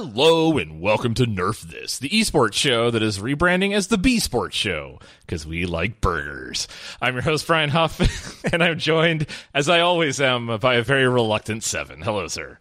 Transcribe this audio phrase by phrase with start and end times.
[0.00, 4.20] Hello and welcome to Nerf This, the esports show that is rebranding as the B
[4.20, 6.68] Sports Show because we like burgers.
[7.02, 11.08] I'm your host Brian Huff, and I'm joined, as I always am, by a very
[11.08, 12.00] reluctant Seven.
[12.00, 12.60] Hello, sir.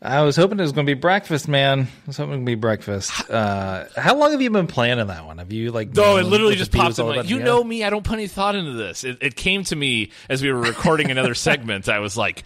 [0.00, 1.80] I was hoping it was going to be breakfast, man.
[1.80, 3.28] I was hoping it would be breakfast.
[3.28, 5.38] Uh, how long have you been planning that one?
[5.38, 5.92] Have you like?
[5.96, 7.06] No, it literally just popped in.
[7.06, 9.02] Like, you know me, I don't put any thought into this.
[9.02, 11.88] It, it came to me as we were recording another segment.
[11.88, 12.44] I was like,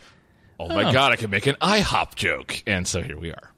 [0.58, 0.92] "Oh my Oh.
[0.94, 3.51] god, I can make an IHOP joke," and so here we are.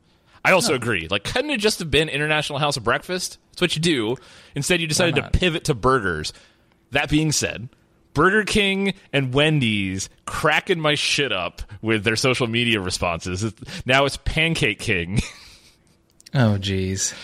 [0.45, 1.09] I also agree.
[1.11, 3.39] Like, couldn't it just have been International House of Breakfast?
[3.51, 4.17] That's what you do.
[4.55, 6.33] Instead, you decided to pivot to burgers.
[6.91, 7.71] That being said,
[8.13, 13.53] Burger King and Wendy's cracking my shit up with their social media responses.
[13.87, 15.21] Now it's Pancake King.
[16.37, 17.15] Oh, jeez.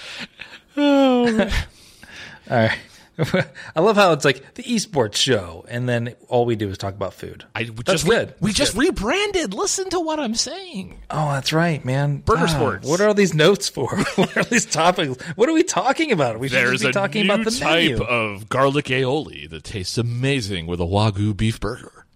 [0.77, 1.27] Oh.
[2.51, 2.79] all right.
[3.77, 6.95] I love how it's like the esports show, and then all we do is talk
[6.95, 7.45] about food.
[7.55, 8.35] I we That's just re- good.
[8.41, 8.81] we That's just good.
[8.81, 9.55] rebranded.
[9.55, 11.01] Listen to what I'm saying.
[11.11, 12.19] Oh, that's right, man.
[12.19, 12.89] Burger Ah, sports.
[12.89, 13.89] What are all these notes for?
[14.17, 15.23] what are these topics?
[15.37, 16.39] What are we talking about?
[16.41, 18.03] We should There's be talking about the type menu.
[18.03, 22.07] of garlic aioli that tastes amazing with a wagyu beef burger.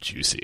[0.00, 0.42] Juicy.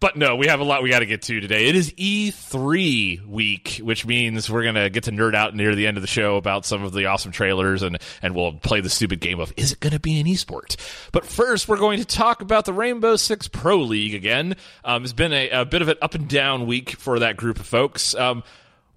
[0.00, 1.66] But no, we have a lot we got to get to today.
[1.66, 5.88] It is E3 week, which means we're going to get to nerd out near the
[5.88, 8.90] end of the show about some of the awesome trailers and, and we'll play the
[8.90, 10.76] stupid game of is it going to be an esport?
[11.10, 14.54] But first, we're going to talk about the Rainbow Six Pro League again.
[14.84, 17.58] Um, it's been a, a bit of an up and down week for that group
[17.58, 18.14] of folks.
[18.14, 18.44] Um,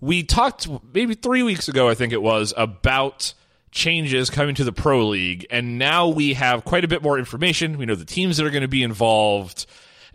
[0.01, 3.33] we talked maybe three weeks ago, I think it was, about
[3.71, 7.77] changes coming to the Pro League, and now we have quite a bit more information.
[7.77, 9.65] We know the teams that are going to be involved,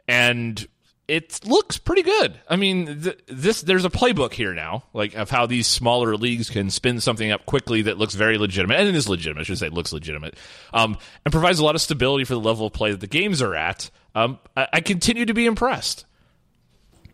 [0.06, 0.66] and
[1.08, 2.38] it looks pretty good.
[2.48, 6.50] I mean, th- this there's a playbook here now, like of how these smaller leagues
[6.50, 9.42] can spin something up quickly that looks very legitimate, and it is legitimate.
[9.42, 10.36] I should say, looks legitimate,
[10.72, 13.40] um, and provides a lot of stability for the level of play that the games
[13.40, 13.90] are at.
[14.14, 16.04] Um, I, I continue to be impressed.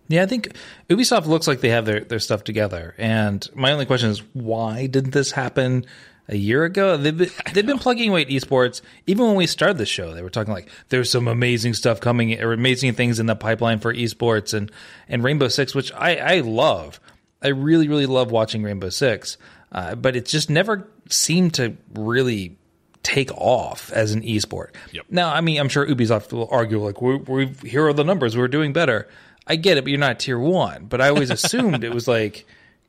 [0.08, 0.54] Yeah, I think
[0.91, 2.94] Ubisoft looks like they have their, their stuff together.
[2.98, 5.86] And my only question is, why didn't this happen
[6.28, 6.97] a year ago?
[6.97, 8.81] They've been, they've been plugging away at esports.
[9.06, 12.41] Even when we started the show, they were talking like, there's some amazing stuff coming,
[12.41, 14.71] or amazing things in the pipeline for esports and,
[15.09, 17.00] and Rainbow Six, which I, I love.
[17.43, 19.37] I really, really love watching Rainbow Six.
[19.72, 22.56] Uh, but it just never seemed to really
[23.03, 24.69] take off as an esport.
[24.93, 25.06] Yep.
[25.11, 28.37] Now, I mean, I'm sure Ubisoft will argue like, we, we here are the numbers,
[28.37, 29.09] we're doing better.
[29.44, 30.84] I get it, but you're not tier one.
[30.84, 32.47] But I always assumed it was like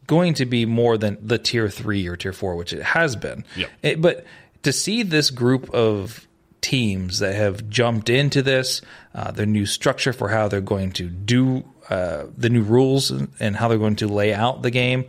[0.08, 3.44] going to be more than the tier three or tier four, which it has been.
[3.56, 3.70] Yep.
[3.82, 4.26] It- but
[4.64, 6.28] to see this group of
[6.62, 8.82] teams that have jumped into this,
[9.14, 13.28] uh, their new structure for how they're going to do uh, the new rules and-
[13.42, 15.04] and how they're going to lay out the game,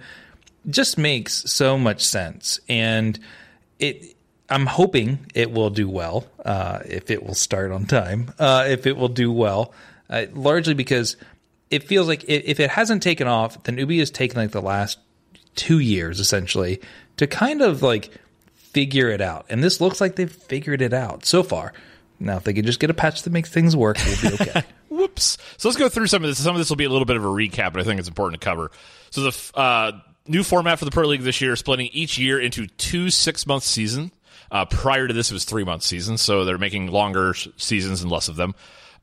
[0.69, 2.59] just makes so much sense.
[2.69, 3.17] And
[3.79, 4.17] it,
[4.51, 6.27] I'm hoping it will do well.
[6.45, 9.73] Uh, if it will start on time, uh, if it will do well,
[10.11, 11.17] uh, largely because
[11.75, 14.99] it feels like if, it hasn't taken off, then Ubi has taken like the last
[15.57, 16.81] two years essentially
[17.17, 18.11] to kind of like
[18.55, 19.47] figure it out.
[19.49, 21.73] And this looks like they've figured it out so far.
[22.21, 24.63] Now, if they could just get a patch that makes things work, we'll be okay.
[24.89, 25.37] Whoops.
[25.57, 26.43] So let's go through some of this.
[26.43, 28.09] Some of this will be a little bit of a recap, but I think it's
[28.09, 28.71] important to cover.
[29.11, 29.93] So the uh,
[30.29, 34.13] new format for the Pro League this year, splitting each year into two six-month season.
[34.51, 38.29] Uh, prior to this, it was three-month seasons, so they're making longer seasons and less
[38.29, 38.55] of them.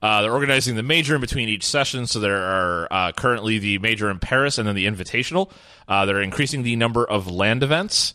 [0.02, 3.78] Uh, they're organizing the major in between each session, so there are uh, currently the
[3.80, 5.52] major in Paris and then the Invitational.
[5.88, 8.14] Uh, they're increasing the number of land events.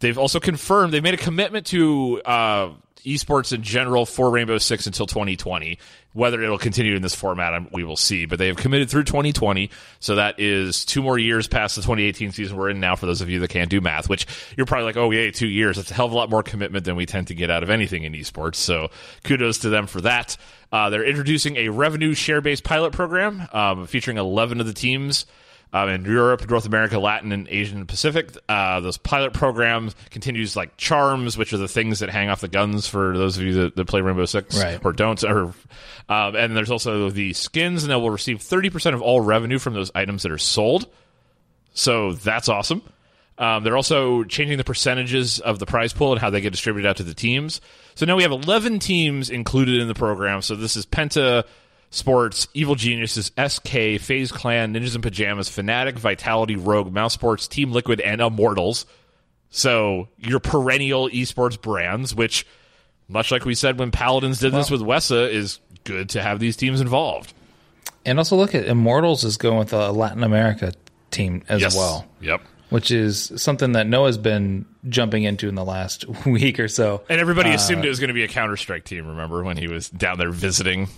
[0.00, 2.70] They've also confirmed they've made a commitment to uh,
[3.04, 5.78] esports in general for Rainbow Six until 2020.
[6.12, 8.24] Whether it'll continue in this format, we will see.
[8.24, 9.68] But they have committed through 2020,
[9.98, 12.94] so that is two more years past the 2018 season we're in now.
[12.94, 15.48] For those of you that can't do math, which you're probably like, oh yeah, two
[15.48, 15.76] years.
[15.76, 17.70] That's a hell of a lot more commitment than we tend to get out of
[17.70, 18.56] anything in esports.
[18.56, 18.90] So
[19.24, 20.36] kudos to them for that.
[20.70, 25.26] Uh, they're introducing a revenue share based pilot program um, featuring 11 of the teams
[25.74, 28.30] um, in Europe, North America, Latin, and Asian Pacific.
[28.48, 32.48] Uh, those pilot programs continues like charms, which are the things that hang off the
[32.48, 34.80] guns for those of you that, that play Rainbow Six right.
[34.84, 35.22] or don't.
[35.24, 35.52] Or
[36.08, 39.74] um, and there's also the skins, and they will receive 30% of all revenue from
[39.74, 40.86] those items that are sold.
[41.72, 42.82] So that's awesome.
[43.36, 46.88] Um, they're also changing the percentages of the prize pool and how they get distributed
[46.88, 47.60] out to the teams.
[47.96, 50.40] So now we have 11 teams included in the program.
[50.40, 51.42] So this is Penta,
[51.94, 57.70] Sports, Evil Geniuses, SK, FaZe Clan, Ninjas in Pajamas, Fnatic, Vitality, Rogue, Mouse Sports, Team
[57.70, 58.84] Liquid, and Immortals.
[59.50, 62.46] So your perennial esports brands, which,
[63.08, 66.40] much like we said when Paladins did well, this with WESA, is good to have
[66.40, 67.32] these teams involved.
[68.04, 70.72] And also look at Immortals is going with a Latin America
[71.12, 71.76] team as yes.
[71.76, 72.06] well.
[72.20, 72.42] Yep.
[72.70, 77.02] Which is something that Noah's been jumping into in the last week or so.
[77.08, 79.06] And everybody uh, assumed it was going to be a Counter Strike team.
[79.06, 80.88] Remember when he was down there visiting?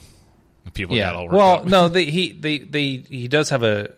[0.75, 1.13] People yeah.
[1.13, 3.93] got all well, no, they, he they, they he does have a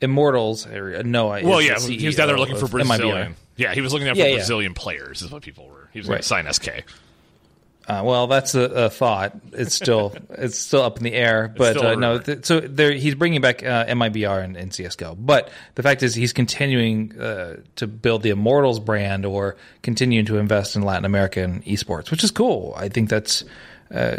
[0.00, 1.42] Immortals or Noah.
[1.44, 3.36] Well, yeah, he was down there looking for Brazilian.
[3.56, 4.82] Yeah, he was looking for yeah, Brazilian yeah.
[4.82, 5.22] players.
[5.22, 5.88] Is what people were.
[5.92, 6.14] He was right.
[6.14, 6.84] going to sign SK.
[7.86, 9.36] Uh, well, that's a, a, thought.
[9.52, 12.18] It's still it's still up in the air, but uh, no.
[12.18, 15.16] Th- so there, he's bringing back uh, MIBR and, and, CS:GO.
[15.16, 20.38] But the fact is, he's continuing uh, to build the Immortals brand or continuing to
[20.38, 22.72] invest in Latin American esports, which is cool.
[22.76, 23.44] I think that's
[23.92, 24.16] uh,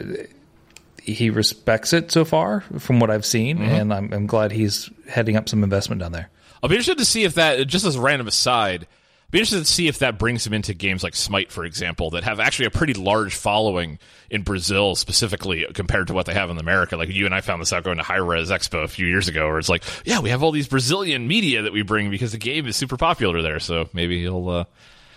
[1.03, 3.69] he respects it so far from what I've seen, mm-hmm.
[3.69, 6.29] and I'm, I'm, glad he's heading up some investment down there.
[6.61, 8.88] I'll be interested to see if that, just as a random aside,
[9.29, 12.23] be interested to see if that brings him into games like Smite, for example, that
[12.23, 16.57] have actually a pretty large following in Brazil specifically compared to what they have in
[16.57, 16.95] America.
[16.95, 19.47] Like you and I found this out going to Hi-Rez Expo a few years ago,
[19.47, 22.38] where it's like, yeah, we have all these Brazilian media that we bring because the
[22.38, 23.59] game is super popular there.
[23.59, 24.63] So maybe he'll uh,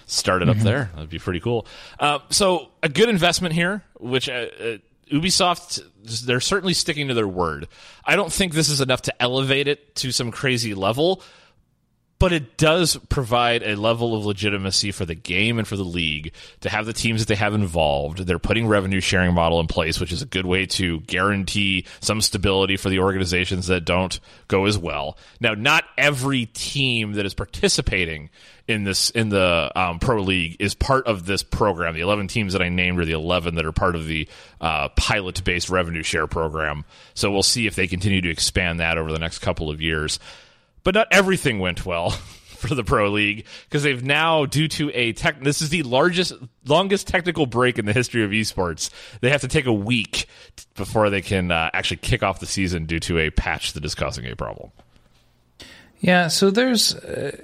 [0.06, 0.60] start it mm-hmm.
[0.60, 0.90] up there.
[0.94, 1.66] That'd be pretty cool.
[2.00, 4.76] Uh, so a good investment here, which uh, uh
[5.10, 5.82] Ubisoft,
[6.24, 7.68] they're certainly sticking to their word.
[8.04, 11.22] I don't think this is enough to elevate it to some crazy level,
[12.18, 16.32] but it does provide a level of legitimacy for the game and for the league
[16.60, 18.18] to have the teams that they have involved.
[18.18, 22.20] They're putting revenue sharing model in place, which is a good way to guarantee some
[22.20, 24.18] stability for the organizations that don't
[24.48, 25.18] go as well.
[25.40, 28.30] Now, not every team that is participating
[28.68, 31.94] in this in the um, pro league is part of this program.
[31.94, 34.28] The 11 teams that I named are the 11 that are part of the
[34.60, 36.84] uh, pilot based revenue share program.
[37.14, 40.18] So we'll see if they continue to expand that over the next couple of years
[40.86, 45.12] but not everything went well for the pro league because they've now due to a
[45.14, 46.32] tech this is the largest
[46.64, 48.88] longest technical break in the history of esports.
[49.20, 50.26] They have to take a week
[50.76, 53.96] before they can uh, actually kick off the season due to a patch that is
[53.96, 54.70] causing a problem.
[55.98, 57.36] Yeah so there's uh,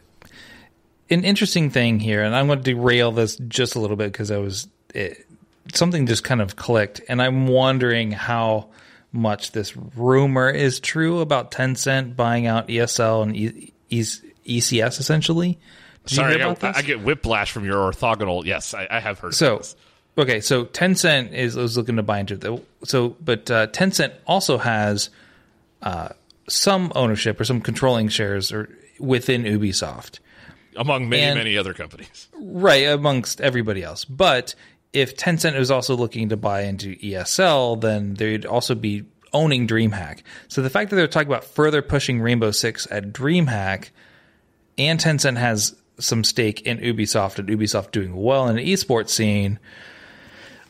[1.10, 4.30] an interesting thing here and i'm going to derail this just a little bit because
[4.30, 5.26] i was it,
[5.74, 8.68] something just kind of clicked and i'm wondering how
[9.12, 15.58] much this rumor is true about Tencent buying out ESL and e- e- ECS essentially.
[16.06, 18.44] Did Sorry, I get, I get, whiplash from your orthogonal.
[18.44, 19.34] Yes, I, I have heard.
[19.34, 19.62] So,
[20.18, 24.58] okay, so Tencent is, is looking to buy into the so, but uh, Tencent also
[24.58, 25.10] has
[25.82, 26.08] uh,
[26.48, 30.18] some ownership or some controlling shares or within Ubisoft,
[30.76, 32.88] among many and, many other companies, right?
[32.88, 34.56] Amongst everybody else, but
[34.92, 40.20] if Tencent was also looking to buy into ESL, then they'd also be owning DreamHack.
[40.48, 43.90] So the fact that they're talking about further pushing Rainbow Six at DreamHack,
[44.76, 49.58] and Tencent has some stake in Ubisoft, and Ubisoft doing well in the esports scene.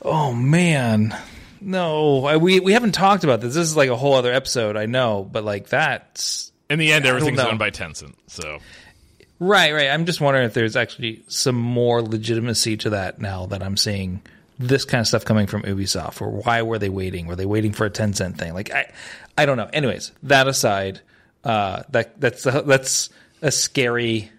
[0.02, 1.16] Oh man,
[1.60, 3.54] no, I, we we haven't talked about this.
[3.54, 7.06] This is like a whole other episode, I know, but like that's in the end,
[7.06, 8.14] everything's owned by Tencent.
[8.26, 8.58] So
[9.44, 9.88] Right, right.
[9.88, 14.22] I'm just wondering if there's actually some more legitimacy to that now that I'm seeing
[14.56, 16.22] this kind of stuff coming from Ubisoft.
[16.22, 17.26] Or why were they waiting?
[17.26, 18.54] Were they waiting for a Tencent thing?
[18.54, 18.92] Like I,
[19.36, 19.68] I don't know.
[19.72, 21.00] Anyways, that aside,
[21.42, 24.30] uh, that that's a, that's a scary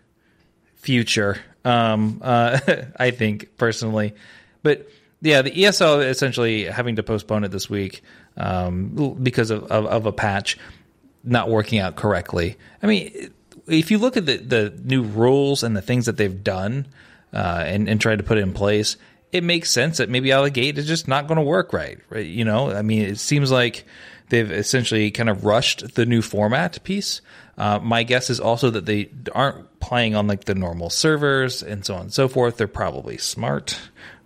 [0.76, 1.38] future.
[1.66, 2.62] Um, uh,
[2.98, 4.16] I think personally,
[4.62, 8.04] but yeah, the ESL essentially having to postpone it this week
[8.38, 10.58] um, because of, of, of a patch
[11.26, 12.56] not working out correctly.
[12.82, 13.34] I mean
[13.68, 16.88] if you look at the, the new rules and the things that they've done
[17.34, 18.98] uh, and, and tried to put in place,
[19.32, 21.74] it makes sense that maybe out of the gate it's just not going to work
[21.74, 22.26] right, right?
[22.26, 23.86] You know, I mean, it seems like
[24.30, 27.22] they've essentially kind of rushed the new format piece.
[27.58, 31.86] Uh, my guess is also that they aren't playing on like the normal servers and
[31.86, 32.58] so on and so forth.
[32.58, 33.80] They're probably smart.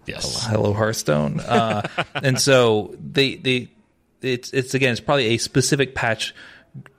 [0.06, 0.46] Yes.
[0.46, 1.40] Hello Hearthstone.
[1.42, 3.70] Uh, and so they they
[4.22, 6.34] it's it's again it's probably a specific patch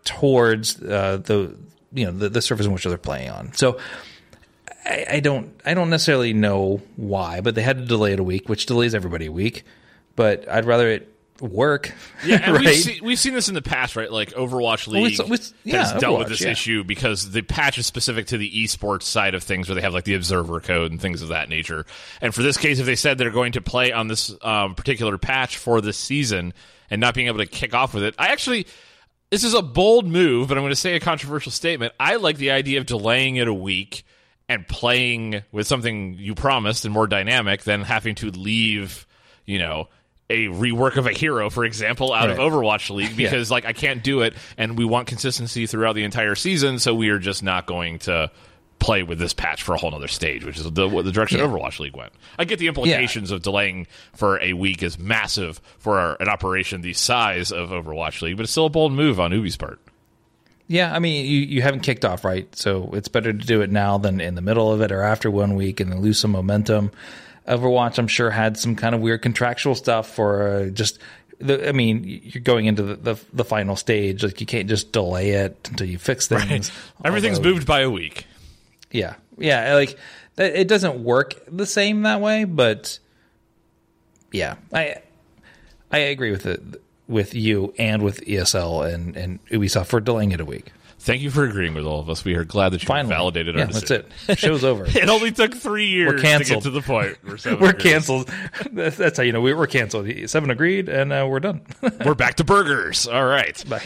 [0.04, 1.56] towards uh, the
[1.92, 3.52] you know the, the surface in which they're playing on.
[3.54, 3.78] So
[4.84, 8.24] I, I don't I don't necessarily know why, but they had to delay it a
[8.24, 9.64] week, which delays everybody a week.
[10.16, 11.94] But I'd rather it work.
[12.24, 12.64] Yeah, and right?
[12.66, 14.10] we've, seen, we've seen this in the past, right?
[14.10, 16.50] Like Overwatch League it's- it's- yeah, has dealt with this yeah.
[16.50, 19.94] issue because the patch is specific to the esports side of things, where they have
[19.94, 21.86] like the observer code and things of that nature.
[22.20, 25.16] And for this case, if they said they're going to play on this um, particular
[25.18, 26.52] patch for this season
[26.90, 28.66] and not being able to kick off with it, I actually.
[29.30, 31.92] This is a bold move, but I'm going to say a controversial statement.
[32.00, 34.04] I like the idea of delaying it a week
[34.48, 39.06] and playing with something you promised and more dynamic than having to leave,
[39.44, 39.88] you know,
[40.30, 44.02] a rework of a hero, for example, out of Overwatch League because like I can't
[44.02, 47.66] do it and we want consistency throughout the entire season, so we are just not
[47.66, 48.30] going to
[48.78, 51.38] play with this patch for a whole other stage, which is the, what the direction
[51.40, 51.46] Yeah.
[51.46, 52.12] Overwatch League went.
[52.38, 56.80] I get the implications of delaying for a week is massive for our, an operation
[56.80, 59.80] the size of Overwatch League, but it's still a bold move on Ubi's part.
[60.70, 62.46] Yeah, I mean, you, you haven't kicked off, right?
[62.54, 65.30] So it's better to do it now than in the middle of it or after
[65.30, 66.90] one week and then lose some momentum.
[67.48, 70.98] Overwatch, I'm sure, had some kind of weird contractual stuff for uh, just.
[71.40, 74.22] The, I mean, you're going into the, the the final stage.
[74.24, 76.70] Like you can't just delay it until you fix things.
[77.04, 78.26] Everything's Although- moved by a week.
[78.90, 79.74] Yeah, yeah.
[79.74, 79.98] Like
[80.36, 82.98] it doesn't work the same that way, but
[84.32, 84.96] yeah, I
[85.90, 86.62] I agree with it
[87.06, 90.72] with you and with ESL and and Ubisoft for delaying it a week.
[91.00, 92.24] Thank you for agreeing with all of us.
[92.24, 94.06] We are glad that you Finally, validated our yeah, that's decision.
[94.28, 94.38] it.
[94.38, 94.84] Show's over.
[94.88, 96.64] It only took three years to get canceled.
[96.64, 97.16] to the point.
[97.24, 98.28] We're, we're canceled.
[98.72, 100.08] That's, that's how you know we were canceled.
[100.28, 101.60] Seven agreed, and uh, we're done.
[102.04, 103.06] We're back to burgers.
[103.06, 103.64] All right.
[103.68, 103.82] Bye.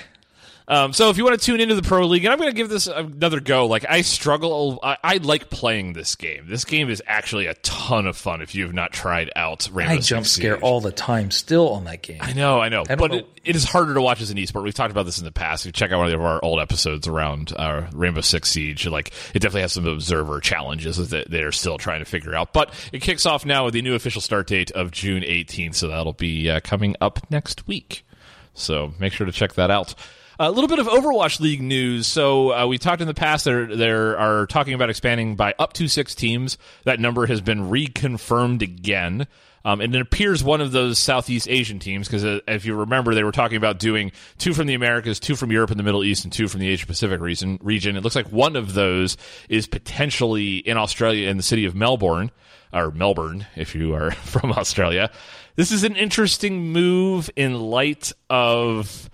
[0.73, 2.57] Um, so if you want to tune into the pro league, and I'm going to
[2.57, 3.67] give this another go.
[3.67, 4.79] Like I struggle.
[4.83, 6.47] I, I like playing this game.
[6.49, 8.41] This game is actually a ton of fun.
[8.41, 10.62] If you have not tried out Rainbow I Six jump scare Siege.
[10.62, 12.21] all the time still on that game.
[12.23, 13.12] I know, I know, don't but.
[13.12, 14.62] It, it is harder to watch as an esport.
[14.62, 15.62] We've talked about this in the past.
[15.62, 19.09] If you check out one of our old episodes around uh, Rainbow Six Siege, like
[19.35, 22.52] it definitely has some observer challenges that they're still trying to figure out.
[22.52, 25.88] But it kicks off now with the new official start date of June 18th, so
[25.88, 28.07] that'll be uh, coming up next week.
[28.55, 29.95] So make sure to check that out.
[30.39, 32.07] A little bit of Overwatch League news.
[32.07, 33.45] So uh, we talked in the past.
[33.45, 36.57] There, there are talking about expanding by up to six teams.
[36.85, 39.27] That number has been reconfirmed again.
[39.65, 43.15] Um, and it appears one of those Southeast Asian teams, because uh, if you remember,
[43.15, 46.03] they were talking about doing two from the Americas, two from Europe and the Middle
[46.03, 47.59] East, and two from the Asia Pacific region.
[47.62, 47.97] Region.
[47.97, 49.17] It looks like one of those
[49.49, 52.31] is potentially in Australia, in the city of Melbourne,
[52.73, 55.11] or Melbourne, if you are from Australia.
[55.55, 59.11] This is an interesting move in light of.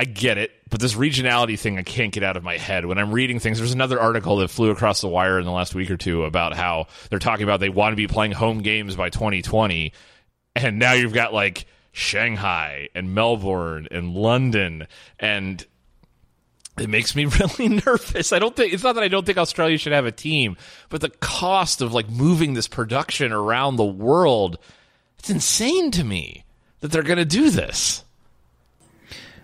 [0.00, 2.86] I get it, but this regionality thing I can't get out of my head.
[2.86, 5.74] When I'm reading things, there's another article that flew across the wire in the last
[5.74, 8.96] week or two about how they're talking about they want to be playing home games
[8.96, 9.92] by 2020,
[10.56, 14.86] and now you've got like Shanghai and Melbourne and London
[15.18, 15.66] and
[16.78, 17.26] it makes me
[17.58, 18.32] really nervous.
[18.32, 20.56] I don't think it's not that I don't think Australia should have a team,
[20.88, 24.56] but the cost of like moving this production around the world,
[25.18, 26.44] it's insane to me
[26.80, 28.02] that they're going to do this.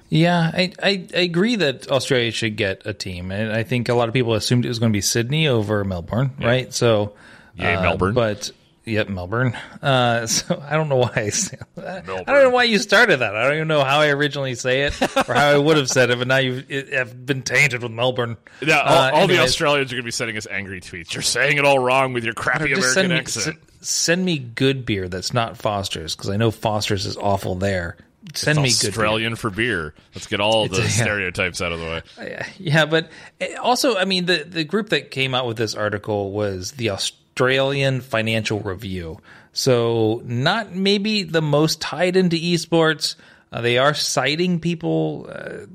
[0.09, 3.95] Yeah, I, I, I agree that Australia should get a team, and I think a
[3.95, 6.73] lot of people assumed it was going to be Sydney over Melbourne, right?
[6.73, 7.15] So,
[7.57, 8.15] Yay, uh, Melbourne.
[8.15, 8.51] but
[8.85, 9.57] yep, Melbourne.
[9.83, 12.09] Uh, so I don't know why I, say that.
[12.09, 13.35] I don't know why you started that.
[13.35, 16.11] I don't even know how I originally say it or how I would have said
[16.11, 18.37] it, but now you have been tainted with Melbourne.
[18.61, 21.15] Yeah, all, Uh, all the Australians are going to be sending us angry tweets.
[21.15, 23.57] You're saying it all wrong with your crappy American send accent.
[23.81, 27.97] s- send me good beer that's not Foster's because I know Foster's is awful there.
[28.35, 28.88] Send me good beer.
[28.90, 29.95] Australian for beer.
[30.14, 30.88] Let's get all the yeah.
[30.88, 31.87] stereotypes out of the
[32.18, 32.47] way.
[32.59, 36.33] Yeah, but eh, also, I mean, the the group that came out with this article
[36.33, 39.21] was the Australian Financial Review.
[39.52, 43.16] So, not maybe the most tied into esports.
[43.52, 45.30] Uh, they are citing people.
[45.30, 45.66] Uh,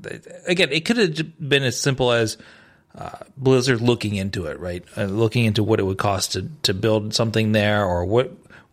[0.46, 2.36] again, it could have been as simple as
[2.94, 4.84] uh, Blizzard looking into it, right?
[4.96, 8.30] Uh, looking into what it would cost to to build something there, or what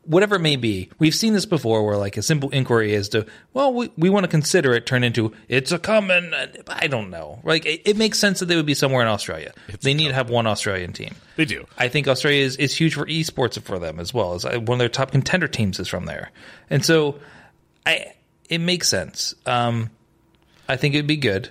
[0.10, 0.90] whatever it may be.
[0.98, 4.24] We've seen this before, where like a simple inquiry is to, well, we, we want
[4.24, 6.34] to consider it, turn into it's a common,
[6.68, 7.40] I don't know.
[7.44, 9.54] Like it, it makes sense that they would be somewhere in Australia.
[9.82, 11.14] they need to have one Australian team.
[11.36, 11.68] They do.
[11.78, 14.34] I think Australia is, is huge for esports for them as well.
[14.34, 16.32] As uh, one of their top contender teams is from there,
[16.70, 17.20] and so
[17.86, 18.14] I
[18.50, 19.36] it makes sense.
[19.46, 19.92] Um,
[20.68, 21.50] I think it'd be good.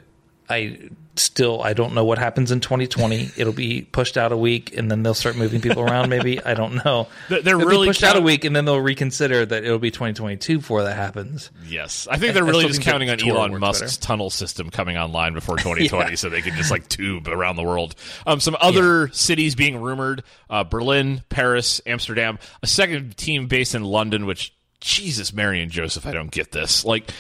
[0.50, 0.78] I
[1.16, 3.30] still I don't know what happens in 2020.
[3.36, 6.08] It'll be pushed out a week, and then they'll start moving people around.
[6.10, 7.08] Maybe I don't know.
[7.28, 10.58] They're- they're really pushed out a week, and then they'll reconsider that it'll be 2022
[10.58, 11.50] before that happens.
[11.66, 14.06] Yes, I think they're I really still just counting on Elon Musk's better.
[14.06, 16.14] tunnel system coming online before 2020, Yeah.
[16.16, 17.94] so they can just like tube around the world.
[18.26, 22.38] Um, some other cities being rumored: uh, Berlin, Paris, Amsterdam.
[22.62, 24.24] A second team based in London.
[24.24, 26.84] Which Jesus, Mary and Joseph, I don't get this.
[26.84, 27.10] Like,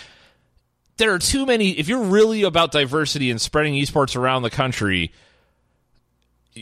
[0.98, 1.70] there are too many.
[1.70, 5.12] If you're really about diversity and spreading esports around the country,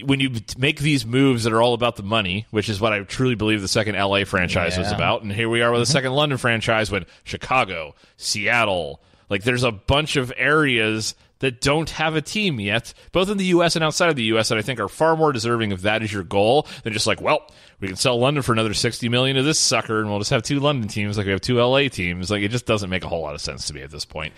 [0.05, 3.01] when you make these moves that are all about the money, which is what I
[3.01, 5.93] truly believe the second LA franchise was about, and here we are with a mm-hmm.
[5.93, 12.17] second London franchise when Chicago, Seattle, like there's a bunch of areas that don't have
[12.17, 14.81] a team yet, both in the US and outside of the US, that I think
[14.81, 17.51] are far more deserving if that is your goal than just like, well,
[17.81, 20.43] we can sell London for another 60 million to this sucker and we'll just have
[20.43, 22.31] two London teams like we have two LA teams.
[22.31, 24.33] Like it just doesn't make a whole lot of sense to me at this point.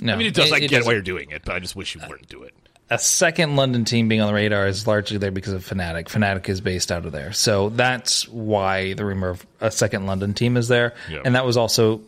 [0.00, 0.52] No, I mean, it does.
[0.52, 0.86] I get doesn't.
[0.86, 2.54] why you're doing it, but I just wish you wouldn't do it.
[2.90, 6.04] a second London team being on the radar is largely there because of Fnatic.
[6.04, 10.34] Fnatic is based out of there, so that's why the rumor of a second London
[10.34, 10.94] team is there.
[11.10, 11.22] Yeah.
[11.24, 12.02] And that was also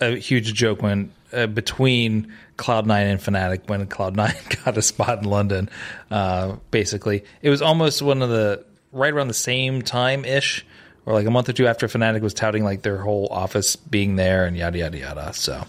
[0.00, 5.24] a huge joke when uh, between Cloud9 and Fnatic when Cloud9 got a spot in
[5.24, 5.68] London.
[6.10, 10.64] Uh, basically, it was almost one of the right around the same time ish.
[11.04, 14.16] Or like a month or two after Fnatic was touting like their whole office being
[14.16, 15.32] there and yada yada yada.
[15.34, 15.64] So,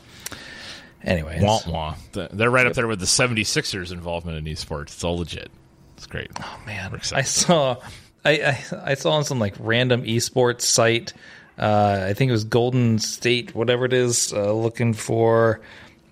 [1.03, 1.95] anyways, Wah, wah.
[2.11, 4.85] They're right up there with the 76ers involvement in esports.
[4.85, 5.51] It's all legit.
[5.95, 6.31] It's great.
[6.39, 7.77] Oh man, I saw,
[8.25, 11.13] I, I I saw on some like random esports site.
[11.57, 15.61] Uh, I think it was Golden State, whatever it is, uh, looking for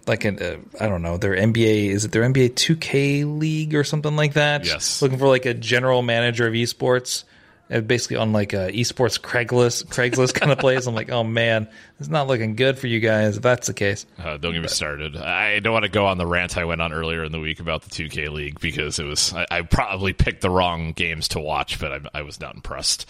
[0.07, 3.83] like an uh, I don't know their NBA is it their NBA 2K league or
[3.83, 4.65] something like that?
[4.65, 5.01] Yes.
[5.01, 7.23] looking for like a general manager of esports.
[7.67, 10.85] Uh, basically on like a esports Craigslist Craigslist kind of place.
[10.85, 11.67] I'm like, oh man,
[11.99, 14.05] it's not looking good for you guys if that's the case.
[14.19, 15.17] Uh, don't get me started.
[15.17, 17.59] I don't want to go on the rant I went on earlier in the week
[17.59, 21.39] about the 2K League because it was I, I probably picked the wrong games to
[21.39, 23.09] watch, but I, I was not impressed.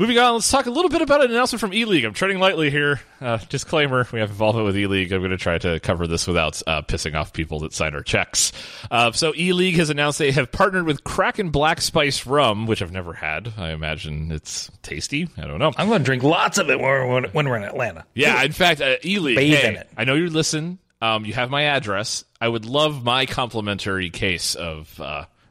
[0.00, 2.04] Moving on, let's talk a little bit about an announcement from E League.
[2.04, 3.00] I'm treading lightly here.
[3.20, 5.10] Uh, disclaimer: We have involvement with E League.
[5.10, 8.04] I'm going to try to cover this without uh, pissing off people that sign our
[8.04, 8.52] checks.
[8.92, 12.80] Uh, so, E League has announced they have partnered with Kraken Black Spice Rum, which
[12.80, 13.52] I've never had.
[13.58, 15.26] I imagine it's tasty.
[15.36, 15.72] I don't know.
[15.76, 18.04] I'm going to drink lots of it when we're, when we're in Atlanta.
[18.14, 19.82] Yeah, in fact, uh, E-League, hey.
[19.96, 20.78] I know you listen.
[21.02, 22.24] Um, you have my address.
[22.40, 25.00] I would love my complimentary case of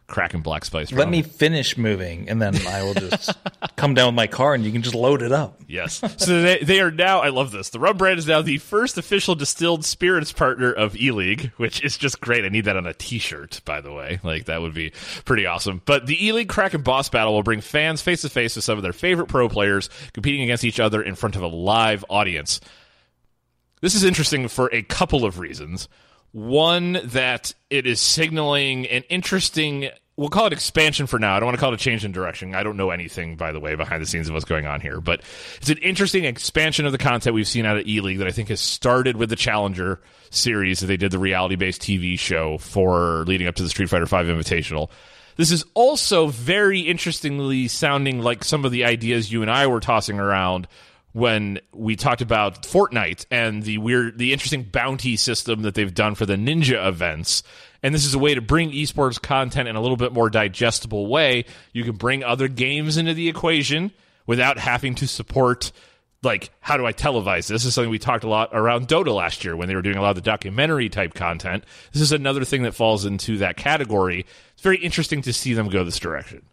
[0.08, 0.92] Kraken Black Spice.
[0.94, 3.38] Let me finish moving, and then I will just
[3.76, 5.62] come down with my car, and you can just load it up.
[5.68, 6.02] Yes.
[6.18, 7.70] So they, they are now, I love this.
[7.70, 11.84] The Rum brand is now the first official distilled spirits partner of E League, which
[11.84, 12.46] is just great.
[12.46, 14.22] I need that on a t shirt, by the way.
[14.24, 14.94] Like, that would be
[15.26, 15.82] pretty awesome.
[15.84, 18.78] But the E League Kraken Boss Battle will bring fans face to face with some
[18.78, 22.62] of their favorite pro players competing against each other in front of a live audience.
[23.82, 25.90] This is interesting for a couple of reasons.
[26.32, 31.36] One, that it is signaling an interesting, we'll call it expansion for now.
[31.36, 32.54] I don't want to call it a change in direction.
[32.54, 35.00] I don't know anything, by the way, behind the scenes of what's going on here.
[35.02, 35.22] But
[35.58, 38.32] it's an interesting expansion of the content we've seen out of E League that I
[38.32, 42.58] think has started with the Challenger series that they did the reality based TV show
[42.58, 44.90] for leading up to the Street Fighter V Invitational.
[45.38, 49.80] This is also very interestingly sounding like some of the ideas you and I were
[49.80, 50.68] tossing around
[51.14, 56.16] when we talked about Fortnite and the weird, the interesting bounty system that they've done
[56.16, 57.44] for the ninja events.
[57.82, 61.08] And this is a way to bring esports content in a little bit more digestible
[61.08, 61.46] way.
[61.74, 63.92] You can bring other games into the equation
[64.26, 65.72] without having to support
[66.24, 67.50] like how do I televise this?
[67.50, 69.98] This is something we talked a lot around Dota last year when they were doing
[69.98, 71.64] a lot of the documentary type content.
[71.94, 74.26] This is another thing that falls into that category.
[74.54, 76.44] It's very interesting to see them go this direction.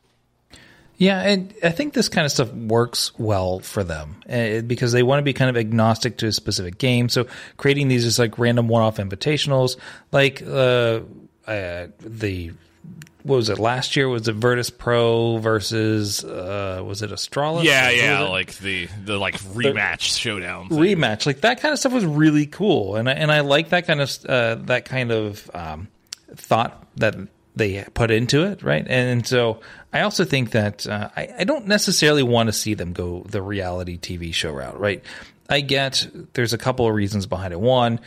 [0.97, 5.03] Yeah, and I think this kind of stuff works well for them uh, because they
[5.03, 7.09] want to be kind of agnostic to a specific game.
[7.09, 7.27] So
[7.57, 9.77] creating these is like random one-off invitationals,
[10.13, 11.01] like uh,
[11.47, 12.53] uh, the
[13.25, 14.07] what was it last year?
[14.07, 17.65] Was it Virtus Pro versus uh, was it Astralis?
[17.65, 20.69] Yeah, yeah, like the the like rematch showdown.
[20.69, 20.79] thing.
[20.79, 23.87] rematch like that kind of stuff was really cool and I, and I like that
[23.87, 25.89] kind of uh, that kind of um,
[26.35, 27.17] thought that
[27.57, 28.87] they put into it right?
[28.88, 29.61] And, so
[29.93, 33.43] I also think that uh, I, I don't necessarily want to see them go the
[33.43, 35.03] reality TV show route right?
[35.49, 37.61] I get there's a couple of reasons behind it.
[37.61, 38.01] One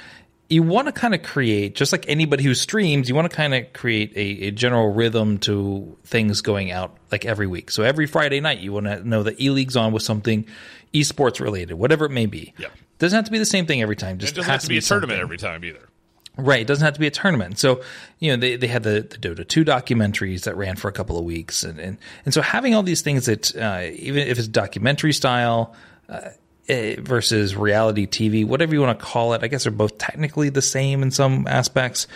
[0.49, 3.53] you want to kind of create just like anybody who streams you want to kind
[3.53, 7.69] of create a, a general rhythm to things going out like every week.
[7.71, 10.45] So every friday night you want to know that e-league's on with something
[10.93, 12.53] esports related whatever it may be.
[12.57, 12.67] Yeah.
[12.99, 14.69] doesn't have to be the same thing every time just It doesn't has have to
[14.69, 15.89] be a tournament every time either.
[16.37, 16.61] Right.
[16.61, 17.57] It doesn't have to be a tournament.
[17.57, 17.81] So,
[18.19, 21.17] you know, they, they had the, the Dota 2 documentaries that ran for a couple
[21.17, 21.63] of weeks.
[21.63, 25.75] And, and, and so having all these things that, uh, even if it's documentary style,
[26.09, 26.29] uh,
[26.69, 30.49] eh, versus reality TV, whatever you want to call it, I guess they're both technically
[30.49, 32.07] the same in some aspects.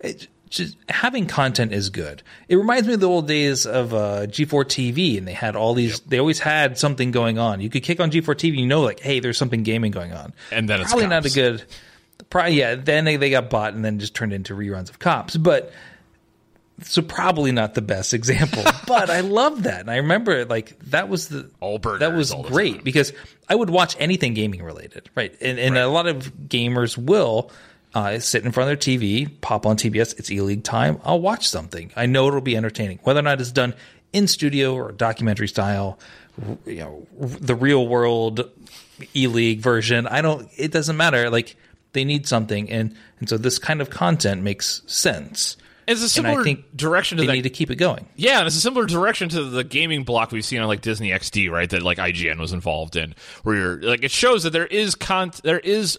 [0.00, 2.22] it, just having content is good.
[2.48, 5.74] It reminds me of the old days of uh, G4 TV, and they had all
[5.74, 6.00] these.
[6.00, 7.60] They always had something going on.
[7.60, 10.34] You could kick on G4 TV, you know, like, hey, there's something gaming going on.
[10.50, 11.62] And then it's probably not a good.
[12.30, 12.76] Probably yeah.
[12.76, 15.72] Then they, they got bought and then just turned into reruns of Cops, but.
[16.82, 21.10] So probably not the best example, but I love that, and I remember like that
[21.10, 23.12] was the All burgers that was all great because
[23.50, 25.36] I would watch anything gaming related, right?
[25.42, 27.50] And, and a lot of gamers will
[27.94, 30.18] uh, sit in front of their TV, pop on TBS.
[30.18, 31.00] It's E League time.
[31.04, 31.90] I'll watch something.
[31.96, 33.74] I know it'll be entertaining, whether or not it's done
[34.12, 35.98] in studio or documentary style.
[36.64, 38.50] You know, the real world
[39.14, 40.06] E League version.
[40.06, 40.48] I don't.
[40.56, 41.30] It doesn't matter.
[41.30, 41.56] Like
[41.92, 45.56] they need something, and and so this kind of content makes sense.
[45.86, 48.06] It's a And similar I think direction to they that need to keep it going.
[48.14, 51.10] Yeah, and it's a similar direction to the gaming block we've seen on like Disney
[51.10, 51.68] XD, right?
[51.68, 55.32] That like IGN was involved in, where you're like it shows that there is con
[55.42, 55.98] there is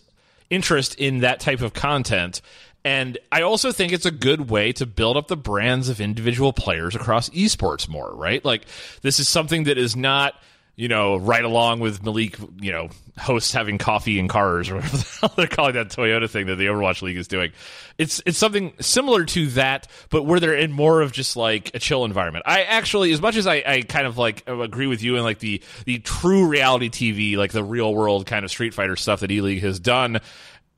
[0.49, 2.41] interest in that type of content.
[2.84, 6.51] And I also think it's a good way to build up the brands of individual
[6.51, 8.43] players across esports more, right?
[8.43, 8.65] Like
[9.01, 10.34] this is something that is not,
[10.82, 14.98] you know, right along with Malik, you know, hosts having coffee in cars or whatever
[14.98, 17.52] the they're calling that Toyota thing that the Overwatch League is doing.
[18.00, 21.80] It's it's something similar to that, but where they're in more of just like a
[21.80, 22.46] chill environment.
[22.48, 25.24] I actually, as much as I, I kind of like uh, agree with you in
[25.24, 29.20] like the the true reality TV, like the real world kind of Street Fighter stuff
[29.20, 30.20] that E League has done.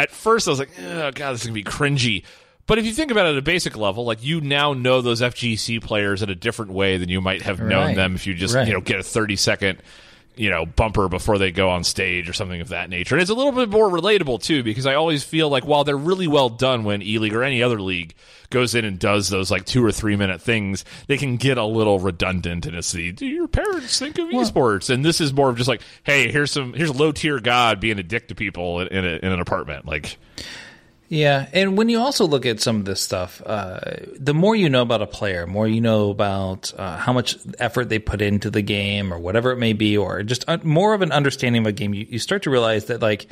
[0.02, 2.26] At first, I was like, oh god, this is gonna be cringy.
[2.66, 5.22] But if you think about it at a basic level, like you now know those
[5.22, 7.96] FGC players in a different way than you might have known Right.
[7.96, 8.68] them if you just Right.
[8.68, 9.80] you know get a thirty second
[10.36, 13.14] you know bumper before they go on stage or something of that nature.
[13.16, 15.98] And it's a little bit more relatable too because I always feel like while they're
[15.98, 18.16] really well done when E League or any other league
[18.50, 21.66] goes in and does those like two or three minute things, they can get a
[21.66, 24.90] little redundant and it's the do your parents think of esports?
[24.90, 27.80] And this is more of just like, hey, here's some here's a low tier god
[27.80, 29.86] being a dick to people in, in, a, in an apartment.
[29.86, 30.18] Like
[31.14, 33.80] Yeah, and when you also look at some of this stuff, uh,
[34.18, 37.90] the more you know about a player, more you know about uh, how much effort
[37.90, 41.04] they put into the game, or whatever it may be, or just uh, more of
[41.04, 41.94] an understanding of a game.
[41.94, 43.28] You, you start to realize that, like,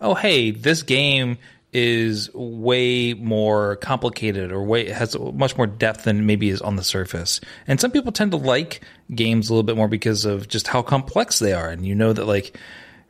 [0.00, 1.38] oh, hey, this game
[1.72, 6.84] is way more complicated, or way has much more depth than maybe is on the
[6.84, 7.40] surface.
[7.66, 8.80] And some people tend to like
[9.12, 12.12] games a little bit more because of just how complex they are, and you know
[12.12, 12.56] that, like,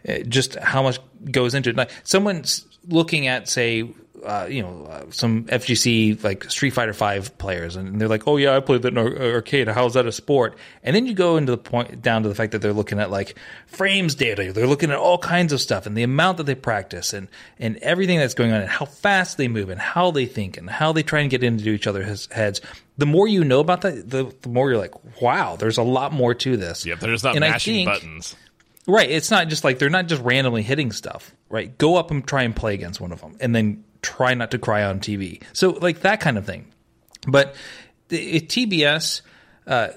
[0.09, 0.99] uh, just how much
[1.31, 1.77] goes into it.
[1.77, 3.93] Like someone's looking at, say,
[4.25, 8.37] uh, you know, uh, some FGC like Street Fighter Five players, and they're like, "Oh
[8.37, 9.69] yeah, I played that in ar- arcade.
[9.69, 12.53] How's that a sport?" And then you go into the point down to the fact
[12.53, 14.53] that they're looking at like frames data.
[14.53, 17.77] They're looking at all kinds of stuff and the amount that they practice and and
[17.79, 20.93] everything that's going on and how fast they move and how they think and how
[20.93, 22.61] they try and get into each other's heads.
[22.97, 26.13] The more you know about that, the, the more you're like, "Wow, there's a lot
[26.13, 28.37] more to this." yeah, they're just not And mashing think- buttons.
[28.87, 29.11] Right.
[29.11, 31.77] It's not just like they're not just randomly hitting stuff, right?
[31.79, 34.59] Go up and try and play against one of them and then try not to
[34.59, 35.43] cry on TV.
[35.53, 36.67] So, like that kind of thing.
[37.27, 37.55] But
[38.11, 39.23] it- TBS,
[39.67, 39.89] uh,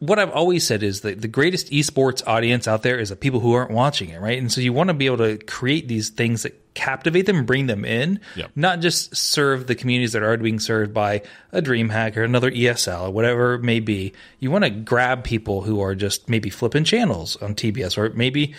[0.00, 3.38] what I've always said is that the greatest esports audience out there is the people
[3.38, 4.36] who aren't watching it, right?
[4.38, 7.66] And so you want to be able to create these things that captivate them bring
[7.66, 8.50] them in, Yep.
[8.56, 11.22] not just serve the communities that are already being served by
[11.52, 14.12] a DreamHack or another ESL or whatever it may be.
[14.40, 18.54] You want to grab people who are just maybe flipping channels on TBS or maybe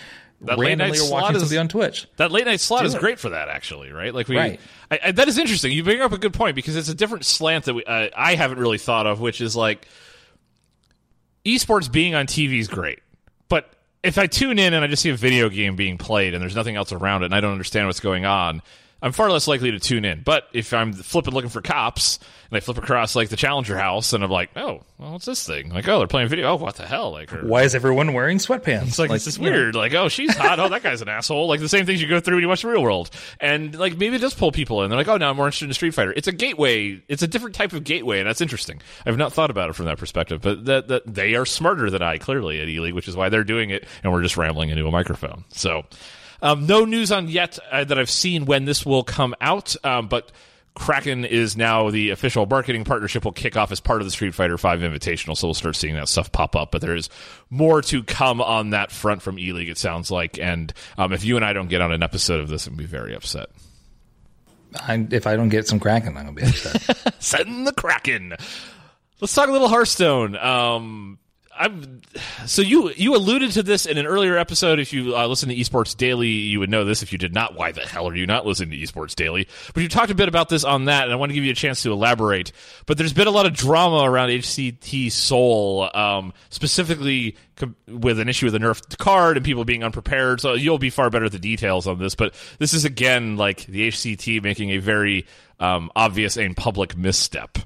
[0.46, 2.06] That late randomly night are slot watching is- something on Twitch.
[2.16, 3.00] That late night slot Do is it.
[3.00, 4.14] great for that, actually, right?
[4.14, 4.60] Like we, Right.
[4.90, 5.72] I, I, that is interesting.
[5.72, 8.34] You bring up a good point because it's a different slant that we, uh, I
[8.34, 9.86] haven't really thought of, which is like
[11.44, 13.00] esports being on TV is great,
[13.48, 13.70] but
[14.02, 16.54] if I tune in and I just see a video game being played and there's
[16.56, 18.62] nothing else around it and I don't understand what's going on,
[19.02, 20.22] I'm far less likely to tune in.
[20.22, 22.18] But if I'm flipping looking for cops
[22.50, 25.46] and I flip across like the Challenger House and I'm like, oh, well, what's this
[25.46, 25.70] thing?
[25.70, 26.52] Like, oh, they're playing video.
[26.52, 27.12] Oh, what the hell?
[27.12, 28.86] Like, or, Why is everyone wearing sweatpants?
[28.88, 29.74] it's like, this is weird.
[29.74, 30.58] Like, oh, she's hot.
[30.58, 31.48] Oh, that guy's an asshole.
[31.48, 33.10] Like the same things you go through when you watch the real world.
[33.40, 34.90] And like maybe it does pull people in.
[34.90, 36.12] They're like, oh, now I'm more interested in Street Fighter.
[36.16, 37.02] It's a gateway.
[37.08, 38.80] It's a different type of gateway, and that's interesting.
[39.04, 42.00] I've not thought about it from that perspective, but that that they are smarter than
[42.00, 44.70] I clearly at E League, which is why they're doing it, and we're just rambling
[44.70, 45.44] into a microphone.
[45.50, 45.82] So,
[46.44, 50.08] um, no news on yet uh, that I've seen when this will come out, um,
[50.08, 50.30] but.
[50.76, 54.34] Kraken is now the official marketing partnership will kick off as part of the Street
[54.34, 56.72] Fighter V Invitational, so we'll start seeing that stuff pop up.
[56.72, 57.08] But there is
[57.48, 60.36] more to come on that front from E League, it sounds like.
[60.36, 62.86] And um, if you and I don't get on an episode of this, I'm be
[62.86, 63.50] very upset.
[64.74, 67.14] I, if I don't get some Kraken, I'm gonna be upset.
[67.22, 68.34] Send the Kraken.
[69.20, 70.36] Let's talk a little Hearthstone.
[70.36, 71.18] Um,
[71.56, 72.00] I'm
[72.46, 74.80] so you you alluded to this in an earlier episode.
[74.80, 77.02] If you uh, listen to Esports Daily, you would know this.
[77.02, 79.46] If you did not, why the hell are you not listening to Esports Daily?
[79.72, 81.52] But you talked a bit about this on that, and I want to give you
[81.52, 82.52] a chance to elaborate.
[82.86, 88.28] But there's been a lot of drama around HCT Seoul, um, specifically com- with an
[88.28, 90.40] issue with the nerfed card and people being unprepared.
[90.40, 92.14] So you'll be far better at the details on this.
[92.14, 95.26] But this is again like the HCT making a very
[95.60, 97.58] um, obvious and public misstep.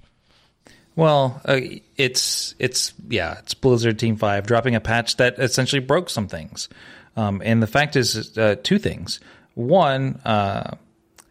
[0.98, 1.60] Well, uh,
[1.96, 6.68] it's it's yeah, it's Blizzard Team Five dropping a patch that essentially broke some things,
[7.16, 9.20] um, and the fact is uh, two things.
[9.54, 10.72] One, uh,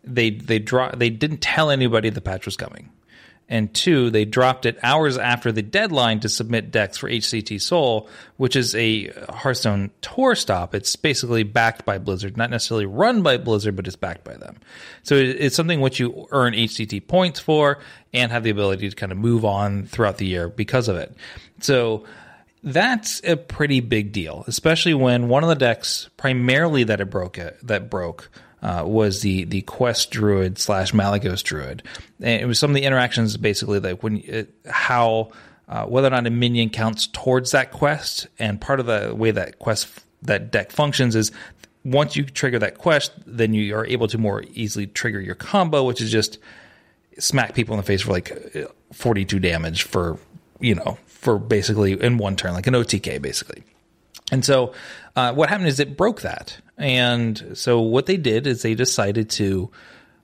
[0.05, 2.91] they they draw they didn't tell anybody the patch was coming,
[3.49, 8.09] and two, they dropped it hours after the deadline to submit decks for HCT Seoul,
[8.35, 10.75] which is a Hearthstone tour stop.
[10.75, 14.57] It's basically backed by Blizzard, not necessarily run by Blizzard, but it's backed by them.
[15.03, 17.79] So it's something which you earn HCT points for
[18.13, 21.15] and have the ability to kind of move on throughout the year because of it.
[21.61, 22.03] So
[22.63, 27.37] that's a pretty big deal, especially when one of the decks primarily that it broke
[27.37, 28.29] it, that broke
[28.61, 31.83] uh, was the the quest druid slash Malygos druid,
[32.19, 35.31] and it was some of the interactions basically like when it, how
[35.67, 39.31] uh, whether or not a minion counts towards that quest, and part of the way
[39.31, 39.87] that quest
[40.23, 41.31] that deck functions is
[41.83, 45.83] once you trigger that quest, then you are able to more easily trigger your combo,
[45.83, 46.39] which is just
[47.19, 48.31] smack people in the face for like
[48.93, 50.19] 42 damage for
[50.59, 53.63] you know for basically in one turn, like an OTK basically.
[54.31, 54.73] And so,
[55.15, 56.57] uh, what happened is it broke that.
[56.77, 59.71] And so, what they did is they decided to.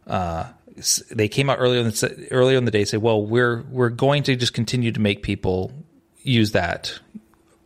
[0.05, 0.49] Uh,
[1.11, 2.85] they came out earlier in the, earlier in the day.
[2.85, 5.71] Say, well, we're we're going to just continue to make people
[6.21, 6.99] use that,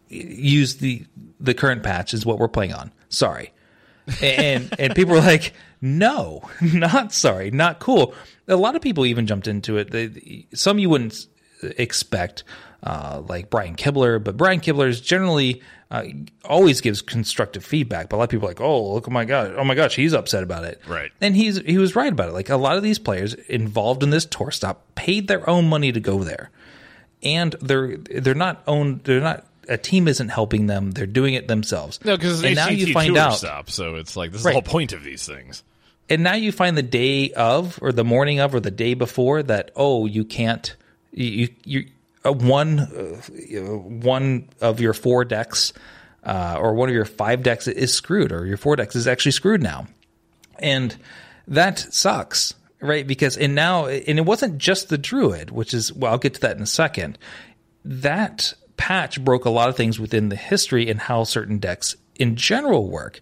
[0.09, 1.05] use the
[1.39, 2.91] the current patch is what we're playing on.
[3.09, 3.51] Sorry,
[4.21, 8.13] and and people were like, no, not sorry, not cool.
[8.47, 9.91] A lot of people even jumped into it.
[9.91, 11.27] They, some you wouldn't
[11.61, 12.43] expect,
[12.83, 16.03] uh, like Brian Kibler, but Brian Kibler is generally uh,
[16.45, 18.09] always gives constructive feedback.
[18.09, 19.95] But a lot of people are like, oh, look, oh my god, oh my gosh,
[19.95, 20.81] he's upset about it.
[20.87, 21.11] Right.
[21.21, 22.33] And he's he was right about it.
[22.33, 25.91] Like a lot of these players involved in this tour stop paid their own money
[25.91, 26.49] to go there,
[27.23, 29.01] and they're they're not owned.
[29.03, 29.45] They're not.
[29.69, 31.99] A team isn't helping them; they're doing it themselves.
[32.05, 33.33] No, because and now you find out.
[33.37, 34.51] Stop, so it's like this is Right.
[34.51, 35.63] the whole point of these things.
[36.09, 39.43] and now you find the day of or the morning of or the day before
[39.43, 40.75] that oh you can't
[41.11, 41.87] you you
[42.25, 45.73] uh, one uh, one of your four decks
[46.23, 49.31] uh, or one of your five decks is screwed or your four decks is actually
[49.31, 49.87] screwed now
[50.59, 50.95] and
[51.47, 56.11] that sucks right because and now and it wasn't just the druid which is well
[56.11, 57.17] I'll get to that in a second
[57.85, 62.35] that patch broke a lot of things within the history and how certain decks in
[62.35, 63.19] general work.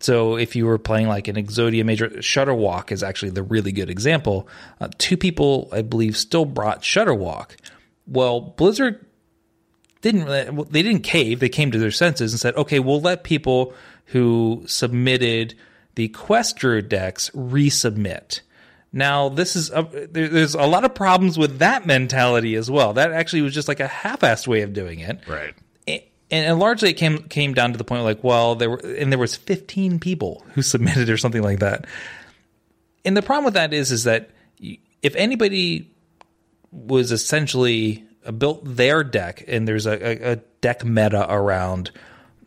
[0.00, 3.88] So if you were playing like an Exodia Major, Shudderwock is actually the really good
[3.88, 4.46] example.
[4.78, 7.56] Uh, two people, I believe, still brought Shudderwock.
[8.06, 9.04] Well, Blizzard
[10.02, 11.40] didn't really- they didn't cave.
[11.40, 13.74] They came to their senses and said, okay, we'll let people
[14.06, 15.54] who submitted
[15.96, 18.40] the Quest decks resubmit.
[18.92, 22.92] Now, this is a, there, there's a lot of problems with that mentality as well.
[22.92, 25.54] That actually was just like a half-assed way of doing it Right.
[25.88, 29.10] and, and largely it came came down to the point like well there were and
[29.12, 31.86] there was 15 people who submitted or something like that
[33.04, 34.30] and the problem with that is is that
[35.02, 35.90] if anybody
[36.76, 41.90] was essentially uh, built their deck and there's a, a, deck meta around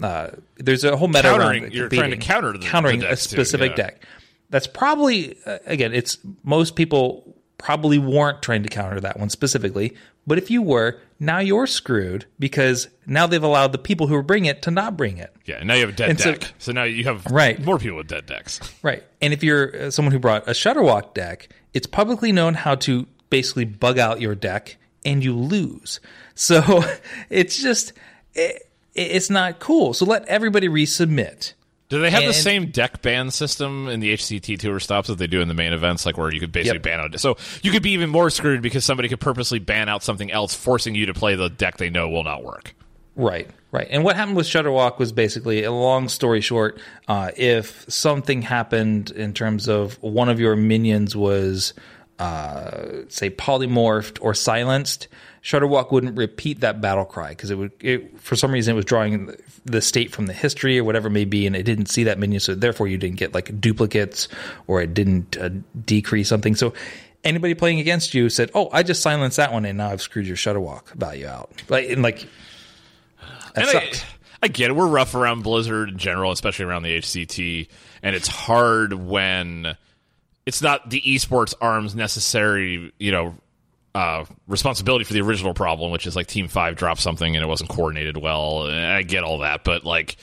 [0.02, 3.10] uh, there's a whole meta Countering- around you're trying to counter the- countering the a
[3.10, 3.76] decks too, specific yeah.
[3.86, 4.04] deck
[4.50, 9.94] that's probably uh, again it's most people probably weren't trying to counter that one specifically
[10.26, 14.24] but if you were now you're screwed because now they've allowed the people who are
[14.24, 15.58] bringing it to not bring it Yeah.
[15.58, 16.54] and Now you have a dead And so- deck.
[16.60, 17.60] So, now you have Right.
[17.64, 18.60] more people with dead decks.
[18.82, 22.76] right and if you're uh, someone who brought a Shudderwock deck it's publicly known how
[22.76, 26.00] to basically bug out your deck and you lose
[26.36, 26.84] so
[27.30, 27.94] it's just
[28.34, 31.54] it, it's not cool so let everybody resubmit
[31.90, 35.26] Do they have the same deck ban system in the HCT tour stops that they
[35.28, 36.84] do in the main events, like where you could basically Yep.
[36.84, 37.20] ban out?
[37.20, 40.54] So you could be even more screwed because somebody could purposely ban out something else,
[40.54, 42.76] forcing you to play the deck they know will not work.
[43.16, 43.88] Right, right.
[43.90, 46.80] And what happened with Shudderwock was basically a long story short.
[47.08, 51.74] Uh, if something happened in terms of one of your minions was,
[52.20, 55.08] uh, say, polymorphed or silenced,
[55.42, 58.86] Shudderwock wouldn't repeat that battle cry because it would, it, for some reason, it was
[58.86, 59.34] drawing
[59.66, 62.20] the state from the history or whatever it may be, and it didn't see that
[62.20, 64.28] minion, so therefore you didn't get like duplicates
[64.68, 65.50] or it didn't uh,
[65.86, 66.56] decrease something.
[66.56, 66.74] So
[67.24, 70.28] anybody playing against you said, "Oh, I just silenced that one, and now I've screwed
[70.28, 72.28] your Shudderwock value out." Like, and like
[73.56, 73.92] that And I.
[74.42, 74.74] I get it.
[74.74, 77.68] We're rough around Blizzard in general, especially around the HCT,
[78.02, 79.76] and it's hard when
[80.50, 83.36] it's not the esports arms necessary, you know,
[83.94, 87.48] uh, responsibility for the original problem, which is like Team Five dropped something and it
[87.48, 88.64] wasn't coordinated well.
[88.64, 90.18] I get all that, but like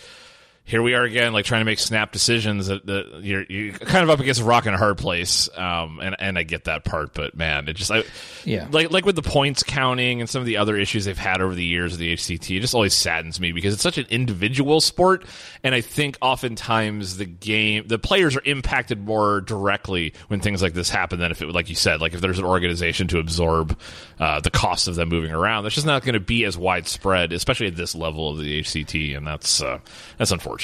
[0.68, 4.02] here we are again, like trying to make snap decisions that, that you're, you're kind
[4.02, 5.48] of up against a rock and a hard place.
[5.57, 8.02] Um, and, and I get that part, but man, it just, I,
[8.44, 8.66] Yeah.
[8.72, 11.55] like, like with the points counting and some of the other issues they've had over
[11.55, 14.81] the years of the HCT, it just always saddens me because it's such an individual
[14.81, 15.24] sport.
[15.62, 20.74] And I think oftentimes the game, the players are impacted more directly when things like
[20.74, 23.79] this happen than if it, like you said, like if there's an organization to absorb,
[24.18, 25.62] uh, the cost of them moving around.
[25.62, 29.16] That's just not going to be as widespread, especially at this level of the HCT.
[29.16, 29.79] And that's, uh,
[30.18, 30.55] that's unfortunate.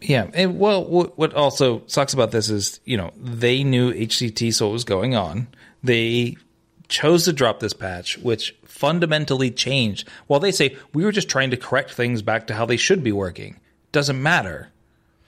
[0.00, 4.66] Yeah, and well, what, also sucks about this is you know they knew HCT saw
[4.66, 5.48] what was going on.
[5.82, 6.36] They
[6.88, 10.08] chose to drop this patch, which fundamentally changed.
[10.26, 13.02] While they say we were just trying to correct things back to how they should
[13.02, 13.58] be working,
[13.92, 14.70] doesn't matter.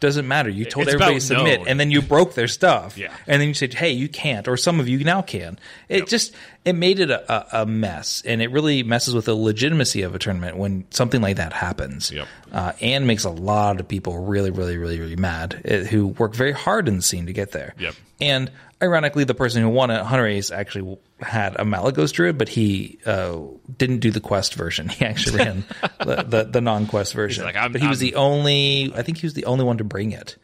[0.00, 0.48] Doesn't matter.
[0.48, 2.96] You told It's everybody to submit, and then you broke their stuff.
[2.96, 3.12] Yeah.
[3.26, 5.58] and then you said, "Hey, you can't," or some of you now can.
[5.88, 6.32] It just
[6.64, 10.18] it made it a, a, mess, and it really messes with the legitimacy of a
[10.18, 12.28] tournament when something like that happens Yep.
[12.52, 16.34] uh, and makes a lot of people really, really, really, really mad uh, who work
[16.34, 17.74] very hard in the scene to get there.
[17.78, 17.94] Yep.
[18.20, 18.50] And
[18.82, 22.98] ironically, the person who won at Hunter Ace actually had a Malygos Druid, but he
[23.06, 23.38] uh,
[23.76, 24.88] didn't do the quest version.
[24.98, 25.64] He actually ran
[26.00, 27.44] the, the, the non-quest version.
[27.44, 28.92] like, but he was I'm- the only.
[28.94, 30.36] I think he was the only one to bring it.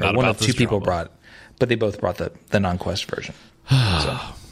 [0.00, 1.10] Or one of two people brought,
[1.58, 3.34] but they both brought the the non-quest version.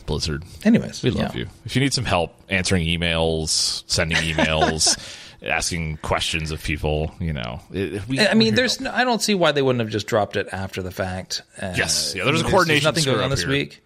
[0.07, 0.43] Blizzard.
[0.65, 1.43] Anyways, We love yeah.
[1.43, 1.49] you.
[1.67, 4.97] If you need some help answering emails, sending emails,
[5.43, 8.81] asking questions of people, you know, it, we, I mean, there's.
[8.81, 11.43] No, I don't see why they wouldn't have just dropped it after the fact.
[11.61, 12.15] Uh, Yes.
[12.15, 13.51] Yeah, there's a there's coordination nothing going on this here.
[13.51, 13.83] week.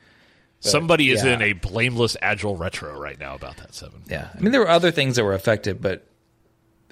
[0.60, 1.34] somebody is yeah.
[1.34, 4.02] in a blameless agile retro right now about that seven.
[4.08, 6.06] Yeah, I mean there were other things that were affected, but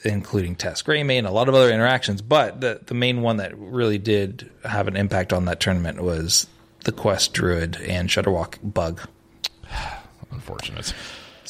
[0.04, 2.22] including Tess Greymane and a lot of other interactions.
[2.22, 6.46] But the the main one that really did have an impact on that tournament was
[6.84, 9.00] the Quest Druid and Shudderwock bug.
[10.30, 10.94] Unfortunate.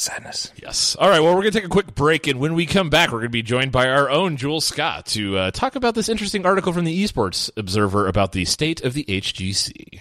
[0.01, 0.51] Sadness.
[0.57, 0.97] Yes.
[0.97, 1.21] All right.
[1.21, 3.29] Well, we're going to take a quick break, and when we come back, we're going
[3.29, 6.73] to be joined by our own Jules Scott to uh, talk about this interesting article
[6.73, 10.01] from the Esports Observer about the state of the HGC.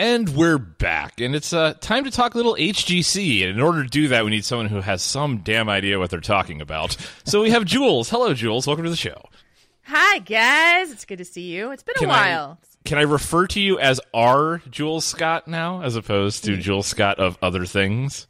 [0.00, 3.42] And we're back, and it's uh, time to talk a little HGC.
[3.42, 6.08] And in order to do that, we need someone who has some damn idea what
[6.08, 6.96] they're talking about.
[7.24, 8.08] So we have Jules.
[8.08, 8.68] Hello, Jules.
[8.68, 9.28] Welcome to the show.
[9.82, 11.70] Hi guys, it's good to see you.
[11.72, 12.58] It's been a while.
[12.62, 16.86] I can I refer to you as our Jules Scott now, as opposed to Jules
[16.86, 18.26] Scott of other things?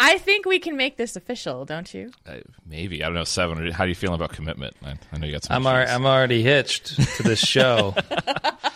[0.00, 2.12] I think we can make this official, don't you?
[2.26, 3.24] Uh, maybe I don't know.
[3.24, 3.70] Seven.
[3.72, 4.76] How do you feel about commitment?
[4.84, 5.56] I, I know you got some.
[5.56, 5.94] I'm al- issues.
[5.94, 7.94] I'm already hitched to this show.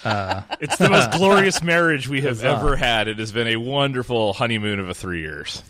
[0.05, 3.07] It's the most glorious marriage we have ever had.
[3.07, 5.63] It has been a wonderful honeymoon of a three years.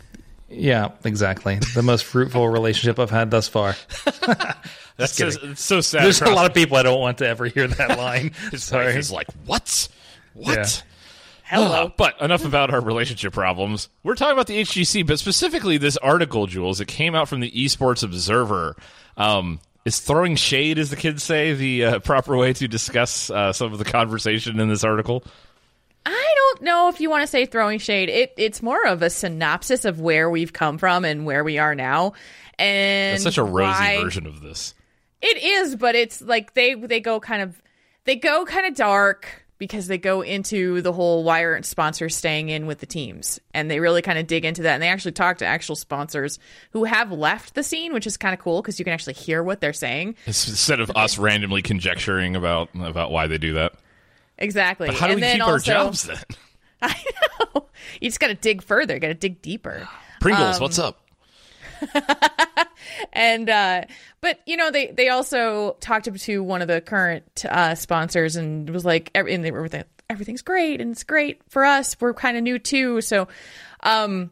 [0.49, 1.59] yeah, exactly.
[1.75, 3.75] The most fruitful relationship I've had thus far.
[4.97, 6.03] That's so, it's so sad.
[6.03, 8.31] There's a lot of people I don't want to ever hear that line.
[8.51, 8.87] His Sorry.
[8.87, 9.87] wife is like, what?
[10.33, 10.83] What?
[11.53, 11.91] Hello.
[11.97, 13.89] but enough about our relationship problems.
[14.03, 16.81] We're talking about the HGC, but specifically this article, Jules.
[16.81, 18.75] It came out from the Esports Observer.
[19.17, 23.51] Um, is throwing shade, as the kids say, the uh, proper way to discuss uh,
[23.53, 25.23] some of the conversation in this article?
[26.05, 28.09] I don't know if you want to say throwing shade.
[28.09, 31.75] It it's more of a synopsis of where we've come from and where we are
[31.75, 32.13] now.
[32.59, 34.73] And It's such a rosy why- version of this.
[35.21, 37.61] It is, but it's like they they go kind of
[38.03, 42.49] they go kind of dark because they go into the whole why aren't sponsors staying
[42.49, 45.11] in with the teams and they really kind of dig into that and they actually
[45.11, 46.39] talk to actual sponsors
[46.71, 49.41] who have left the scene which is kind of cool because you can actually hear
[49.43, 53.73] what they're saying Instead of us randomly conjecturing about about why they do that.
[54.37, 56.17] exactly But how do and we keep our also, jobs then?
[56.81, 57.03] i
[57.53, 57.67] know
[58.01, 59.87] you just got to dig further got to dig deeper
[60.19, 61.02] Pringles, Um, what's up?
[63.13, 63.81] and uh
[64.21, 68.69] but you know they they also talked to one of the current uh sponsors and
[68.69, 69.67] was like and they were
[70.09, 71.95] everything's great and it's great for us.
[71.99, 73.01] We're kind of new too.
[73.01, 73.27] So
[73.81, 74.31] um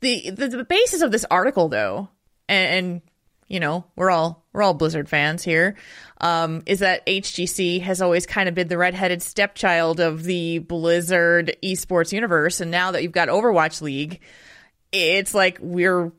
[0.00, 2.10] the, the the basis of this article though
[2.48, 3.02] and, and
[3.48, 5.76] you know we're all we're all blizzard fans here
[6.20, 11.56] um is that hgc has always kind of been the redheaded stepchild of the blizzard
[11.62, 12.60] esports universe.
[12.60, 14.20] And now that you've got overwatch league
[14.92, 16.12] it's like we're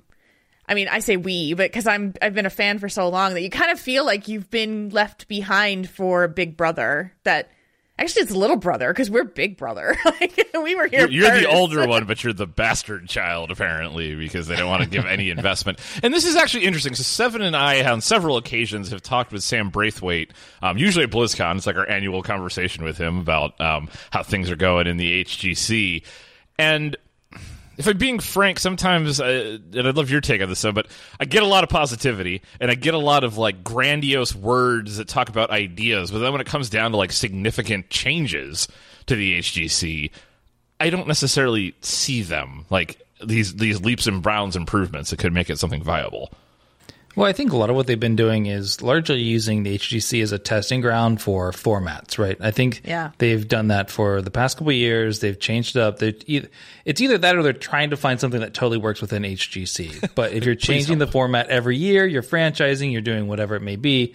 [0.67, 3.33] I mean, I say we, but because I'm I've been a fan for so long
[3.33, 7.13] that you kind of feel like you've been left behind for Big Brother.
[7.23, 7.49] That
[7.97, 9.95] Actually, it's little brother because we're big brother.
[10.05, 11.07] like, we were here.
[11.07, 14.83] You're, you're the older one, but you're the bastard child, apparently, because they don't want
[14.83, 15.79] to give any investment.
[16.03, 16.93] And this is actually interesting.
[16.93, 21.09] So, Seven and I, on several occasions, have talked with Sam Braithwaite, um, usually at
[21.09, 21.55] BlizzCon.
[21.55, 25.23] It's like our annual conversation with him about um, how things are going in the
[25.23, 26.03] HGC.
[26.59, 26.97] And
[27.77, 30.87] if I'm being frank, sometimes, uh, and I'd love your take on this, but
[31.19, 34.97] I get a lot of positivity and I get a lot of like grandiose words
[34.97, 36.11] that talk about ideas.
[36.11, 38.67] But then when it comes down to like significant changes
[39.07, 40.11] to the HGC,
[40.79, 45.49] I don't necessarily see them like these these leaps and bounds improvements that could make
[45.49, 46.31] it something viable.
[47.15, 50.21] Well, I think a lot of what they've been doing is largely using the HGC
[50.21, 52.35] as a testing ground for formats, right?
[52.41, 53.11] I think Yeah.
[53.19, 55.19] they've done that for the past couple of years.
[55.21, 56.03] They've changed it up.
[56.03, 56.49] Either,
[56.83, 60.13] it's either that or they're trying to find something that totally works within HGC.
[60.13, 63.77] But if you're changing the format every year, you're franchising, you're doing whatever it may
[63.77, 64.13] be.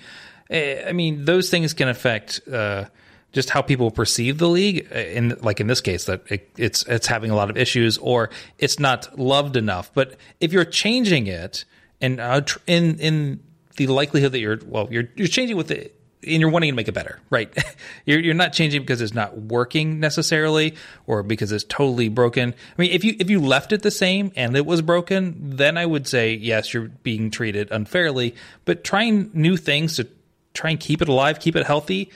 [0.51, 2.85] eh, I mean, those things can affect uh,
[3.33, 4.87] just how people perceive the league.
[4.91, 7.97] eh, In like in this case, that it, it's it's having a lot of issues
[7.97, 8.29] or
[8.59, 9.91] it's not loved enough.
[9.95, 11.65] But if you're changing it
[12.01, 13.41] and uh, tr- in in
[13.77, 15.97] the likelihood that you're well, you're you're changing with it.
[16.23, 17.51] And you're wanting to make it better, right?
[18.05, 20.75] You're you're not changing because it's not working necessarily,
[21.07, 22.53] or because it's totally broken.
[22.53, 25.79] I mean, if you if you left it the same and it was broken, then
[25.79, 28.35] I would say yes, you're being treated unfairly.
[28.67, 30.09] But trying new things to
[30.53, 32.11] try and keep it alive, keep it healthy,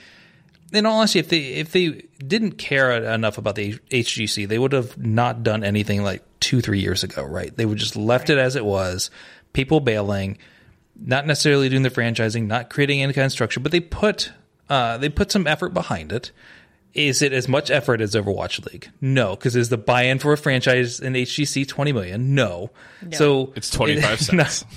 [0.75, 4.73] in all honesty, if they if they didn't care enough about the HGC, they would
[4.73, 7.55] have not done anything like two three years ago, right?
[7.55, 9.09] They would just left it as it was.
[9.55, 10.37] People bailing,
[10.99, 14.31] not necessarily doing the franchising, not creating any kind of structure, but they put
[14.69, 16.31] uh, they put some effort behind it.
[16.93, 18.89] Is it as much effort as Overwatch League?
[19.01, 22.35] No, because is the buy-in for a franchise in HGC twenty million?
[22.35, 22.69] No.
[23.11, 24.65] So It's 25 it- cents.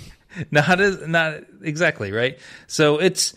[0.52, 2.38] Not, not as not exactly right.
[2.68, 3.34] So it's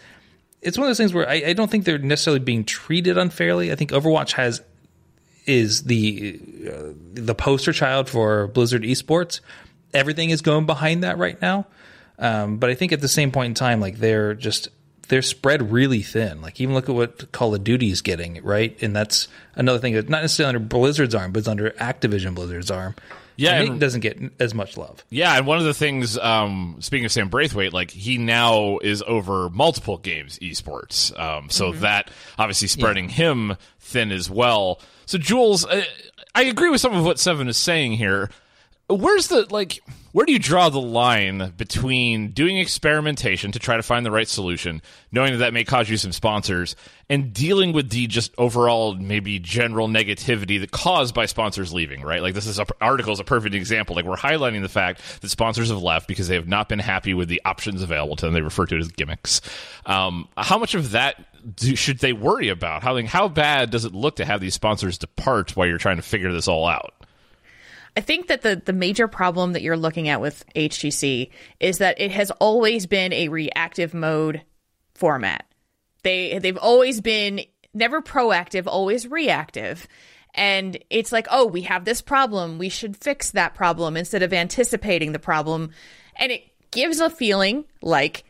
[0.62, 3.72] it's one of those things where I, I don't think they're necessarily being treated unfairly.
[3.72, 4.62] I think Overwatch has
[5.48, 6.39] is the
[6.72, 9.39] uh, the poster child for Blizzard esports.
[9.94, 11.68] Everything is going behind that right now.
[12.20, 14.70] Um, but I think at the same point in time, like they're just
[15.08, 16.42] they're spread really thin.
[16.42, 18.78] Like even look at what Call of Duty is getting, right?
[18.82, 22.72] And that's another thing that's not necessarily under Blizzard's arm, but it's under Activision Blizzard's
[22.72, 22.96] arm.
[23.36, 25.04] Yeah, and it doesn't get as much love.
[25.10, 29.02] Yeah, and one of the things, um, speaking of Sam Braithwaite, like he now is
[29.08, 34.80] over multiple games esports, um, so that obviously spreading him thin as well.
[35.08, 35.84] So Jules, uh,
[36.36, 38.30] I agree with some of what Seven is saying here.
[38.90, 39.80] Where's the like?
[40.12, 44.28] Where do you draw the line between doing experimentation to try to find the right
[44.28, 46.76] solution, knowing that that may cause you some sponsors,
[47.10, 52.02] and dealing with the just overall maybe general negativity that caused by sponsors leaving?
[52.02, 53.96] Right, like this is a, article is a perfect example.
[53.96, 57.14] Like we're highlighting the fact that sponsors have left because they have not been happy
[57.14, 58.34] with the options available to them.
[58.34, 59.40] They refer to it as gimmicks.
[59.86, 61.16] Um, how much of that
[61.56, 62.84] do, should they worry about?
[62.84, 66.04] How how bad does it look to have these sponsors depart while you're trying to
[66.04, 66.94] figure this all out?
[67.96, 71.30] I think that the the major problem that you're looking at with HGC
[71.60, 74.42] is that it has always been a reactive mode
[74.94, 75.46] format.
[76.04, 77.42] They they've always been
[77.74, 79.88] never proactive, always reactive.
[80.34, 84.32] And it's like, oh, we have this problem, we should fix that problem instead of
[84.32, 85.72] anticipating the problem.
[86.16, 88.24] And it gives a feeling like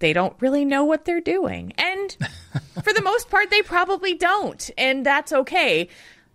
[0.00, 1.72] they don't really know what they're doing.
[1.78, 2.16] And
[2.82, 4.68] for the most part, they probably don't.
[4.76, 5.88] And that's okay.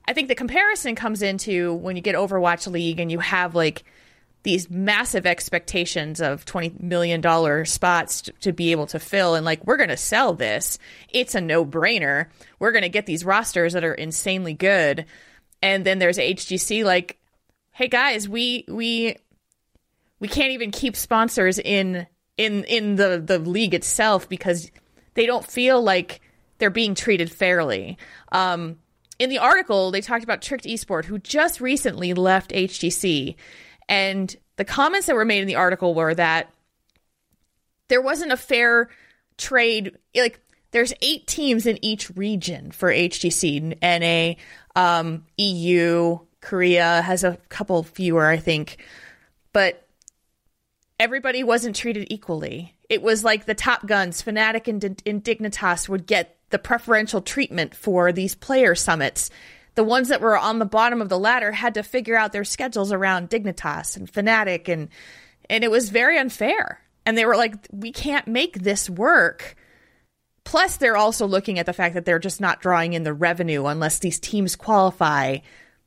[0.09, 3.83] I think the comparison comes into when you get Overwatch League and you have like
[4.41, 9.35] these massive expectations of $20 million spots to, to be able to fill.
[9.35, 10.79] And like, we're going to sell this.
[11.09, 12.25] It's a no brainer.
[12.57, 15.05] We're going to get these rosters that are insanely good.
[15.61, 17.19] And then there's HGC like,
[17.73, 19.15] hey guys, we, we,
[20.19, 24.71] we can't even keep sponsors in in in the the league itself because
[25.13, 26.21] they don't feel like
[26.57, 27.97] they're being treated fairly.
[28.31, 28.77] Um,
[29.19, 33.35] in the article, they talked about Tricked Esport, who just recently left HGC.
[33.87, 36.51] and the comments that were made in the article were that
[37.87, 38.89] there wasn't a fair
[39.37, 39.97] trade.
[40.13, 40.41] Like,
[40.71, 44.35] there's eight teams in each region for HGC, NA,
[44.75, 48.77] um, EU, Korea has a couple fewer, I think,
[49.53, 49.87] but
[50.99, 52.75] everybody wasn't treated equally.
[52.89, 57.75] It was like the Top Guns, Fnatic, and, and Dignitas would get the preferential treatment
[57.75, 59.29] for these player summits.
[59.75, 62.43] The ones that were on the bottom of the ladder had to figure out their
[62.43, 64.89] schedules around Dignitas and Fnatic, and
[65.49, 66.81] and it was very unfair.
[67.05, 69.55] And they were like, "We can't make this work."
[70.43, 73.67] Plus, they're also looking at the fact that they're just not drawing in the revenue
[73.67, 75.37] unless these teams qualify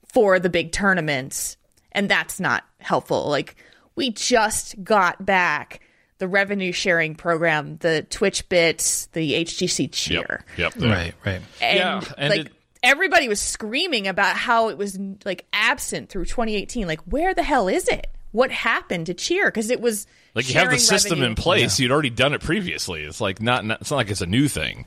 [0.04, 1.56] for the big tournaments,
[1.90, 3.28] and that's not helpful.
[3.28, 3.56] Like
[3.96, 5.80] we just got back
[6.22, 10.44] the revenue sharing program, the Twitch bits, the HGC cheer.
[10.56, 10.74] Yep.
[10.74, 10.88] there.
[10.88, 11.40] Right, right.
[11.60, 16.26] And, Yeah, and like it- everybody was screaming about how it was like absent through
[16.26, 16.86] 2018.
[16.86, 18.06] Like, where the hell is it?
[18.30, 19.46] What happened to cheer?
[19.46, 20.06] Because it was
[20.36, 21.30] Like you have the system revenue.
[21.30, 21.80] in place.
[21.80, 23.02] You'd already done it previously.
[23.02, 23.80] It's like not, not.
[23.80, 24.86] It's not like it's a new thing.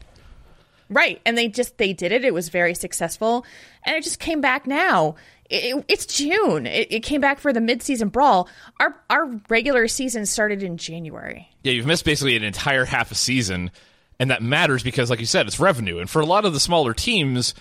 [0.89, 1.19] Right.
[1.25, 2.23] And they just they did it.
[2.23, 3.45] It was very successful.
[3.85, 5.15] And it just came back now.
[5.49, 6.65] It, it- it's June.
[6.67, 8.47] It, it came back for the midseason brawl.
[8.79, 11.49] Our our regular season started in January.
[11.63, 13.71] Yeah, you've missed basically an entire half a season,
[14.19, 15.97] and that matters because, like you said, it's revenue.
[15.99, 17.55] And for a lot of the smaller teams,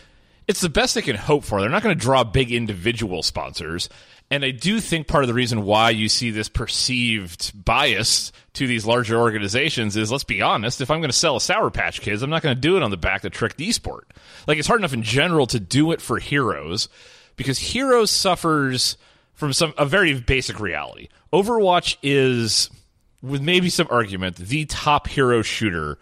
[0.47, 1.61] it's the best they can hope for.
[1.61, 3.89] They're not going to draw big individual sponsors.
[4.35, 8.66] And I do think part of the reason why you see this perceived bias to
[8.66, 12.01] these larger organizations is, let's be honest, if I'm going to sell a Sour Patch
[12.01, 14.03] Kids, I'm not going to do it on the back of Tricked Esport.
[14.49, 16.89] Like, it's hard enough in general to do it for Heroes
[17.37, 18.97] because Heroes suffers
[19.35, 21.11] from some a very basic reality.
[21.32, 22.70] Overwatch is
[23.22, 25.97] with maybe some argument, the top hero shooter,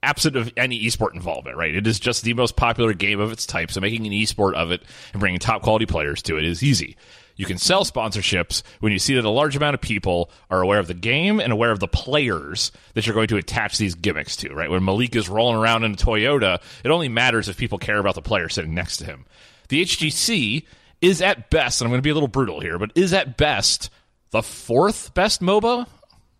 [0.00, 1.74] absent of any esport involvement, right?
[1.74, 4.70] It is just the most popular game of its type, so making an esport of
[4.70, 6.96] it and bringing top quality players to it is easy.
[7.36, 10.78] You can sell sponsorships when you see that a large amount of people are aware
[10.78, 14.36] of the game and aware of the players that you're going to attach these gimmicks
[14.36, 14.70] to, right?
[14.70, 18.14] When Malik is rolling around in a Toyota, it only matters if people care about
[18.14, 19.24] the player sitting next to him.
[19.68, 20.64] The HGC
[21.00, 23.36] is at best, and I'm going to be a little brutal here, but is at
[23.36, 23.90] best
[24.30, 25.86] the fourth best MOBA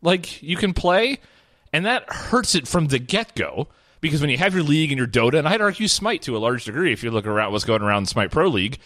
[0.03, 1.19] like you can play,
[1.73, 3.69] and that hurts it from the get go.
[4.01, 6.39] Because when you have your league and your Dota, and I'd argue Smite to a
[6.39, 8.79] large degree, if you look around what's going around in Smite Pro League,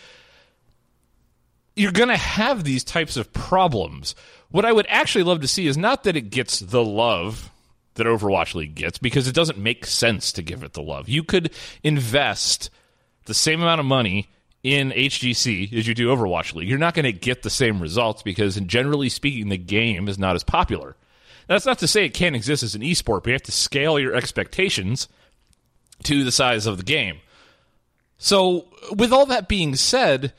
[1.79, 4.15] you're going to have these types of problems.
[4.51, 7.51] What I would actually love to see is not that it gets the love
[7.95, 11.09] that Overwatch League gets, because it doesn't make sense to give it the love.
[11.09, 11.53] You could
[11.83, 12.71] invest
[13.27, 14.29] the same amount of money
[14.63, 16.69] in HGC as you do Overwatch League.
[16.69, 20.35] You're not going to get the same results because, generally speaking, the game is not
[20.35, 20.97] as popular.
[21.47, 23.99] That's not to say it can't exist as an esport, but you have to scale
[23.99, 25.09] your expectations
[26.05, 27.19] to the size of the game.
[28.19, 30.33] So, with all that being said,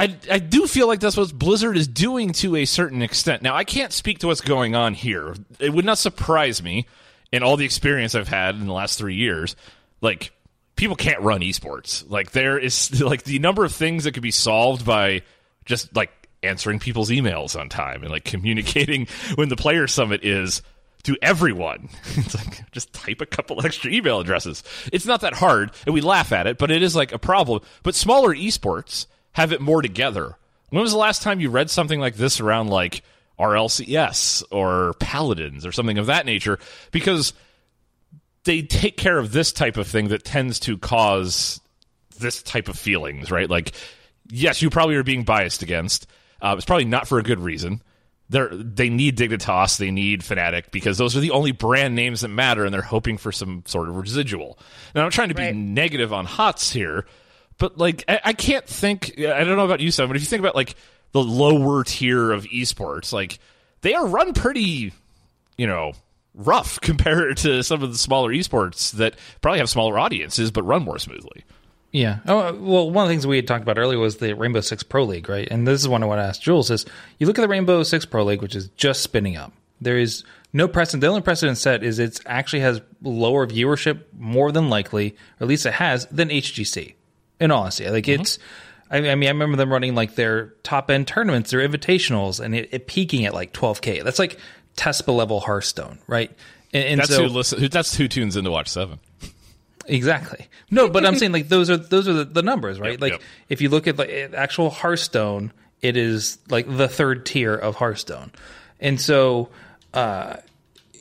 [0.00, 3.42] I, I do feel like that's what Blizzard is doing to a certain extent.
[3.42, 5.34] Now, I can't speak to what's going on here.
[5.58, 6.86] It would not surprise me
[7.30, 9.56] in all the experience I've had in the last three years.
[10.00, 10.32] Like,
[10.74, 12.08] people can't run esports.
[12.08, 15.20] Like, there is, like, the number of things that could be solved by
[15.66, 16.10] just, like,
[16.42, 20.62] answering people's emails on time and, like, communicating when the player summit is
[21.02, 21.90] to everyone.
[22.16, 24.64] It's like just type a couple extra email addresses.
[24.94, 27.60] It's not that hard, and we laugh at it, but it is like a problem.
[27.82, 30.36] But smaller esports have it more together.
[30.70, 33.02] When was the last time you read something like this around like
[33.38, 36.58] RLCS or Paladins or something of that nature?
[36.92, 37.32] Because
[38.44, 41.60] they take care of this type of thing that tends to cause
[42.18, 43.48] this type of feelings, right?
[43.50, 43.72] Like,
[44.30, 46.06] yes, you probably are being biased against.
[46.40, 47.82] Uh, it's probably not for a good reason.
[48.30, 52.28] They're, they need Dignitas, they need Fnatic because those are the only brand names that
[52.28, 54.56] matter, and they're hoping for some sort of residual.
[54.94, 55.54] Now, I'm trying to be Right.
[55.56, 57.06] negative on HOTS here,
[57.60, 59.14] but like I, I can't think.
[59.20, 60.74] I don't know about you, Sam, but if you think about like
[61.12, 63.38] the lower tier of esports, like
[63.82, 64.92] they are run pretty,
[65.56, 65.92] you know,
[66.34, 70.82] rough compared to some of the smaller esports that probably have smaller audiences but run
[70.82, 71.44] more smoothly.
[71.92, 72.20] Yeah.
[72.26, 74.84] Oh, well, one of the things we had talked about earlier was the Rainbow Six
[74.84, 75.48] Pro League, right?
[75.50, 76.86] And this is one I want to ask Jules is
[77.18, 79.52] you look at the Rainbow Six Pro League, which is just spinning up.
[79.80, 81.00] There is no precedent.
[81.00, 85.48] The only precedent set is it actually has lower viewership, more than likely, or at
[85.48, 86.94] least it has, than HGC.
[87.40, 88.38] In all honesty, like it's.
[88.90, 92.54] I I mean, I remember them running like their top end tournaments, their invitationals, and
[92.54, 94.02] it, it peaking at like 12k.
[94.02, 94.38] That's like
[94.76, 96.30] Tespa level Hearthstone, right?
[96.72, 97.68] And, and That's so, who listen.
[97.68, 98.98] That's who tunes into Watch Seven.
[99.86, 100.48] Exactly.
[100.70, 102.92] No, but I'm saying like those are those are the, the numbers, right?
[102.92, 103.22] Yep, like yep.
[103.48, 108.30] if you look at like actual Hearthstone, it is like the third tier of Hearthstone,
[108.78, 109.48] and so
[109.92, 110.36] uh,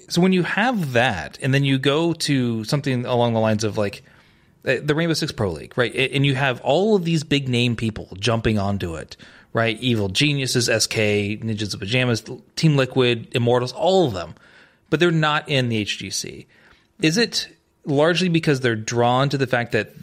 [0.07, 3.77] so when you have that, and then you go to something along the lines of
[3.77, 4.03] like
[4.65, 5.93] Uh, the Rainbow Six Pro League, right?
[5.95, 9.15] And you have all of these big name people jumping onto it,
[9.53, 9.79] right?
[9.79, 10.95] Evil Geniuses, SK,
[11.41, 12.23] Ninjas of Pajamas,
[12.55, 14.35] Team Liquid, Immortals, all of them,
[14.89, 16.45] but they're not in the HGC.
[17.01, 17.47] Is it
[17.85, 19.93] largely because they're drawn to the fact that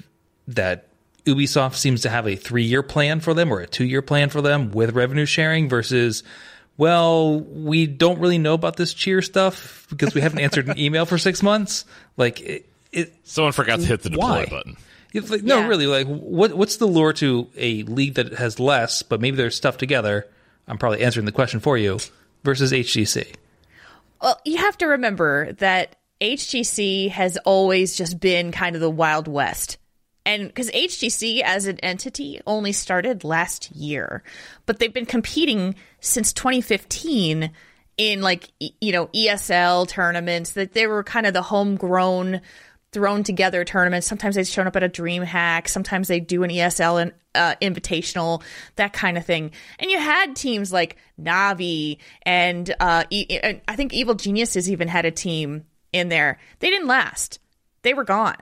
[0.48, 0.86] that
[1.26, 4.30] Ubisoft seems to have a three year plan for them or a two year plan
[4.30, 6.22] for them with revenue sharing versus
[6.78, 11.06] well, we don't really know about this cheer stuff because we haven't answered an email
[11.06, 11.84] for six months.
[12.16, 14.46] Like it, it Someone forgot to hit the deploy Why?
[14.46, 14.76] button.
[15.12, 15.68] it's like, no, Yeah.
[15.68, 15.86] really.
[15.86, 19.76] Like, what what's the lure to a league that has less, but maybe they're stuff
[19.76, 20.26] together?
[20.68, 21.98] I'm probably answering the question for you.
[22.44, 23.34] Versus HGC.
[24.22, 29.26] Well, you have to remember that HGC has always just been kind of the Wild
[29.28, 29.78] West.
[30.24, 34.22] And because HGC as an entity only started last year,
[34.64, 37.50] but they've been competing since 2015
[37.98, 42.40] in like you know ESL tournaments that they were kind of the homegrown
[42.96, 44.06] thrown together tournaments.
[44.06, 45.68] Sometimes they'd shown up at a DreamHack.
[45.68, 48.42] Sometimes they do an ESL and uh, invitational,
[48.76, 49.50] that kind of thing.
[49.78, 54.88] And you had teams like Navi and uh, e- and I think Evil Geniuses even
[54.88, 56.38] had a team in there.
[56.60, 57.38] They didn't last.
[57.82, 58.38] They were gone.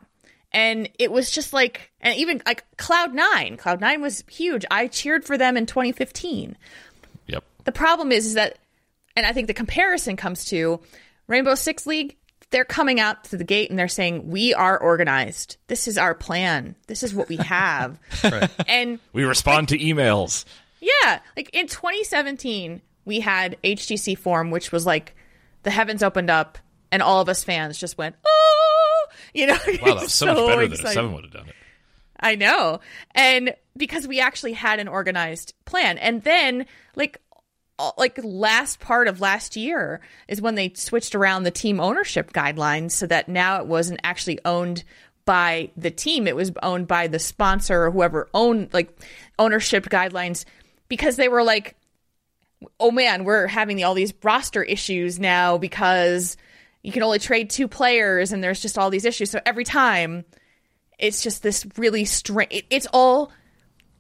[0.53, 3.59] And it was just like, and even like Cloud9.
[3.59, 4.65] Cloud Nine was huge.
[4.71, 6.57] I cheered for them in 2015.
[7.27, 7.43] Yep.
[7.65, 8.59] The problem is, is that,
[9.17, 10.79] and I think the comparison comes to
[11.27, 12.17] Rainbow Six League.
[12.55, 15.57] They're coming out to the gate and they're saying, "We are organized.
[15.67, 16.77] This is our plan.
[16.87, 17.99] This is what we have."
[18.69, 20.45] And We respond to emails.
[20.81, 25.17] yeah, like in 2017, we had HGC Forum, which was like
[25.65, 26.59] the heavens opened up
[26.93, 30.37] and all of us fans just went, "Oh!" You know, Wow, that was so, much
[30.47, 30.93] better than if.
[30.93, 31.55] Seven would have done it.
[32.21, 32.79] I know.
[33.17, 35.99] And because we actually had an organized plan.
[35.99, 37.21] And then like
[37.97, 42.93] like last part of last year is when they switched around the team ownership guidelines
[42.93, 44.85] so that now it wasn't actually owned
[45.25, 46.29] by the team.
[46.29, 48.97] It was owned by the sponsor or whoever owned like
[49.39, 50.45] ownership guidelines
[50.89, 51.77] because they were like
[52.81, 56.37] oh man we're having all these roster issues now because
[56.83, 59.31] you can only trade two players and there's just all these issues.
[59.31, 60.25] So every time
[60.99, 63.33] it's just this really strange it's all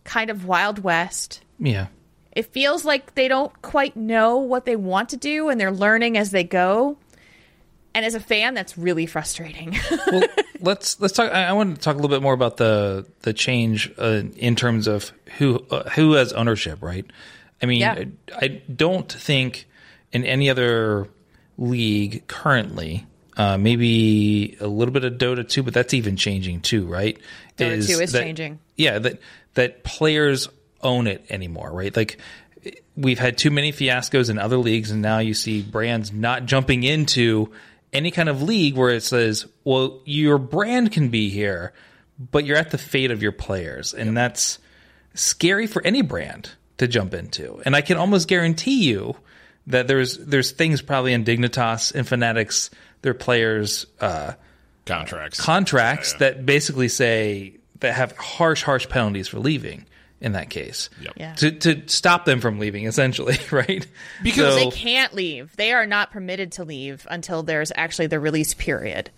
[0.04, 1.42] kind of wild west.
[1.58, 1.86] Yeah.
[2.34, 6.16] It feels like they don't quite know what they want to do and they're learning
[6.18, 6.96] as they go
[7.94, 9.76] and as a fan that's really frustrating
[10.08, 10.22] well,
[10.60, 11.32] let's let's talk.
[11.32, 14.56] I, I want to talk a little bit more about the the change uh, in
[14.56, 17.06] terms of who uh, who has ownership, right?
[17.62, 18.04] I mean, Yeah.
[18.34, 19.66] I, I don't think
[20.12, 21.08] in any other
[21.56, 23.06] league currently,
[23.36, 27.16] uh, maybe a little bit of Dota two, but that's even changing too, right?
[27.56, 28.58] Dota 2 is that- changing.
[28.76, 29.20] Yeah, that
[29.54, 30.48] that players
[30.84, 31.94] own it anymore, right?
[31.96, 32.18] Like
[32.96, 36.82] we've had too many fiascos in other leagues, and now you see brands not jumping
[36.84, 37.50] into
[37.92, 41.72] any kind of league where it says, "Well, your brand can be here,
[42.30, 44.58] but you're at the fate of your players," and that's
[45.14, 47.60] scary for any brand to jump into.
[47.64, 49.16] And I can almost guarantee you
[49.66, 52.70] that there's there's things probably in Dignitas and Fnatic's,
[53.02, 53.86] their players.
[54.00, 54.32] Uh,
[54.86, 55.40] Contracts.
[55.40, 59.86] contracts that basically say that have harsh, harsh penalties for leaving.
[60.24, 61.12] In that case, Yep.
[61.16, 61.34] Yeah.
[61.34, 63.86] to to stop them from leaving, essentially, right?
[64.22, 68.54] Because they can't leave they are not permitted to leave until there's actually the release
[68.54, 69.10] period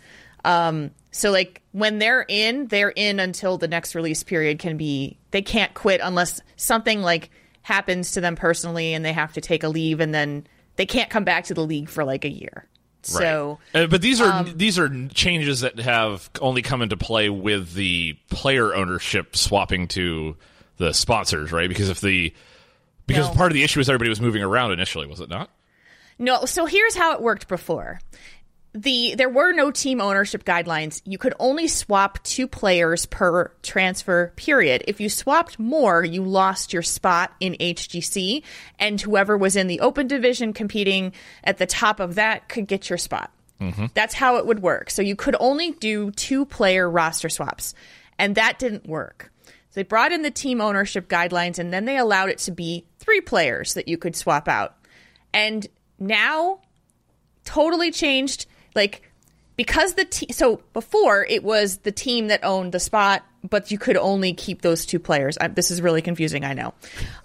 [0.45, 5.17] um so like when they're in they're in until the next release period can be
[5.31, 7.31] they can't quit unless something like
[7.63, 10.47] happens to them personally and they have to take a leave and then
[10.77, 12.67] they can't come back to the league for like a year
[13.03, 17.75] so Uh, but these are these are changes that have only come into play with
[17.75, 20.37] the player ownership swapping to
[20.79, 21.69] the sponsors, right?
[21.69, 22.33] Because if the
[23.07, 23.35] because No.
[23.35, 25.51] part of the issue is everybody was moving around initially, was it not?
[26.19, 28.01] No, so here's how it worked before.
[28.75, 31.01] The there were no team ownership guidelines.
[31.07, 34.85] You could only swap two players per transfer period.
[34.87, 38.43] If you swapped more, you lost your spot in HGC
[38.79, 41.13] and whoever was in the open division competing
[41.43, 43.31] at the top of that could get your spot.
[43.63, 43.87] Mm-hmm.
[43.95, 44.91] That's how it would work.
[44.91, 47.73] So you could only do two player roster swaps.
[48.19, 49.33] And that didn't work.
[49.77, 53.21] They brought in the team ownership guidelines and then they allowed it to be three
[53.21, 54.75] players that you could swap out.
[55.35, 55.67] And
[55.99, 56.61] now
[57.45, 59.03] totally changed like
[59.57, 63.79] because the te- so before it was the team that owned the spot but you
[63.79, 66.75] could only keep those two players I, this is really confusing i know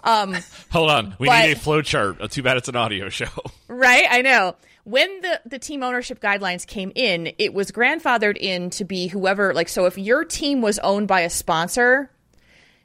[0.04, 0.36] um
[0.70, 2.20] Hold on, we But- need a flow chart.
[2.20, 3.26] Uh, Too bad it's an audio show.
[3.68, 8.70] right i know when the the team ownership guidelines came in it was grandfathered in
[8.70, 12.08] to be whoever like so if your team was owned by a sponsor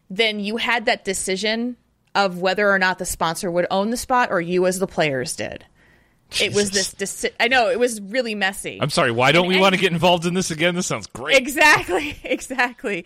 [0.10, 1.78] then you had that decision
[2.16, 5.36] of whether or not the sponsor would own the spot or you as the players
[5.36, 5.66] did
[6.42, 9.12] it was this deci- i know it was really messy I'm sorry.
[9.12, 10.76] Why don't And- we and- want to get involved in this again?
[10.76, 11.38] This sounds great.
[11.38, 13.06] Exactly, exactly.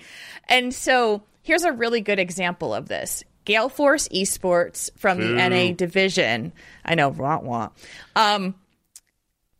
[0.49, 3.23] And so here's a really good example of this.
[3.45, 6.51] Gale Force Esports from the NA division.
[6.83, 7.69] I know, wah wah.
[8.15, 8.55] Um,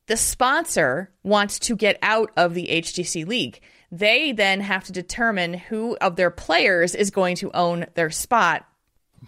[0.07, 3.61] the sponsor wants to get out of the HGC league.
[3.91, 8.65] They then have to determine who of their players is going to own their spot.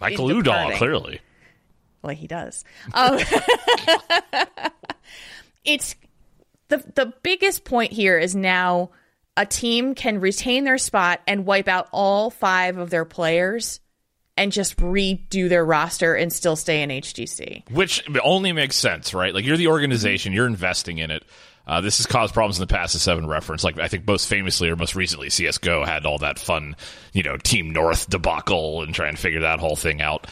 [0.00, 1.20] Michael Udall, clearly.
[2.02, 2.64] Well, he does.
[2.92, 3.18] Um,
[5.64, 5.94] it's
[6.68, 8.90] the the biggest point here is now
[9.36, 13.80] a team can retain their spot and wipe out all five of their players
[14.36, 17.70] and just redo their roster and still stay in HGC.
[17.70, 19.32] Which only makes sense, right?
[19.32, 21.24] Like you're the organization, you're investing in it.
[21.66, 22.92] Uh, this has caused problems in the past.
[22.92, 26.38] The seven reference, like I think most famously or most recently, CS:GO had all that
[26.38, 26.76] fun,
[27.12, 30.26] you know, Team North debacle and trying to figure that whole thing out.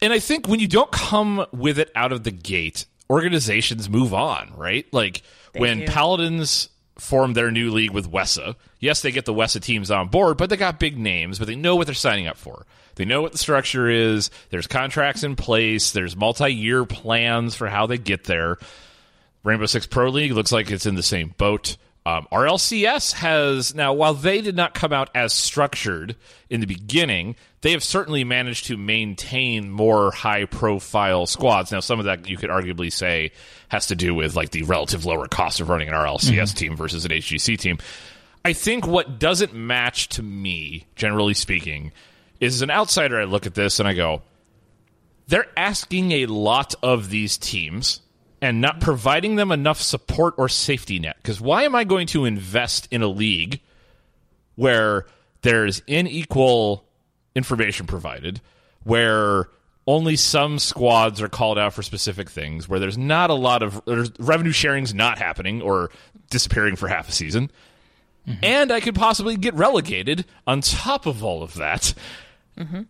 [0.00, 4.12] And I think when you don't come with it out of the gate, organizations move
[4.12, 4.84] on, right?
[4.92, 5.22] Like
[5.54, 5.86] when do.
[5.86, 6.68] Paladins
[6.98, 10.50] formed their new league with WESA, yes, they get the WESA teams on board, but
[10.50, 12.66] they got big names, but they know what they're signing up for.
[12.96, 14.30] They know what the structure is.
[14.50, 15.92] There's contracts in place.
[15.92, 18.58] There's multi-year plans for how they get there.
[19.44, 21.76] Rainbow Six Pro League looks like it's in the same boat.
[22.04, 26.16] Um, RLCS has now, while they did not come out as structured
[26.50, 31.70] in the beginning, they have certainly managed to maintain more high-profile squads.
[31.70, 33.30] Now, some of that you could arguably say
[33.68, 37.04] has to do with like the relative lower cost of running an RLCS team versus
[37.04, 37.78] an HGC team.
[38.44, 41.92] I think what doesn't match to me, generally speaking,
[42.40, 44.22] is as an outsider, I look at this and I go,
[45.28, 48.00] they're asking a lot of these teams
[48.42, 51.16] and not providing them enough support or safety net.
[51.16, 53.60] Because why am I going to invest in a league
[54.56, 55.06] where
[55.42, 56.84] there's unequal
[57.34, 58.40] information provided,
[58.82, 59.48] where
[59.86, 63.80] only some squads are called out for specific things, where there's not a lot of
[63.86, 65.90] there's revenue sharing's not happening or
[66.28, 67.50] disappearing for half a season,
[68.26, 68.44] mm-hmm.
[68.44, 71.94] and I could possibly get relegated on top of all of that.
[72.58, 72.82] Mm-hmm.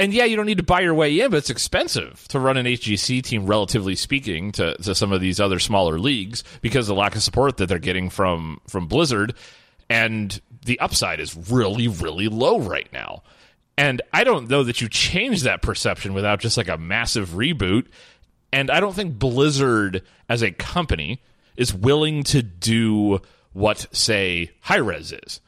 [0.00, 2.56] And yeah, you don't need to buy your way in, but it's expensive to run
[2.56, 6.96] an HGC team, relatively speaking, to, to some of these other smaller leagues because of
[6.96, 9.34] the lack of support that they're getting from from Blizzard,
[9.88, 13.22] and the upside is really, really low right now.
[13.76, 17.86] And I don't know that you change that perception without just like a massive reboot.
[18.52, 21.22] And I don't think Blizzard as a company
[21.56, 23.20] is willing to do
[23.52, 25.40] what, say, Hi-Rez is.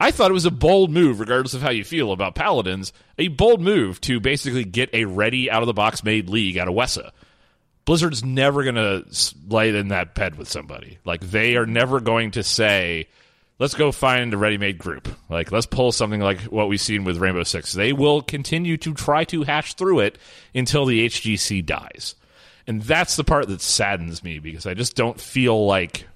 [0.00, 3.28] I thought it was a bold move, regardless of how you feel about Paladins, a
[3.28, 6.74] bold move to basically get a ready, out of the box made league out of
[6.74, 7.10] WESA.
[7.84, 9.04] Blizzard's never going to
[9.46, 10.98] lay in that bed with somebody.
[11.04, 13.08] Like, they are never going to say,
[13.58, 15.08] let's go find a ready made group.
[15.28, 17.72] Like, let's pull something like what we've seen with Rainbow Six.
[17.74, 20.18] They will continue to try to hash through it
[20.54, 22.14] until the HGC dies.
[22.66, 26.06] And that's the part that saddens me because I just don't feel like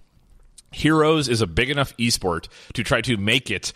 [0.74, 3.72] Heroes is a big enough esport to try to make it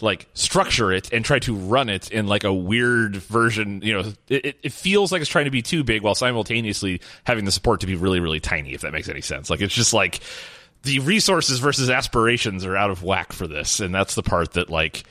[0.00, 3.80] like structure it and try to run it in like a weird version.
[3.82, 7.44] You know, it, it feels like it's trying to be too big while simultaneously having
[7.44, 8.72] the support to be really, really tiny.
[8.72, 10.20] If that makes any sense, like it's just like
[10.82, 14.68] the resources versus aspirations are out of whack for this, and that's the part that
[14.70, 15.04] like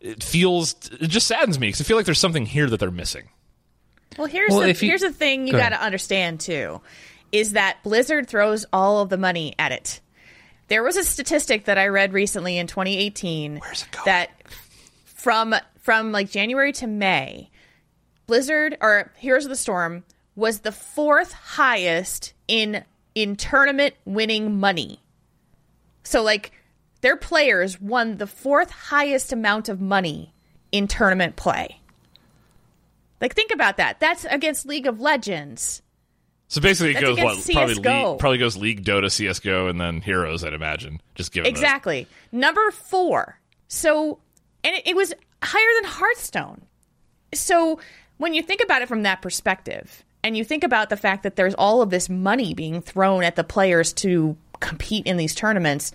[0.00, 2.90] it feels it just saddens me because I feel like there's something here that they're
[2.90, 3.28] missing.
[4.18, 6.80] Well, here's Well, the if you- here's the thing you Go got to understand too,
[7.30, 10.00] is that Blizzard throws all of the money at it.
[10.68, 13.60] There was a statistic that I read recently in 2018
[14.04, 14.30] that
[15.04, 17.50] from from like January to May,
[18.26, 20.04] Blizzard or Heroes of the Storm
[20.36, 22.84] was the fourth highest in
[23.14, 25.00] in tournament winning money.
[26.02, 26.52] So like
[27.02, 30.32] their players won the fourth highest amount of money
[30.72, 31.80] in tournament play.
[33.20, 34.00] Like think about that.
[34.00, 35.82] That's against League of Legends.
[36.48, 39.80] So basically, it That's goes what against probably league, probably goes League, Dota, CS:GO, and
[39.80, 40.44] then Heroes.
[40.44, 41.00] I'd imagine.
[41.14, 42.06] Just given Exactly.
[42.32, 43.40] Number 4.
[43.68, 44.20] So
[44.62, 46.62] and it, it was higher than Hearthstone.
[47.32, 47.80] So
[48.18, 51.36] when you think about it from that perspective and you think about the fact that
[51.36, 55.92] there's all of this money being thrown at the players to compete in these tournaments,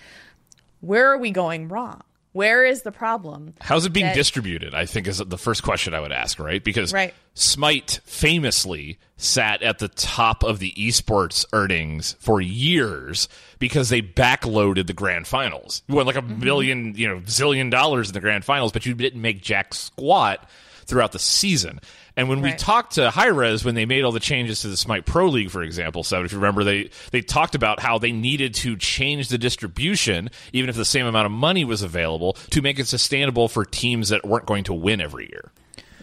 [0.82, 2.02] where are we going wrong?
[2.32, 3.56] Where is the problem?
[3.60, 4.76] How's it being that- distributed?
[4.76, 6.64] I think is the first question I would ask, right?
[6.64, 7.14] Because Right.
[7.34, 13.28] Smite famously sat at the top of the esports earnings for years
[13.60, 15.82] because they backloaded the grand finals.
[15.88, 16.44] You won like a Mm-hmm.
[16.44, 20.48] million, you know, zillion dollars in the grand finals, but you didn't make jack squat
[20.86, 21.80] throughout the season.
[22.20, 25.06] And when we talked to Hi-Rez when they made all the changes to the Smite
[25.06, 28.54] Pro League, for example, so if you remember, they they talked about how they needed
[28.56, 32.78] to change the distribution, even if the same amount of money was available, to make
[32.78, 35.52] it sustainable for teams that weren't going to win every year.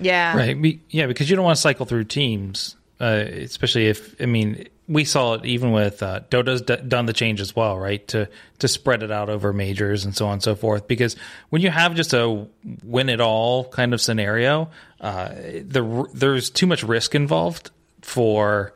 [0.01, 0.37] Yeah.
[0.37, 0.61] Right.
[0.61, 4.69] Be- Yeah, because you don't want to cycle through teams, uh, especially if I mean
[4.89, 8.07] we saw it even with uh, Dota's d- done the change as well, right?
[8.09, 8.28] To
[8.61, 10.87] to spread it out over majors and so on and so forth.
[10.87, 11.16] Because
[11.51, 12.47] when you have just a
[12.84, 14.70] win it all kind of scenario,
[15.01, 17.70] uh, the there's too much risk involved
[18.03, 18.72] for.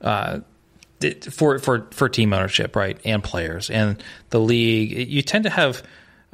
[0.00, 0.40] Uh,
[1.30, 4.00] for for for team ownership, right, and players and
[4.30, 5.82] the league, you tend to have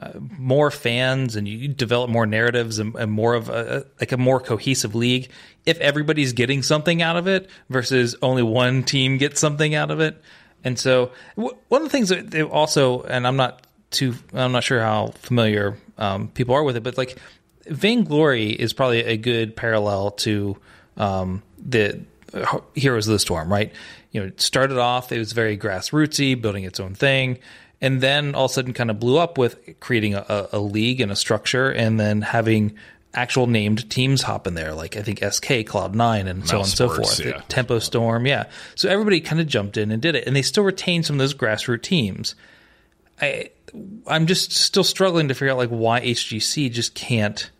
[0.00, 4.16] uh, more fans and you develop more narratives and, and more of a, like a
[4.16, 5.28] more cohesive league
[5.66, 10.00] if everybody's getting something out of it versus only one team gets something out of
[10.00, 10.22] it.
[10.62, 14.62] And so w- one of the things that also, and I'm not too, I'm not
[14.62, 17.18] sure how familiar um, people are with it, but like
[17.66, 20.56] Vainglory is probably a good parallel to
[20.96, 22.00] um, the
[22.74, 23.72] Heroes of the Storm, right?
[24.12, 27.38] You know, it started off, it was very grassrootsy, building its own thing,
[27.80, 31.00] and then all of a sudden kind of blew up with creating a, a league
[31.00, 32.76] and a structure, and then having
[33.14, 36.70] actual named teams hop in there, like I think SK, Cloud9, and so on and
[36.70, 37.20] so forth.
[37.20, 37.40] yeah.
[37.48, 38.44] Tempo Storm, yeah.
[38.74, 41.18] So everybody kind of jumped in and did it, and they still retained some of
[41.18, 42.34] those grassroots teams.
[43.20, 43.50] I
[44.06, 47.50] I'm just still struggling to figure out like why HGC just can't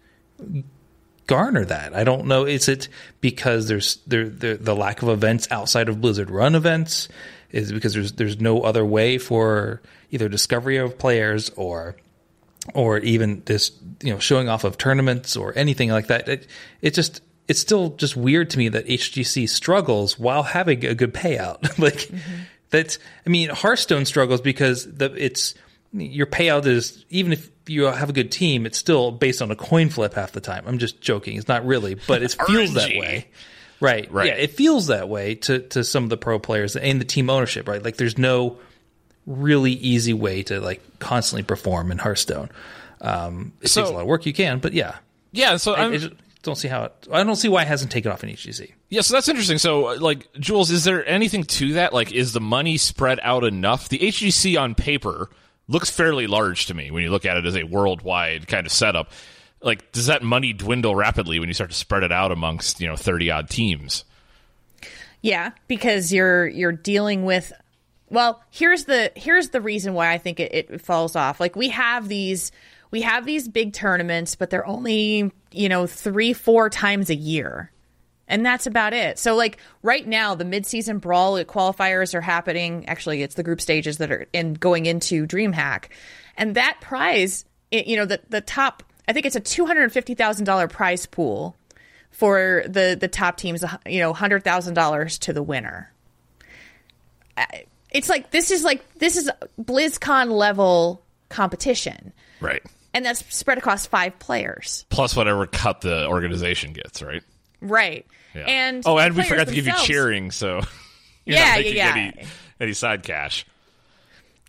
[1.27, 1.95] garner that.
[1.95, 2.45] I don't know.
[2.45, 2.89] Is it
[3.21, 7.09] because there's there, there the lack of events outside of Blizzard Run events?
[7.51, 9.81] Is it because there's there's no other way for
[10.11, 11.97] either discovery of players or
[12.75, 16.29] or even this you know showing off of tournaments or anything like that?
[16.29, 16.47] It
[16.83, 21.15] it just it's still just weird to me that HGC struggles while having a good
[21.15, 21.79] payout.
[21.79, 22.11] like
[22.71, 25.55] that's I mean Hearthstone struggles because the it's
[25.93, 29.57] your payout is even if you have a good team, it's still based on a
[29.57, 30.65] coin flip half the time.
[30.67, 31.37] I'm just joking.
[31.37, 33.29] It's not really, but it feels that way.
[33.81, 34.11] Right.
[34.11, 34.27] Right.
[34.27, 37.31] Yeah, it feels that way to to some of the pro players and the team
[37.31, 37.83] ownership, right?
[37.83, 38.59] Like there's no
[39.29, 42.49] really easy way to like constantly perform in Hearthstone.
[43.01, 44.27] Um, it So- takes a lot of work.
[44.27, 44.97] You can, but yeah,
[45.33, 46.13] Yeah, so I, I'm, I just
[46.43, 47.09] don't see how it.
[47.13, 48.73] I don't see why it hasn't taken off in HGC.
[48.89, 49.59] Yeah, so that's interesting.
[49.59, 51.93] So, uh, like, Jules, is there anything to that?
[51.93, 53.89] Like, is the money spread out enough?
[53.91, 55.29] The HGC on paper
[55.69, 58.73] looks fairly large to me when you look at it as a worldwide kind of
[58.73, 59.11] setup.
[59.61, 62.87] Like, does that money dwindle rapidly when you start to spread it out amongst, you
[62.87, 64.05] know, 30 odd teams?
[65.21, 67.53] Yeah, because you're you're dealing with
[68.11, 71.41] well, here's the here's the reason why I think it, it falls off.
[71.41, 72.53] Like we have these
[72.91, 77.71] we have these big tournaments, but they're only, you know, 3 4 times a year.
[78.27, 79.19] And that's about it.
[79.19, 82.87] So like right now the midseason brawl qualifiers are happening.
[82.89, 85.87] Actually, it's the group stages that are in going into DreamHack.
[86.37, 91.07] And that prize, it, you know, the the top I think it's a $250,000 prize
[91.07, 91.57] pool
[92.11, 95.93] for the the top teams, you know, hundred thousand dollars to the winner.
[97.37, 99.31] I- It's like this is like this is
[99.61, 102.63] BlizzCon level competition, Right.
[102.95, 107.23] and that's spread across five players, Plus whatever cut the organization gets, right?
[107.61, 108.07] right?
[108.35, 108.45] Yeah.
[108.47, 110.61] And oh, and we forgot to give you cheering, so
[111.25, 111.93] Yeah, yeah, yeah.
[111.97, 112.27] any,
[112.61, 113.45] any side cash.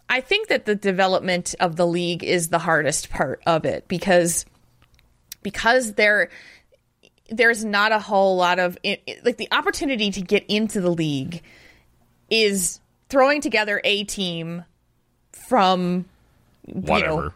[0.09, 4.45] I think that the development of the league is the hardest part of it because
[5.43, 6.29] because there
[7.29, 10.89] there's not a whole lot of it, it- like the opportunity to get into the
[10.89, 11.41] league
[12.29, 12.79] is
[13.09, 14.63] throwing together a team
[15.47, 16.05] from
[16.65, 17.33] Whatever.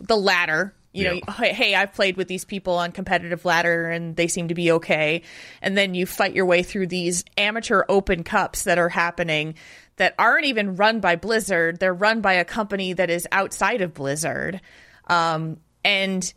[0.00, 0.74] the ladder.
[0.94, 1.32] You know, Yeah.
[1.34, 4.72] hey, hey, I've played with these people on competitive ladder and they seem to be
[4.72, 5.22] okay.
[5.62, 9.54] And then you fight your way through these amateur open cups that are happening
[9.96, 11.78] that aren't even run by Blizzard.
[11.80, 14.60] They're run by a company that is outside of Blizzard.
[15.06, 16.30] Um, and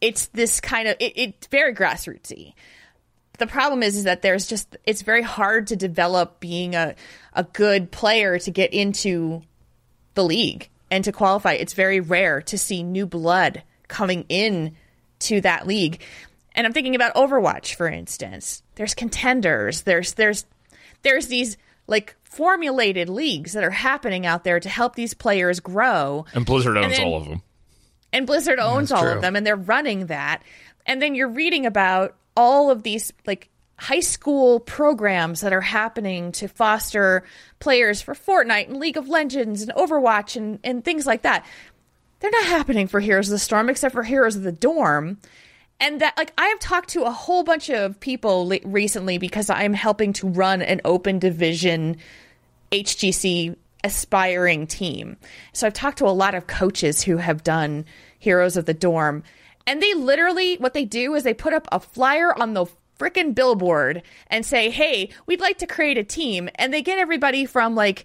[0.00, 2.52] it's this kind of, it, it's very grassrootsy
[3.38, 6.94] the problem is is that there's just it's very hard to develop being a
[7.32, 9.42] a good player to get into
[10.14, 11.52] the league and to qualify.
[11.52, 14.74] It's very rare to see new blood coming in
[15.20, 16.02] to that league.
[16.54, 18.62] And I'm thinking about Overwatch for instance.
[18.76, 20.46] There's contenders, there's there's
[21.02, 21.56] there's these
[21.86, 26.76] like formulated leagues that are happening out there to help these players grow And Blizzard
[26.76, 27.42] owns then- all of them.
[28.12, 29.12] and Blizzard owns all true.
[29.12, 30.42] of them and they're running that.
[30.84, 36.32] And then you're reading about all of these like high school programs that are happening
[36.32, 37.24] to foster
[37.58, 41.44] players for Fortnite and League of Legends and Overwatch and, and things like that.
[42.20, 45.18] They're not happening for Heroes of the Storm except for Heroes of the Dorm.
[45.78, 49.50] And that like I have talked to a whole bunch of people le- recently because
[49.50, 51.98] I'm helping to run an open division
[52.72, 55.18] HGC aspiring team.
[55.52, 57.84] So I've talked to a lot of coaches who have done
[58.18, 59.22] Heroes of the Dorm.
[59.66, 62.66] And they literally, what they do is they put up a flyer on the
[62.98, 66.48] freaking billboard and say, hey, we'd like to create a team.
[66.54, 68.04] And they get everybody from like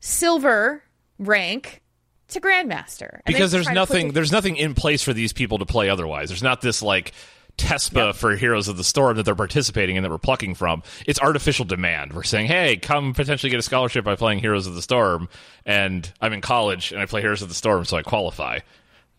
[0.00, 0.82] silver
[1.18, 1.82] rank
[2.28, 3.20] to grandmaster.
[3.26, 6.28] And because there's nothing the- there's nothing in place for these people to play otherwise.
[6.28, 7.12] There's not this like
[7.58, 10.82] TESPA for Heroes of the Storm that they're participating in that we're plucking from.
[11.06, 12.14] It's artificial demand.
[12.14, 15.28] We're saying, hey, come potentially get a scholarship by playing Heroes of the Storm,
[15.66, 18.60] and I'm in college and I play Heroes of the Storm, so I qualify.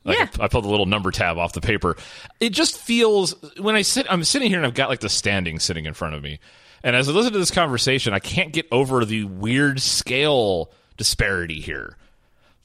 [0.04, 0.28] Like, Yeah.
[0.39, 1.95] I pulled the little number tab off the paper.
[2.39, 5.60] It just feels when I sit, I'm sitting here and I've got like the standing
[5.60, 6.39] sitting in front of me,
[6.84, 11.62] and as I listen to this conversation, I can't get over the weird scale disparity
[11.62, 11.97] here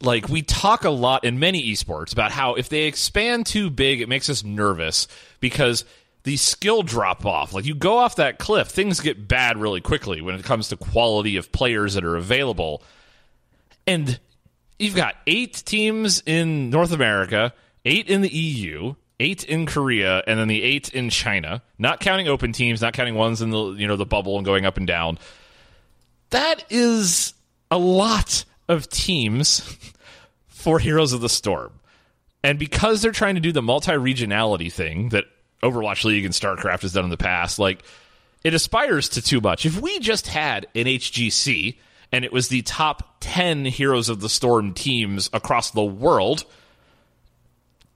[0.00, 4.00] like we talk a lot in many esports about how if they expand too big
[4.00, 5.08] it makes us nervous
[5.40, 5.84] because
[6.22, 10.20] the skill drop off like you go off that cliff things get bad really quickly
[10.20, 12.82] when it comes to quality of players that are available
[13.86, 14.20] and
[14.78, 17.52] you've got eight teams in north america
[17.84, 22.28] eight in the eu eight in korea and then the eight in china not counting
[22.28, 24.86] open teams not counting ones in the you know the bubble and going up and
[24.86, 25.18] down
[26.30, 27.34] that is
[27.70, 29.60] a lot of teams
[30.46, 31.72] for Heroes of the Storm.
[32.42, 35.24] And because they're trying to do the multi regionality thing that
[35.62, 37.58] Overwatch League and StarCraft has done in the past.
[37.58, 37.82] Like
[38.44, 39.66] it aspires to too much.
[39.66, 41.76] If we just had an HGC
[42.12, 46.44] and it was the top 10 Heroes of the Storm teams across the world,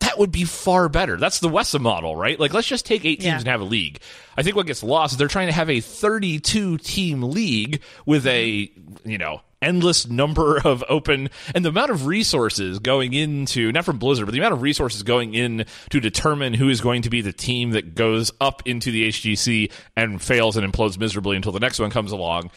[0.01, 1.17] that would be far better.
[1.17, 2.39] That's the WESA model, right?
[2.39, 3.39] Like, let's just take eight teams Yeah.
[3.39, 4.01] and have a league.
[4.37, 8.27] I think what gets lost is they're trying to have a 32 team league with
[8.27, 8.71] a,
[9.05, 13.99] you know, endless number of open and the amount of resources going into not from
[13.99, 17.21] Blizzard, but the amount of resources going in to determine who is going to be
[17.21, 21.61] the team that goes up into the HGC and fails and implodes miserably until the
[21.61, 22.51] next one comes along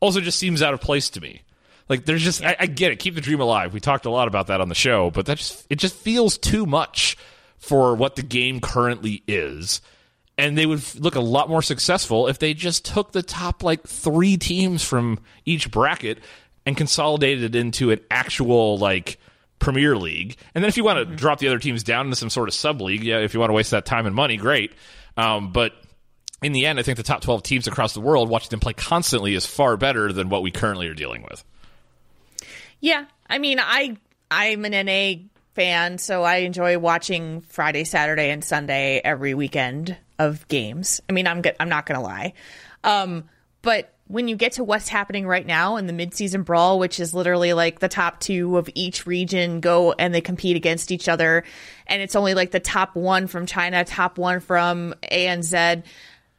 [0.00, 1.42] also just seems out of place to me.
[1.88, 3.72] Like there's just I, I get it, keep the dream alive.
[3.72, 6.36] We talked a lot about that on the show, but that just it just feels
[6.36, 7.16] too much
[7.58, 9.80] for what the game currently is.
[10.36, 13.82] And they would look a lot more successful if they just took the top like
[13.84, 16.18] three teams from each bracket
[16.64, 19.18] and consolidated it into an actual like
[19.58, 20.36] Premier League.
[20.54, 22.54] And then if you want to drop the other teams down into some sort of
[22.54, 24.72] sub league, yeah, if you want to waste that time and money, great.
[25.16, 25.72] Um, but
[26.42, 28.72] in the end, I think the top 12 teams across the world, watching them play
[28.72, 31.44] constantly, is far better than what we currently are dealing with.
[32.80, 33.96] Yeah, I mean, I
[34.30, 35.24] I'm an NA
[35.54, 41.00] fan, so I enjoy watching Friday, Saturday, and Sunday every weekend of games.
[41.08, 42.34] I mean, I'm I'm not gonna lie,
[42.84, 43.24] um,
[43.62, 47.12] but when you get to what's happening right now in the midseason brawl, which is
[47.12, 51.44] literally like the top two of each region go and they compete against each other,
[51.86, 55.82] and it's only like the top one from China, top one from ANZ,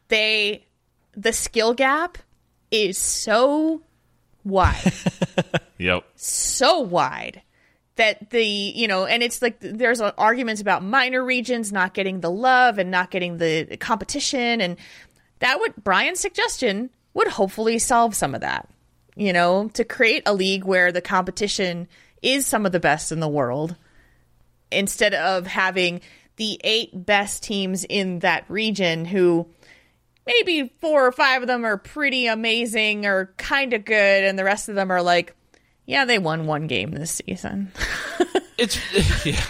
[0.10, 0.66] they
[1.14, 2.18] the skill gap
[2.72, 3.82] is so
[4.44, 4.94] wide
[5.78, 6.04] Yep.
[6.16, 7.42] so wide
[7.96, 12.32] that the you know and it's like there's arguments about minor regions not getting the
[12.32, 14.78] love and not getting the competition and
[15.40, 18.70] that would brian's suggestion would hopefully solve some of that
[19.16, 21.88] you know to create a league where the competition
[22.22, 23.76] is some of the best in the world
[24.72, 26.00] instead of having
[26.38, 29.46] the eight best teams in that region who
[30.30, 34.44] maybe four or five of them are pretty amazing or kind of good and the
[34.44, 35.36] rest of them are like
[35.86, 37.72] yeah they won one game this season
[38.60, 39.42] It's yeah.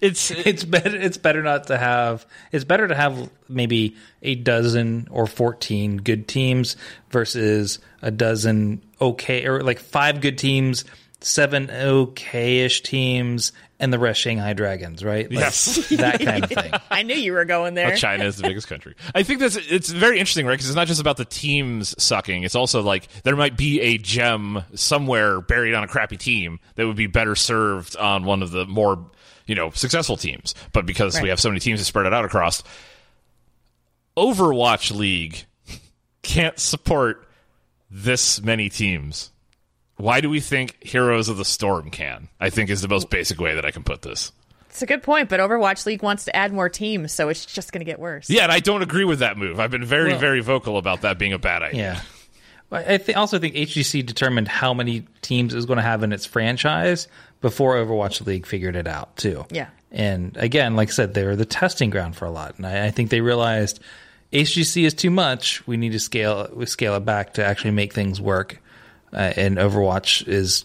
[0.00, 5.08] It's it's better it's better not to have it's better to have maybe a dozen
[5.10, 6.76] or 14 good teams
[7.10, 10.84] versus a dozen okay or like five good teams
[11.20, 15.88] seven okay-ish teams and the rest shanghai dragons right Like, Yes.
[15.90, 18.68] that kind of thing i knew you were going there oh, China is the biggest
[18.68, 18.94] country.
[19.14, 20.54] I think that's it's very interesting, right?
[20.54, 22.42] Because it's not just about the teams sucking.
[22.42, 26.86] It's also like there might be a gem somewhere buried on a crappy team that
[26.86, 29.10] would be better served on one of the more
[29.46, 30.54] you know successful teams.
[30.72, 32.62] But because we have so many teams to spread it out across,
[34.16, 35.44] Overwatch League
[36.22, 37.26] can't support
[37.90, 39.30] this many teams.
[40.00, 42.28] Why do we think Heroes of the Storm can?
[42.40, 44.32] I think is the most basic way that I can put this.
[44.68, 47.72] it's a good point but overwatch league wants to add more teams so it's just
[47.72, 49.58] going to get worse Yeah, and I don't agree with that move.
[49.60, 51.80] I've been very, very vocal about that being a bad idea.
[51.82, 52.00] Yeah.
[52.70, 56.04] Well, I th- also think HGC determined how many teams it was going to have
[56.04, 57.08] in its franchise
[57.40, 59.44] before Overwatch League figured it out, too.
[59.50, 59.70] Yeah.
[59.90, 62.56] And again, like I said, they're the testing ground for a lot.
[62.58, 63.80] And I, I think they realized
[64.32, 65.66] HGC is too much.
[65.66, 68.62] We need to scale we scale it back to actually make things work.
[69.12, 70.64] Uh, and Overwatch is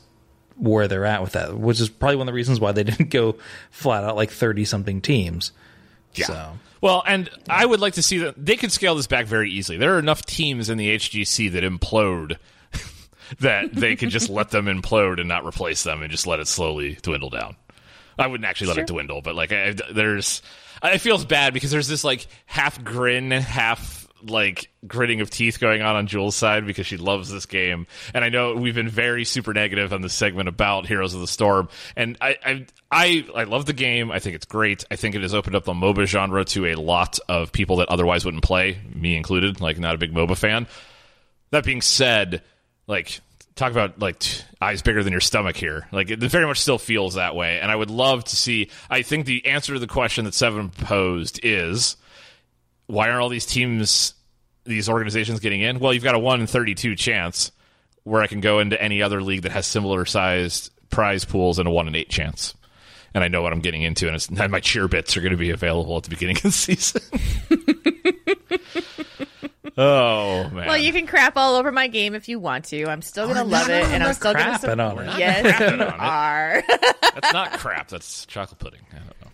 [0.57, 3.09] where they're at with that, which is probably one of the reasons why they didn't
[3.09, 3.37] go
[3.71, 5.51] flat out like 30 something teams.
[6.13, 6.25] Yeah.
[6.27, 6.51] So.
[6.81, 9.77] Well, and I would like to see that they could scale this back very easily.
[9.77, 12.37] There are enough teams in the HGC that implode
[13.39, 16.47] that they could just let them implode and not replace them and just let it
[16.47, 17.55] slowly dwindle down.
[18.17, 20.41] I wouldn't actually let it dwindle, but like I, there's,
[20.83, 25.81] it feels bad because there's this like half grin, half like gritting of teeth going
[25.81, 29.25] on on Jules' side because she loves this game, and I know we've been very
[29.25, 33.43] super negative on this segment about Heroes of the Storm, and I, I, I, I
[33.45, 34.11] love the game.
[34.11, 34.83] I think it's great.
[34.91, 37.89] I think it has opened up the MOBA genre to a lot of people that
[37.89, 39.61] otherwise wouldn't play, me included.
[39.61, 40.67] Like, not a big MOBA fan.
[41.51, 42.41] That being said,
[42.87, 43.21] like
[43.55, 45.87] talk about like t- eyes bigger than your stomach here.
[45.91, 48.69] Like it very much still feels that way, and I would love to see.
[48.89, 51.97] I think the answer to the question that Seven posed is
[52.87, 54.13] why aren't all these teams,
[54.65, 55.79] these organizations getting in?
[55.79, 57.51] Well, you've got a one in thirty-two chance,
[58.03, 61.67] where I can go into any other league that has similar sized prize pools and
[61.67, 62.53] a one in eight chance.
[63.13, 65.31] And I know what I'm getting into, and, it's, and my cheer bits are going
[65.31, 67.01] to be available at the beginning of the season.
[69.77, 70.67] oh man!
[70.67, 73.37] well you can crap all over my game if you want to i'm still going
[73.37, 75.19] to love it and i'm still going to crapping on it.
[75.19, 76.63] yes Crapping you are
[77.01, 77.87] That's not crap.
[77.89, 78.81] That's chocolate pudding.
[78.91, 79.31] I don't know.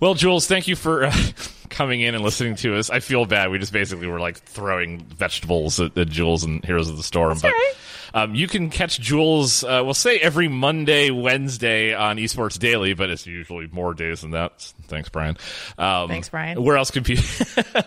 [0.00, 1.12] Well, Jules, thank you for uh,
[1.74, 2.88] coming in and listening to us.
[2.88, 3.50] I feel bad.
[3.50, 7.38] We just basically were like throwing vegetables at, at Jules and Heroes of the Storm.
[7.40, 7.74] but all right.
[8.14, 13.10] Um, you can catch Jules, uh, we'll say every Monday, Wednesday on Esports Daily, but
[13.10, 14.60] it's usually more days than that.
[14.86, 15.36] Thanks, Brian.
[15.76, 16.62] Um, Thanks, Brian.
[16.62, 17.24] Where else can people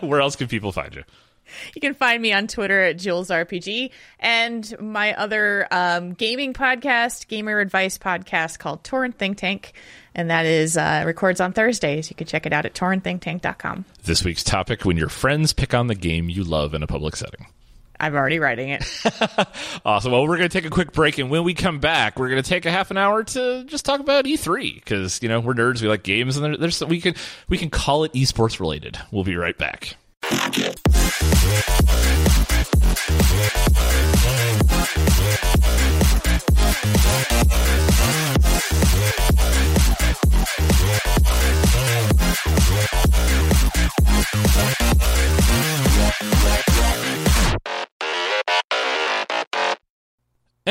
[0.06, 1.04] Where else can people find you?
[1.74, 7.26] You can find me on Twitter at Jules RPG and my other um, gaming podcast,
[7.28, 9.72] gamer advice podcast called Torrent Think Tank,
[10.18, 12.10] and that is uh, records on Thursdays.
[12.10, 13.84] You can check it out at torrentthinktank.com.
[14.02, 17.14] This week's topic: When your friends pick on the game you love in a public
[17.16, 17.46] setting.
[18.00, 18.84] I'm already writing it.
[19.84, 20.12] awesome.
[20.12, 22.42] Well, we're going to take a quick break, and when we come back, we're going
[22.42, 25.54] to take a half an hour to just talk about E3 because you know we're
[25.54, 27.14] nerds, we like games, and there's we can
[27.48, 28.98] we can call it esports related.
[29.12, 29.96] We'll be right back.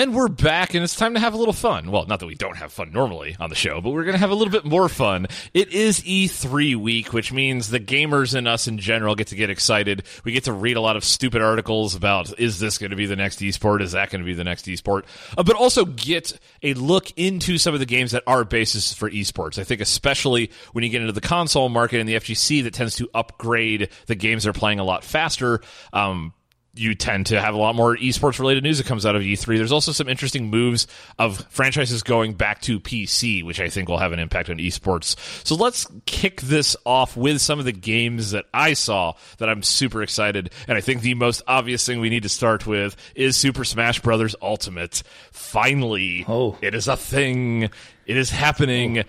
[0.08, 1.92] And we're back, and it's time to have a little fun.
[1.92, 4.20] Well, not that we don't have fun normally on the show, but we're going to
[4.20, 5.28] have a little bit more fun.
[5.54, 9.50] It is E3 week, which means the gamers and us in general get to get
[9.50, 10.04] excited.
[10.24, 13.06] We get to read a lot of stupid articles about is this going to be
[13.06, 13.82] the next esport?
[13.82, 15.04] Is that going to be the next esport?
[15.38, 19.12] Uh, but also get a look into some of the games that are basis for
[19.12, 19.60] esports.
[19.60, 22.96] I think, especially when you get into the console market and the FGC that tends
[22.96, 25.60] to upgrade the games they're playing a lot faster.
[25.92, 26.32] Um,
[26.78, 29.58] you tend to have a lot more esports related news that comes out of E3.
[29.58, 30.88] There's also some interesting moves
[31.20, 35.16] of franchises going back to PC, which I think will have an impact on esports.
[35.46, 39.64] So let's kick this off with some of the games that I saw that I'm
[39.64, 40.52] super excited.
[40.68, 44.02] And I think the most obvious thing we need to start with is Super Smash
[44.02, 44.36] Bros.
[44.42, 45.04] Ultimate.
[45.32, 46.58] Finally, oh.
[46.62, 47.64] it is a thing.
[48.06, 49.00] It is happening.
[49.00, 49.04] Oh.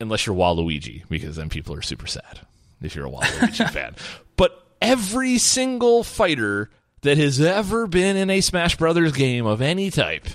[0.00, 2.40] Unless you're Waluigi, because then people are super sad
[2.82, 3.94] if you're a Waluigi fan.
[4.36, 6.70] But every single fighter
[7.04, 10.26] that has ever been in a Smash Brothers game of any type,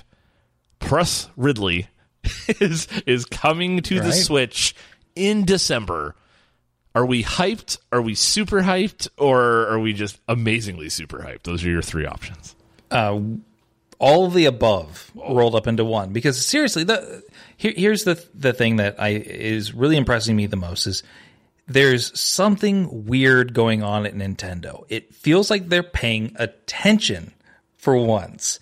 [0.78, 1.88] Press Ridley,
[2.60, 4.04] is is coming to right.
[4.04, 4.74] the Switch
[5.14, 6.14] in December.
[6.94, 7.78] Are we hyped?
[7.92, 9.08] Are we super hyped?
[9.16, 11.44] Or are we just amazingly super hyped?
[11.44, 12.56] Those are your three options.
[12.90, 13.20] Uh,
[14.00, 15.34] all of the above Whoa.
[15.34, 16.12] rolled up into one.
[16.12, 17.22] Because seriously, the
[17.56, 21.02] here, here's the the thing that I is really impressing me the most is
[21.70, 24.84] there's something weird going on at Nintendo.
[24.88, 27.32] It feels like they're paying attention
[27.76, 28.58] for once.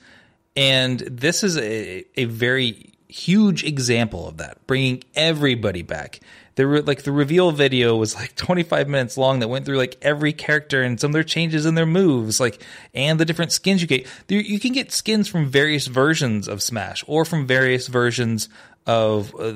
[0.55, 6.21] And this is a, a very huge example of that, bringing everybody back.
[6.57, 9.97] There were like the reveal video was like 25 minutes long that went through like
[10.03, 13.81] every character and some of their changes in their moves, like and the different skins
[13.81, 14.07] you get.
[14.29, 18.51] You can get skins from various versions of Smash or from various versions
[18.87, 19.55] of uh,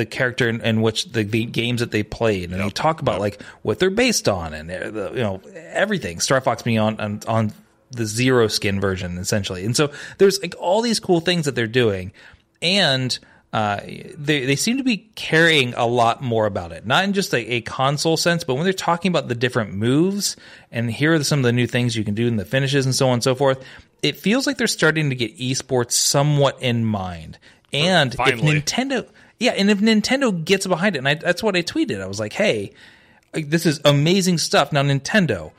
[0.00, 2.66] the character in, in which the, the, games that they played, and yep.
[2.66, 3.20] they talk about yep.
[3.20, 6.20] like what they're based on, and uh, the, you know everything.
[6.20, 7.52] Star Fox being on, on on
[7.90, 11.66] the zero skin version essentially, and so there's like all these cool things that they're
[11.66, 12.12] doing,
[12.62, 13.18] and
[13.52, 17.34] uh, they they seem to be caring a lot more about it, not in just
[17.34, 20.36] a, a, console sense, but when they're talking about the different moves
[20.72, 22.94] and here are some of the new things you can do in the finishes and
[22.94, 23.62] so on and so forth.
[24.02, 27.38] It feels like they're starting to get esports somewhat in mind.
[27.72, 28.56] And Finally.
[28.56, 29.08] if Nintendo,
[29.40, 32.20] yeah, and if Nintendo gets behind it, and I, that's what I tweeted, I was
[32.20, 32.72] like, hey,
[33.32, 34.70] this is amazing stuff.
[34.70, 35.52] Now, Nintendo,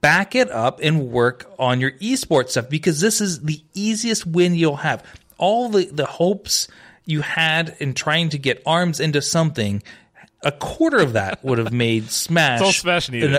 [0.00, 4.54] back it up and work on your esports stuff because this is the easiest win
[4.54, 5.04] you'll have.
[5.36, 6.66] All the, the hopes
[7.04, 9.82] you had in trying to get arms into something,
[10.42, 12.62] a quarter of that would have made Smash.
[12.62, 13.38] all Smash needed.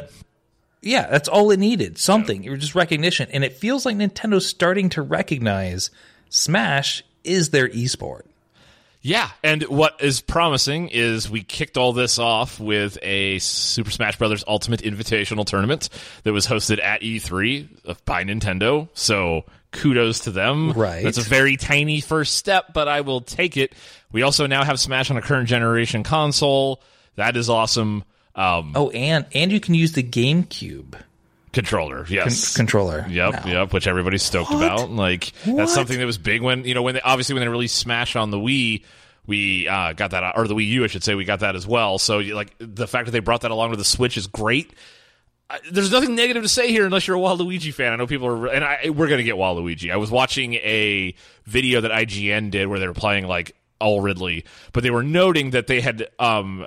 [0.83, 1.97] yeah, that's all it needed.
[1.97, 2.43] Something.
[2.43, 2.49] Yeah.
[2.49, 3.29] It was just recognition.
[3.31, 5.89] And it feels like Nintendo's starting to recognize
[6.29, 8.21] Smash is their esport.
[9.01, 14.17] Yeah, and what is promising is we kicked all this off with a Super Smash
[14.17, 14.43] Bros.
[14.47, 15.89] Ultimate Invitational Tournament
[16.23, 18.89] that was hosted at E3 by Nintendo.
[18.93, 20.73] So kudos to them.
[20.73, 21.03] Right.
[21.03, 23.73] That's a very tiny first step, but I will take it.
[24.11, 26.81] We also now have Smash on a current generation console.
[27.15, 28.03] That is awesome.
[28.35, 30.95] Um, oh, and and you can use the GameCube
[31.53, 33.51] controller yes Con- controller yep no.
[33.51, 34.63] yep which everybody's stoked what?
[34.63, 35.57] about like what?
[35.57, 38.15] that's something that was big when you know when they, obviously when they released smash
[38.15, 38.83] on the wii
[39.25, 41.65] we uh, got that or the wii u i should say we got that as
[41.65, 44.73] well so like the fact that they brought that along with the switch is great
[45.49, 47.93] I, there's nothing negative to say here unless you're a Waluigi fan.
[47.93, 49.91] I know people are, and I, we're gonna get Waluigi.
[49.91, 54.43] I was watching a video that IGN did where they were playing like all Ridley,
[54.73, 56.65] but they were noting that they had um,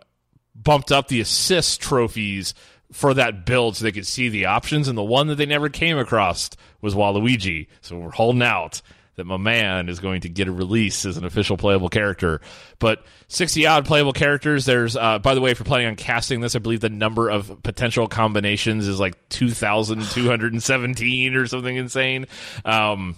[0.54, 2.54] bumped up the assist trophies
[2.92, 4.88] for that build so they could see the options.
[4.88, 7.66] And the one that they never came across was Waluigi.
[7.80, 8.82] So we're holding out
[9.16, 12.40] that my man is going to get a release as an official playable character.
[12.78, 14.64] But 60 odd playable characters.
[14.64, 17.28] There's, uh, by the way, if you're planning on casting this, I believe the number
[17.28, 22.26] of potential combinations is like 2,217 or something insane.
[22.64, 23.16] Um,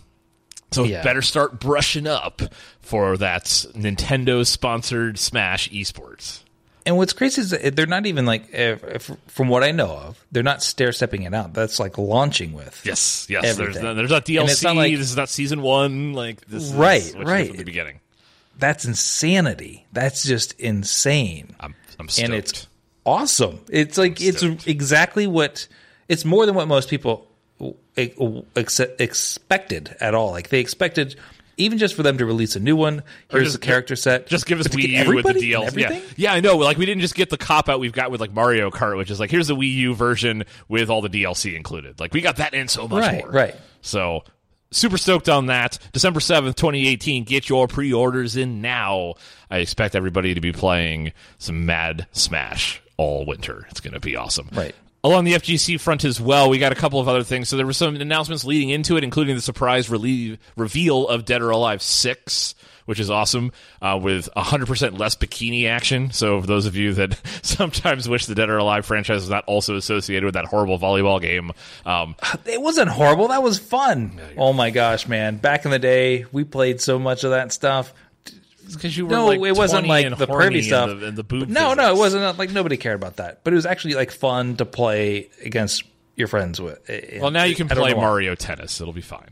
[0.73, 1.03] So Yeah.
[1.03, 2.41] better start brushing up
[2.81, 6.41] for that Nintendo sponsored Smash esports.
[6.85, 9.89] And what's crazy is that they're not even like, if, if, from what I know
[9.89, 11.55] of, they're not stair stepping it out.
[11.55, 12.81] That's like launching with.
[12.85, 13.57] Yes, yes.
[13.57, 14.65] There's there's not DLC.
[14.65, 16.13] not like- this is not season one.
[16.13, 17.49] Like this, Right, is what you did right.
[17.49, 18.01] from the beginning.
[18.59, 19.87] That's insanity.
[19.93, 21.55] That's just insane.
[21.61, 22.25] I'm, I'm stoked.
[22.25, 22.67] and it's
[23.07, 23.61] awesome.
[23.71, 25.67] It's like it's exactly what
[26.09, 27.27] it's more than what most people
[27.97, 28.09] eh,
[28.99, 30.31] expected at all.
[30.33, 31.17] Like they expected,
[31.57, 33.03] even just for them to release a new one.
[33.31, 34.27] Here's just- the character set.
[34.27, 35.77] Just give us Wii U with the DLC.
[35.81, 36.01] Yeah.
[36.17, 36.57] yeah, I know.
[36.57, 39.11] Like we didn't just get the cop out we've got with like Mario Kart, which
[39.11, 42.01] is like here's the Wii U version with all the DLC included.
[42.01, 43.31] Like we got that and so much Right, more.
[43.31, 43.55] right.
[43.81, 44.25] So
[44.71, 45.79] super stoked on that.
[45.93, 47.25] December seventh, twenty eighteen.
[47.25, 49.15] Get your pre-orders in now.
[49.51, 53.67] I expect everybody to be playing some Mad Smash all winter.
[53.71, 54.49] It's going to be awesome.
[54.53, 54.75] Right.
[55.05, 57.49] Along the FGC front as well, we got a couple of other things.
[57.49, 61.43] So there were some announcements leading into it, including the surprise relie- reveal of Dead
[61.43, 62.55] or Alive 6,
[62.85, 63.51] which is awesome,
[63.81, 66.13] uh, with 100% less bikini action.
[66.13, 69.45] So for those of you that sometimes wish the Dead or Alive franchise was not
[69.47, 71.51] also associated with that horrible volleyball game,
[71.85, 72.15] um,
[72.47, 73.27] It wasn't horrible.
[73.29, 74.21] That was fun.
[74.39, 75.37] oh my gosh, man!
[75.39, 77.93] Back in the day, we played so much of that stuff.
[78.75, 80.91] Because you were No, like it wasn't like the pervy stuff.
[80.91, 83.45] and the, and the boob no, no, it wasn't like nobody cared about that.
[83.45, 85.85] But it was actually like fun to play against
[86.17, 86.79] your friends with.
[86.91, 87.95] Eh, eh, well, now you can I play.
[87.95, 88.81] Mario Tennis.
[88.81, 89.29] It'll be fine.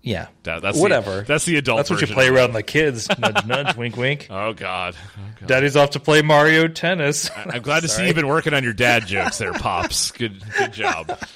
[0.00, 1.22] Yeah, That- that's the- whatever.
[1.22, 3.08] that's the adult That's what you play around like kids.
[3.18, 4.28] nudge, nudge, wink, wink.
[4.30, 4.94] Oh God.
[4.96, 5.46] Oh, God.
[5.48, 7.30] Daddy's off to play Mario Tennis.
[7.36, 10.12] I'm glad to see you've been working on your dad jokes there, pops.
[10.12, 11.18] Good, good job.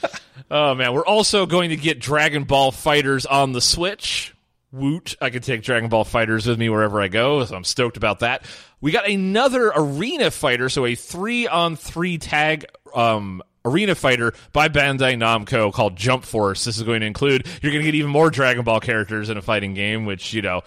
[0.51, 4.35] Oh man, we're also going to get Dragon Ball FighterZ on the Switch.
[4.73, 5.17] Woot!
[5.21, 8.21] I can take Dragon Ball FighterZ with me wherever I go, so I'm stoked about
[8.21, 8.45] that.
[8.81, 15.73] We got another arena fighter, so a three-on-three tag um, arena fighter by Bandai Namco
[15.73, 16.65] called Jump Force.
[16.65, 19.37] This is going to include you're going to get even more Dragon Ball characters in
[19.37, 20.63] a fighting game, which you know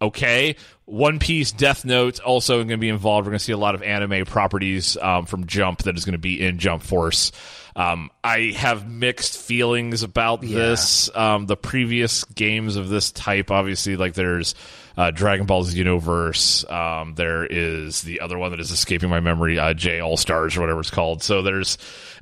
[0.00, 0.56] okay.
[0.86, 3.26] One Piece, Death Note also going to be involved.
[3.26, 6.14] We're going to see a lot of anime properties um, from Jump that is going
[6.14, 7.30] to be in Jump Force.
[7.76, 11.14] Um, I have mixed feelings about this.
[11.14, 14.54] Um, the previous games of this type, obviously, like there's
[14.96, 16.70] uh, Dragon Ball Xenoverse.
[16.70, 20.56] Um, there is the other one that is escaping my memory, uh, J All Stars
[20.56, 21.22] or whatever it's called.
[21.22, 21.78] So there's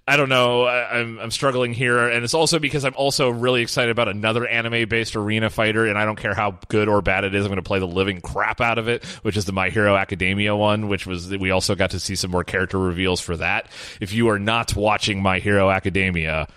[0.08, 0.64] I don't know.
[0.64, 4.46] I, I'm I'm struggling here, and it's also because I'm also really excited about another
[4.46, 7.44] anime-based arena fighter, and I don't care how good or bad it is.
[7.44, 9.96] I'm going to play the living crap out of it, which is the My Hero
[9.96, 13.68] Academia one, which was we also got to see some more character reveals for that.
[14.00, 16.48] If you are not watching My Hero Academia,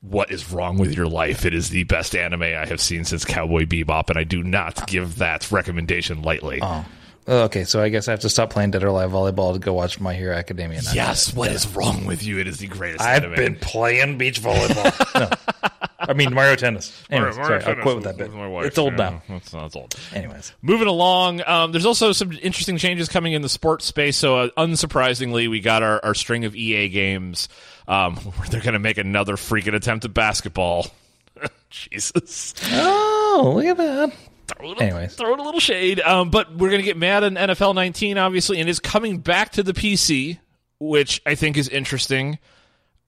[0.00, 1.44] what is wrong with your life?
[1.44, 4.88] It is the best anime I have seen since Cowboy Bebop, and I do not
[4.88, 6.58] give that recommendation lightly.
[6.60, 6.84] Oh,
[7.30, 9.72] okay, so I guess I have to stop playing Dead or Alive volleyball to go
[9.72, 10.82] watch My Hero Academia.
[10.82, 10.92] Now.
[10.92, 12.38] Yes, what is wrong with you?
[12.38, 13.02] It is the greatest.
[13.02, 13.36] I've anime.
[13.36, 15.14] been playing beach volleyball.
[15.60, 15.70] no.
[16.00, 17.00] I mean Mario Tennis.
[17.10, 18.32] Anyways, Mario sorry, I'll quit with that bit.
[18.32, 18.66] wife.
[18.66, 19.22] It's old Yeah, now.
[19.28, 19.94] That's, that's old.
[20.14, 24.16] Anyways, Moving along, um, there's also some interesting changes coming in the sports space.
[24.16, 27.48] So, uh, unsurprisingly, we got our, our string of EA games
[27.86, 30.86] um, where they're going to make another freaking attempt at basketball.
[31.70, 32.54] Jesus.
[32.72, 34.12] oh look at that.
[34.56, 35.14] Throw it, Anyways.
[35.14, 36.00] throw it a little shade.
[36.00, 39.62] Um, but we're going to get Madden NFL 19, obviously, and it's coming back to
[39.62, 40.38] the PC,
[40.78, 42.38] which I think is interesting.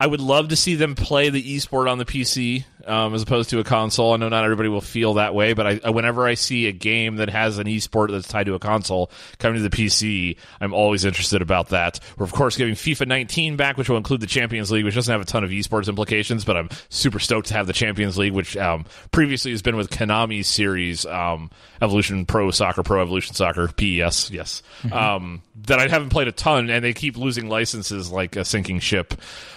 [0.01, 3.51] I would love to see them play the esport on the PC um, as opposed
[3.51, 4.13] to a console.
[4.13, 6.73] I know not everybody will feel that way, but I, I, whenever I see a
[6.73, 10.75] game that has an esport that's tied to a console coming to the PC, I'm
[10.75, 12.01] always interested about that.
[12.17, 15.13] We're of course giving FIFA 19 back, which will include the Champions League, which doesn't
[15.13, 18.33] have a ton of esports implications, but I'm super stoked to have the Champions League,
[18.33, 21.51] which um, previously has been with Konami's series um,
[21.81, 26.71] Evolution Pro Soccer, Pro Evolution Soccer, PES, yes, um, that I haven't played a ton,
[26.71, 29.15] and they keep losing licenses like a sinking ship.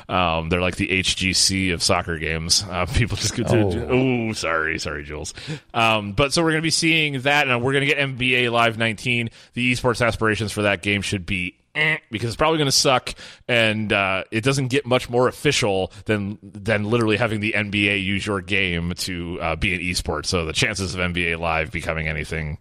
[0.07, 2.64] Um, they're like the HGC of soccer games.
[2.69, 4.33] Uh, people just to, oh.
[4.33, 5.33] sorry, sorry, Jules.
[5.73, 8.51] Um, but so we're going to be seeing that, and we're going to get NBA
[8.51, 9.29] Live 19.
[9.53, 13.13] The esports aspirations for that game should be eh, because it's probably going to suck,
[13.47, 18.25] and uh, it doesn't get much more official than than literally having the NBA use
[18.25, 20.27] your game to uh, be an esports.
[20.27, 22.57] So the chances of NBA Live becoming anything,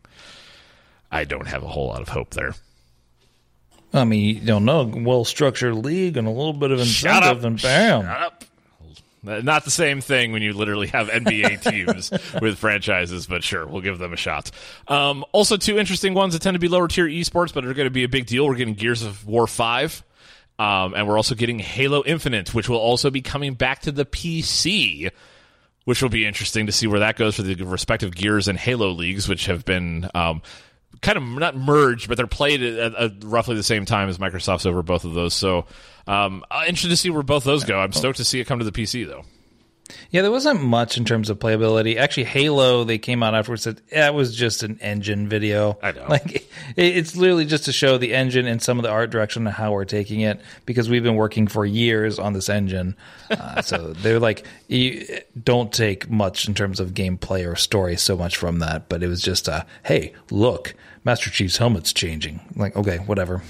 [1.11, 2.55] I don't have a whole lot of hope there.
[3.93, 7.63] I mean, you don't know, well structured league and a little bit of incentive, and
[7.63, 8.03] bam.
[8.03, 8.45] Shut up.
[9.25, 12.11] Not the same thing when you literally have NBA teams
[12.41, 14.51] with franchises, but sure, we'll give them a shot.
[14.87, 17.87] Um, also, two interesting ones that tend to be lower tier esports, but are going
[17.87, 18.47] to be a big deal.
[18.47, 20.03] We're getting Gears of War 5,
[20.59, 24.05] um, and we're also getting Halo Infinite, which will also be coming back to the
[24.05, 25.11] PC,
[25.85, 28.91] which will be interesting to see where that goes for the respective Gears and Halo
[28.91, 30.09] leagues, which have been.
[30.15, 30.43] Um,
[31.05, 34.67] kind of not merged, but they're played at, at roughly the same time as Microsoft's
[34.67, 35.35] over both of those.
[35.35, 35.67] So,
[36.07, 37.79] um, uh, interested to see where both those go.
[37.79, 39.25] I'm stoked to see it come to the PC though.
[40.11, 41.97] Yeah, there wasn't much in terms of playability.
[41.97, 45.79] Actually, Halo, they came out afterwards said that was just an engine video.
[45.83, 46.07] I know.
[46.09, 49.47] Like it, it's literally just to show the engine and some of the art direction
[49.47, 52.97] and how we're taking it because we've been working for years on this engine.
[53.31, 55.07] Uh, so they're like, you
[55.43, 59.09] don't take much in terms of gameplay or story so much from that, but it
[59.09, 60.75] was just, uh, hey, look,
[61.05, 62.41] Master Chief's helmet's changing.
[62.55, 63.43] I'm like, okay, whatever.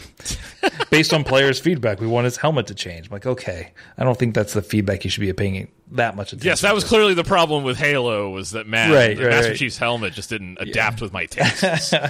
[0.90, 3.06] Based on players' feedback, we want his helmet to change.
[3.06, 6.32] I'm like, okay, I don't think that's the feedback you should be paying that much
[6.32, 6.48] attention.
[6.48, 6.88] Yes, that was to.
[6.88, 9.58] clearly the problem with Halo was that man, Right, right, Master right.
[9.58, 11.94] Chief's helmet just didn't adapt with my tastes.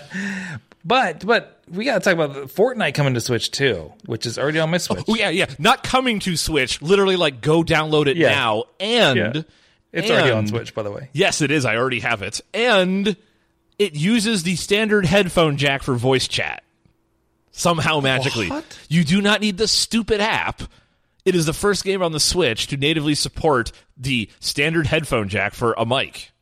[0.86, 4.58] But but we got to talk about Fortnite coming to Switch too, which is already
[4.58, 5.04] on my oh, Switch.
[5.08, 6.82] oh, yeah, yeah, not coming to Switch.
[6.82, 8.28] Literally, like go download it Yeah.
[8.28, 9.42] now, and Yeah.
[9.92, 11.08] It's already on Switch, by the way.
[11.12, 11.64] Yes, it is.
[11.64, 13.16] I already have it, and
[13.78, 16.62] it uses the standard headphone jack for voice chat.
[17.50, 18.78] Somehow magically, What?
[18.88, 20.62] you do not need the stupid app.
[21.24, 25.54] It is the first game on the Switch to natively support the standard headphone jack
[25.54, 26.32] for a mic.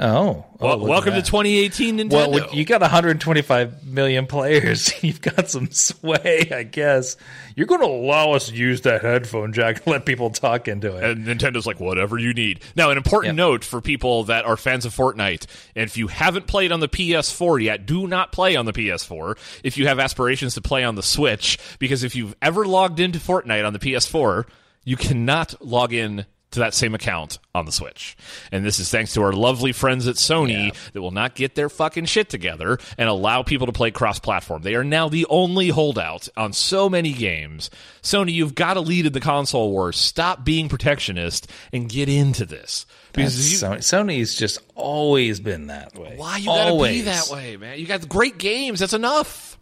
[0.00, 2.10] Oh, oh, Well, welcome to 2018 Nintendo.
[2.30, 4.92] Well, you got 125 million players.
[5.02, 7.16] You've got some sway, I guess.
[7.56, 10.96] You're going to allow us to use that headphone jack and let people talk into
[10.96, 11.02] it.
[11.02, 12.60] And Nintendo's like, whatever you need.
[12.76, 13.44] Now, an important Yeah.
[13.44, 16.88] note for people that are fans of Fortnite, and if you haven't played on the
[16.88, 20.94] PS4 yet, do not play on the PS4 if you have aspirations to play on
[20.94, 24.44] the Switch, because if you've ever logged into Fortnite on the PS4,
[24.84, 28.16] you cannot log in to that same account on the Switch.
[28.50, 31.68] And this is thanks to our lovely friends at Sony that will not get their
[31.68, 34.62] fucking shit together and allow people to play cross platform.
[34.62, 37.70] They are now the only holdout on so many games.
[38.02, 39.96] Sony, you've got to lead in the console wars.
[39.96, 42.86] Stop being protectionist and get into this.
[43.12, 46.14] Because you, Sony, Sony's just always been that way.
[46.16, 47.78] why you gotta be that way, man?
[47.78, 48.80] You got great games.
[48.80, 49.57] That's enough.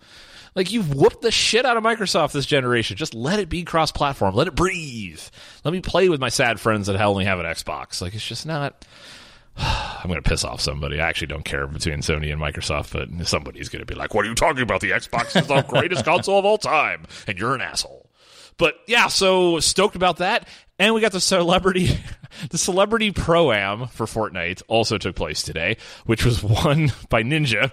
[0.57, 2.97] Like you've whooped the shit out of Microsoft this generation.
[2.97, 4.35] Just let it be cross-platform.
[4.35, 5.21] Let it breathe.
[5.65, 8.01] Let me play with my sad friends that only have an Xbox.
[8.01, 8.85] Like it's just not.
[9.57, 11.01] I'm going to piss off somebody.
[11.01, 14.25] I actually don't care between Sony and Microsoft, but somebody's going to be like, "What
[14.25, 14.81] are you talking about?
[14.81, 18.11] The Xbox is the greatest console of all time, and you're an asshole."
[18.59, 20.49] But yeah, so stoked about that.
[20.79, 21.99] And we got the celebrity,
[22.51, 27.73] the celebrity pro am for Fortnite also took place today, which was won by Ninja.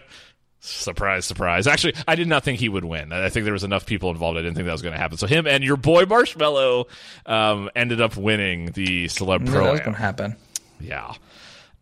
[0.65, 1.67] Surprise, surprise.
[1.67, 3.11] Actually, I did not think he would win.
[3.11, 4.37] I think there was enough people involved.
[4.37, 5.17] I didn't think that was going to happen.
[5.17, 6.87] So him and your boy Marshmallow
[7.25, 10.37] um, ended up winning the celeb pro that was going to happen.
[10.79, 11.15] Yeah.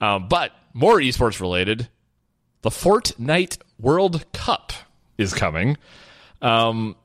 [0.01, 1.89] Um, but more esports related,
[2.63, 4.73] the Fortnite World Cup
[5.15, 5.77] is coming.
[6.41, 6.95] Um,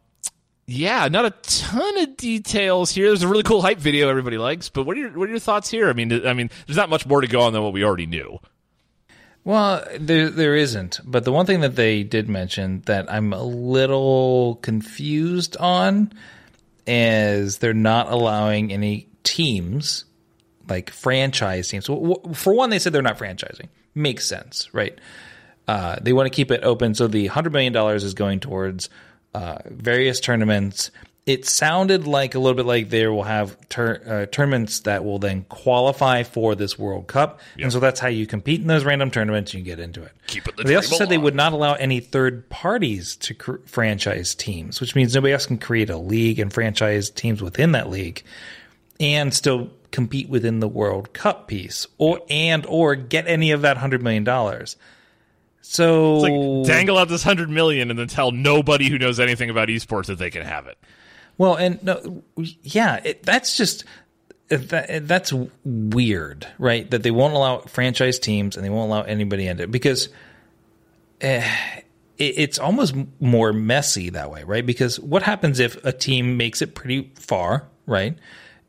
[0.66, 3.08] yeah, not a ton of details here.
[3.08, 5.40] There's a really cool hype video everybody likes, but what are your what are your
[5.40, 5.90] thoughts here?
[5.90, 8.06] I mean, I mean, there's not much more to go on than what we already
[8.06, 8.40] knew.
[9.46, 10.98] Well, there there isn't.
[11.04, 16.12] But the one thing that they did mention that I'm a little confused on
[16.84, 20.04] is they're not allowing any teams
[20.68, 21.86] like franchise teams.
[21.86, 23.68] For one, they said they're not franchising.
[23.94, 24.98] Makes sense, right?
[25.68, 28.90] Uh, they want to keep it open, so the hundred million dollars is going towards
[29.32, 30.90] uh, various tournaments.
[31.26, 35.18] It sounded like a little bit like they will have tur- uh, tournaments that will
[35.18, 39.10] then qualify for this World Cup, and so that's how you compete in those random
[39.10, 39.52] tournaments.
[39.52, 40.12] and You get into it.
[40.28, 43.56] Keep it the they also said they would not allow any third parties to cr-
[43.66, 47.90] franchise teams, which means nobody else can create a league and franchise teams within that
[47.90, 48.22] league
[49.00, 53.78] and still compete within the World Cup piece, or and or get any of that
[53.78, 54.76] hundred million dollars.
[55.62, 59.66] So Like dangle out this hundred million and then tell nobody who knows anything about
[59.68, 60.78] esports that they can have it.
[61.38, 62.22] Well, and no,
[62.62, 63.84] yeah, it, that's just
[64.48, 65.32] that, that's
[65.64, 66.90] weird, right?
[66.90, 70.08] That they won't allow franchise teams and they won't allow anybody in it because
[71.20, 71.44] eh,
[72.16, 74.64] it, it's almost more messy that way, right?
[74.64, 78.16] Because what happens if a team makes it pretty far, right?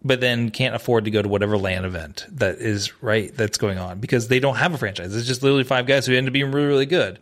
[0.03, 3.77] But then can't afford to go to whatever land event that is right that's going
[3.77, 5.15] on because they don't have a franchise.
[5.15, 7.19] It's just literally five guys who end up being really, really good.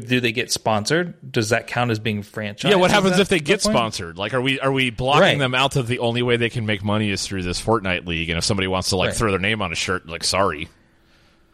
[0.00, 1.14] Do they get sponsored?
[1.32, 2.70] Does that count as being franchised?
[2.70, 3.74] Yeah, what happens if they the get point?
[3.76, 4.16] sponsored?
[4.16, 5.38] Like, are we are we blocking Right.
[5.38, 8.30] them out of the only way they can make money is through this Fortnite league?
[8.30, 9.16] And if somebody wants to like Right.
[9.16, 10.68] throw their name on a shirt, like, sorry,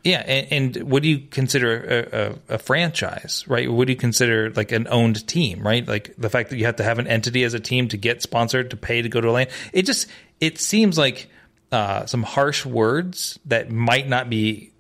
[0.04, 3.70] Yeah, and, and what do you consider a, a, a franchise, right?
[3.70, 5.86] What do you consider like an owned team, right?
[5.86, 8.22] Like the fact that you have to have an entity as a team to get
[8.22, 9.48] sponsored, to pay to go to a lane.
[9.72, 10.06] It just
[10.40, 11.28] it seems like
[11.72, 14.70] uh, some harsh words that might not be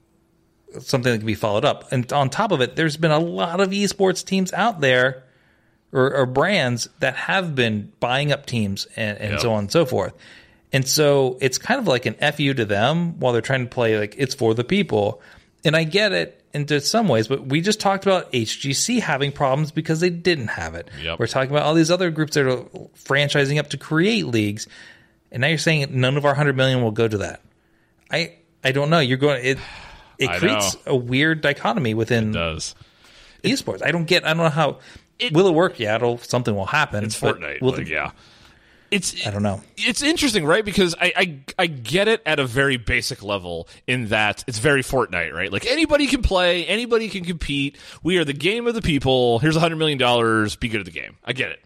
[0.80, 1.90] something that can be followed up.
[1.92, 5.24] And on top of it, there's been a lot of esports teams out there
[5.92, 9.40] or, or brands that have been buying up teams and, and Yep.
[9.40, 10.12] so on and so forth.
[10.72, 13.98] And so it's kind of like an FU to them while they're trying to play
[13.98, 15.22] like it's for the people.
[15.64, 19.72] And I get it into some ways, but we just talked about HGC having problems
[19.72, 20.88] because they didn't have it.
[21.02, 21.18] Yep.
[21.18, 22.64] We're talking about all these other groups that are
[23.04, 24.66] franchising up to create leagues.
[25.32, 27.40] and now you're saying none of our hundred million will go to that.
[28.10, 28.98] I I don't know.
[29.00, 29.58] You're going it.
[30.18, 30.92] It I creates know.
[30.92, 32.74] a weird dichotomy within does.
[33.44, 33.84] esports.
[33.84, 34.24] I don't get.
[34.24, 34.78] I don't know how.
[35.32, 35.78] will it work?
[35.78, 37.04] Yeah, it'll something will happen.
[37.04, 37.60] It's Fortnite.
[37.60, 38.10] will like, the- yeah.
[38.90, 39.60] It's I don't know.
[39.76, 40.64] it's interesting, right?
[40.64, 44.82] Because I, I I get it at a very basic level in that it's very
[44.82, 45.52] Fortnite, right?
[45.52, 47.76] Like anybody can play, anybody can compete.
[48.02, 49.40] We are the game of the people.
[49.40, 50.56] Here's a hundred million dollars.
[50.56, 51.16] Be good at the game.
[51.22, 51.60] I get it,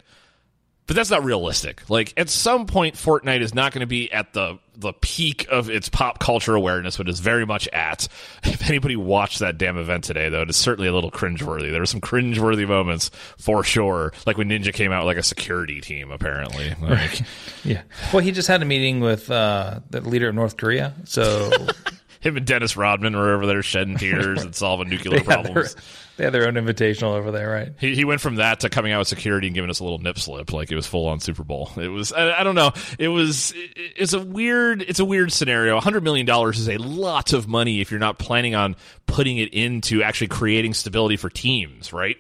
[0.87, 1.89] but that's not realistic.
[1.89, 5.69] Like at some point, Fortnite is not going to be at the the peak of
[5.71, 8.09] its pop culture awareness, but is very much at.
[8.53, 11.71] If anybody watched that damn event today, though, it is certainly a little cringeworthy.
[11.71, 15.23] There were some cringeworthy moments for sure, like when Ninja came out with like a
[15.23, 16.75] security team, apparently.
[16.81, 17.23] Like,
[17.65, 17.83] Yeah.
[18.13, 21.51] Well, he just had a meeting with uh, the leader of North Korea, so
[22.21, 25.77] him and Dennis Rodman were over there shedding tears and solving nuclear their, problems.
[26.17, 27.73] They had their own invitational over there, right?
[27.81, 29.99] He, he went from that to coming out with security and giving us a little
[29.99, 31.71] nip slip, like it was full on Super Bowl.
[31.77, 32.73] It was I, I don't know.
[32.99, 35.81] It was it, it's a weird it's a weird scenario.
[35.81, 38.77] hundred million dollars is a lot of money if you're not planning on
[39.07, 42.17] putting it into actually creating stability for teams, right?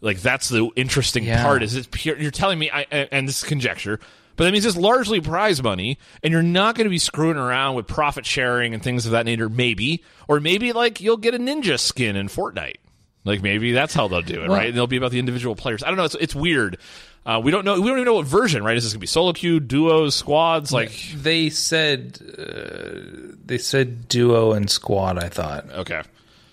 [0.00, 1.42] Like that's the interesting Yeah.
[1.42, 1.62] part.
[1.62, 2.82] Is it's pure, you're telling me, I,
[3.12, 4.00] and this is conjecture,
[4.36, 7.76] but that means it's largely prize money, and you're not going to be screwing around
[7.76, 9.48] with profit sharing and things of that nature.
[9.48, 12.76] Maybe, or maybe like you'll get a ninja skin in Fortnite.
[13.24, 14.68] Like maybe that's how they'll do it, right?
[14.68, 15.82] And they'll be about the individual players.
[15.82, 16.04] I don't know.
[16.04, 16.78] It's it's weird.
[17.24, 17.80] Uh, we don't know.
[17.80, 18.76] We don't even know what version, right?
[18.76, 20.72] Is this going to be solo queue, duos, squads?
[20.72, 25.22] Like They said uh, they said duo and squad.
[25.22, 25.70] I thought.
[25.70, 26.02] okay,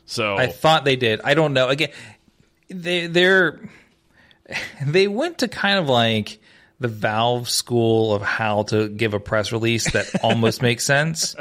[0.05, 1.21] so I thought they did.
[1.23, 1.69] I don't know.
[1.69, 1.89] Again,
[2.69, 3.59] they they're
[4.85, 6.39] they went to kind of like
[6.79, 11.35] the Valve school of how to give a press release that almost makes sense.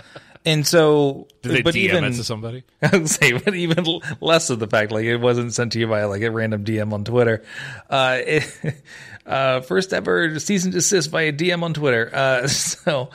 [0.49, 2.65] And so, did they but DM even it to somebody?
[2.83, 5.87] I would say, but even less of the fact, like it wasn't sent to you
[5.87, 7.45] by like a random DM on Twitter.
[7.91, 8.83] Uh, it,
[9.27, 12.11] uh, first ever cease and desist by a DM on Twitter.
[12.15, 13.11] Uh, so,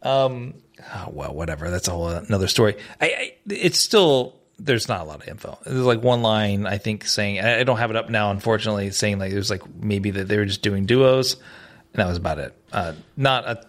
[0.00, 0.54] um,
[0.94, 1.68] oh, well, whatever.
[1.70, 2.78] That's a whole another story.
[3.02, 5.58] I, I, it's still there's not a lot of info.
[5.66, 8.92] There's like one line I think saying I I don't have it up now, unfortunately,
[8.92, 12.38] saying like there's like maybe that they were just doing duos, and that was about
[12.38, 12.56] it.
[12.72, 13.66] Uh, not a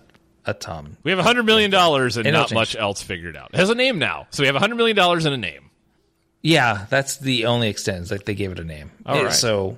[0.49, 0.97] a ton.
[1.03, 3.51] We have hundred million dollars and It'll not much else figured out.
[3.53, 5.69] It has a name now, so we have hundred million dollars and a name,
[6.41, 8.09] Yeah, that's the only extent.
[8.11, 8.91] Like they gave it a name.
[9.05, 9.34] All Yeah, right.
[9.34, 9.77] So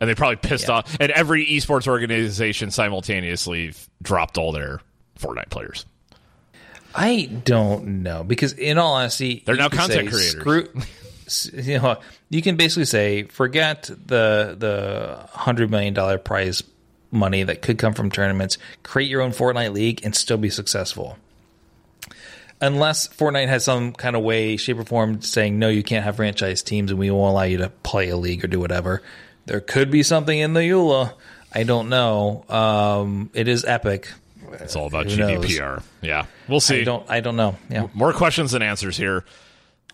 [0.00, 0.96] and they probably pissed off.
[1.00, 4.80] And every esports organization simultaneously dropped all their
[5.18, 5.86] Fortnite players.
[6.94, 10.68] I don't know because, in all honesty, They're now content say, creators.
[11.26, 11.98] Screw, you know,
[12.30, 16.62] you can basically say forget the the hundred million dollar prize
[17.16, 18.58] money that could come from tournaments.
[18.82, 21.16] Create your own Fortnite league and still be successful.
[22.60, 26.16] Unless Fortnite has some kind of way, shape, or form saying no, you can't have
[26.16, 29.02] franchise teams, and we won't allow you to play a league or do whatever.
[29.44, 31.12] There could be something in the EULA.
[31.52, 32.44] I don't know.
[32.48, 34.10] Um, it is epic.
[34.52, 35.44] It's all about Who knows?
[35.44, 35.82] GDPR.
[36.00, 36.80] Yeah, we'll see.
[36.80, 37.10] I don't.
[37.10, 37.56] I don't know.
[37.68, 39.24] Yeah, More questions than answers here.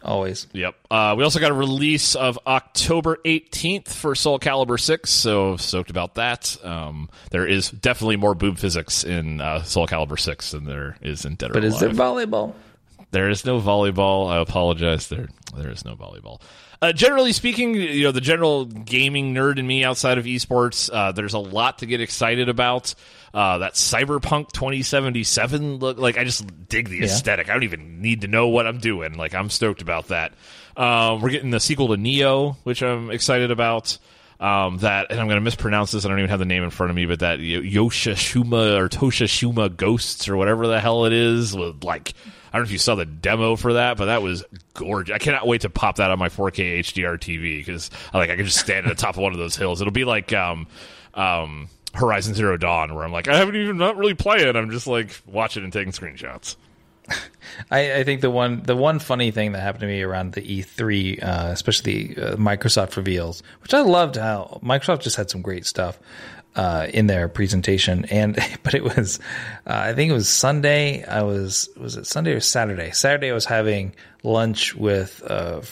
[0.05, 0.47] Always.
[0.53, 0.75] Yep.
[0.91, 5.91] Uh, we also got a release of October 18th for Soul Calibur 6, so stoked
[5.91, 6.57] about that.
[6.65, 11.25] Um, there is definitely more boob physics in uh, Soul Calibur 6 than there is
[11.25, 12.55] in Dead or But is there volleyball?
[13.11, 14.31] There is no volleyball.
[14.31, 15.09] I apologize.
[15.09, 16.41] There, there is no volleyball.
[16.83, 21.13] Uh, generally speaking, you know, the general gaming nerd in me outside of esports, uh,
[21.13, 22.97] there's a lot to get excited about.
[23.33, 27.49] Uh, that Cyberpunk 2077 look, like I just dig the aesthetic.
[27.49, 29.15] I don't even need to know what I'm doing.
[29.15, 30.33] Like I'm stoked about that.
[30.77, 33.97] Um, we're getting the sequel to Nioh, which I'm excited about.
[34.41, 36.05] Um, that and I'm going to mispronounce this.
[36.05, 38.89] I don't even have the name in front of me, but that Yo- Yoshishuma or
[38.89, 42.13] Toshishuma Ghosts or whatever the hell it is, with like
[42.53, 45.15] I don't know if you saw the demo for that, but that was gorgeous.
[45.15, 48.37] I cannot wait to pop that on my 4K HDR TV because I like I
[48.37, 49.81] can just stand at the top of one of those hills.
[49.81, 50.67] It'll be like um,
[51.15, 54.55] um, Horizon Zero Dawn, where I'm like I haven't even not really playing.
[54.55, 56.57] I'm just like watching and taking screenshots.
[57.71, 60.43] I, I think the one the one funny thing that happened to me around the
[60.43, 65.67] E3, uh, especially uh, Microsoft reveals, which I loved how Microsoft just had some great
[65.67, 65.99] stuff
[66.55, 69.19] uh, in their presentation, and but it was
[69.67, 71.05] uh, I think it was Sunday.
[71.05, 72.91] I was was it Sunday or Saturday?
[72.93, 75.63] Saturday I was having lunch with a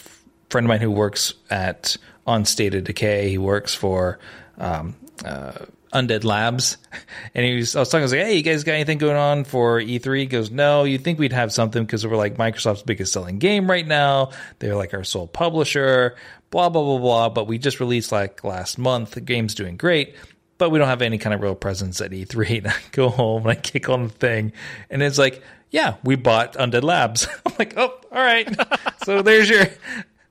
[0.49, 1.97] friend of mine who works at
[2.27, 3.31] On State of Decay.
[3.31, 4.19] He works for.
[4.59, 5.53] Um, uh,
[5.93, 6.77] Undead Labs,
[7.35, 7.75] and he was.
[7.75, 8.03] I was talking.
[8.03, 10.85] I was like, "Hey, you guys got anything going on for E3?" He goes, "No,
[10.85, 14.31] you think we'd have something because we're like Microsoft's biggest selling game right now.
[14.61, 16.15] They're like our sole publisher.
[16.51, 17.29] Blah blah blah blah.
[17.31, 19.13] But we just released like last month.
[19.13, 20.15] The game's doing great,
[20.61, 23.43] but we don't have any kind of real presence at E3." And I go home
[23.43, 24.53] and I kick on the thing,
[24.89, 28.49] and it's like, "Yeah, we bought Undead Labs." I'm like, "Oh, all right."
[29.05, 29.67] so there's your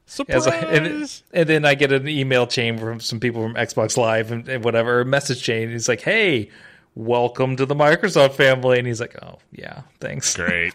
[0.06, 0.48] Surprise!
[0.48, 4.32] and, then- and then I get an email chain from some people from Xbox Live
[4.32, 5.70] and, and whatever, a message chain.
[5.70, 6.50] It's like, hey,
[6.96, 8.80] welcome to the Microsoft family.
[8.80, 10.36] And he's like, oh, yeah, thanks.
[10.36, 10.74] Great.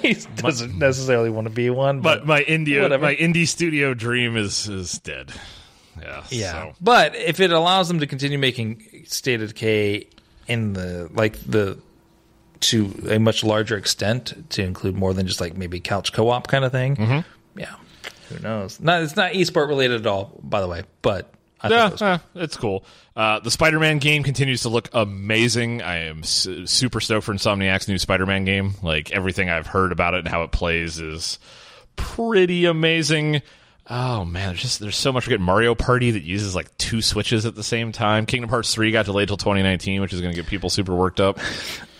[0.00, 3.02] he doesn't necessarily want to be one, but but, my India, whatever.
[3.02, 5.30] my indie studio dream is is dead.
[6.02, 6.24] Yeah.
[6.30, 6.52] yeah.
[6.52, 6.72] so.
[6.80, 10.06] But if it allows them to continue making State of Decay
[10.46, 11.78] in the, like, the,
[12.60, 16.64] to a much larger extent to include more than just like maybe couch co-op kind
[16.64, 16.96] of thing.
[16.96, 17.60] Mm-hmm.
[17.60, 17.74] Yeah.
[18.28, 18.80] Who knows?
[18.80, 22.56] Not, it's not esport related at all, by the way, but I Yeah, eh, it's
[22.56, 22.84] cool.
[23.16, 25.82] Uh, the Spider-Man game continues to look amazing.
[25.82, 28.74] I am su- super stoked for Insomniac's new Spider-Man game.
[28.82, 31.38] Like everything I've heard about it and how it plays is
[31.96, 33.42] pretty amazing.
[33.90, 35.26] Oh man, there's just there's so much.
[35.26, 38.26] We're getting Mario Party that uses like two switches at the same time.
[38.26, 41.20] Kingdom Hearts three got delayed till 2019, which is going to get people super worked
[41.20, 41.38] up.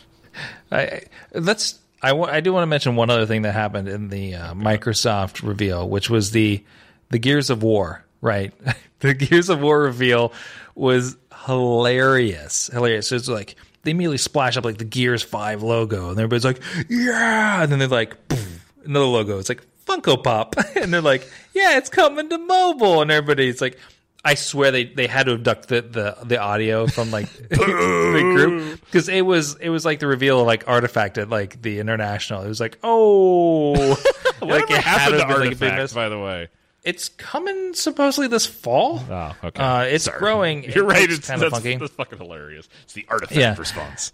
[0.73, 1.03] I,
[1.33, 1.79] let's.
[2.03, 5.47] I, I do want to mention one other thing that happened in the uh, Microsoft
[5.47, 6.63] reveal, which was the
[7.09, 8.05] the Gears of War.
[8.21, 8.53] Right,
[9.01, 10.33] the Gears of War reveal
[10.75, 11.17] was
[11.47, 12.69] hilarious.
[12.71, 13.09] Hilarious.
[13.09, 16.61] So it's like they immediately splash up like the Gears Five logo, and everybody's like,
[16.91, 19.39] "Yeah!" And then they're like, "Poof," another logo.
[19.39, 23.79] It's like Funko Pop, and they're like, "Yeah, it's coming to mobile," and everybody's like.
[24.25, 28.25] I swear they, they had to abduct the, the, the audio from like the big
[28.37, 31.79] group because it was it was like the reveal of like artifact at like the
[31.79, 32.43] international.
[32.43, 33.73] It was like oh,
[34.43, 34.83] like it had
[35.13, 35.93] happened to to been, like, a big miss.
[35.95, 36.49] by the way?
[36.83, 39.01] It's coming supposedly this fall.
[39.09, 39.63] Oh, okay.
[39.63, 40.19] Uh, it's Sorry.
[40.19, 40.65] growing.
[40.65, 41.11] You're It right.
[41.11, 41.77] It's kinda funky.
[41.77, 42.69] that's fucking hilarious.
[42.85, 43.55] It's the Artifact Yeah.
[43.57, 44.13] response.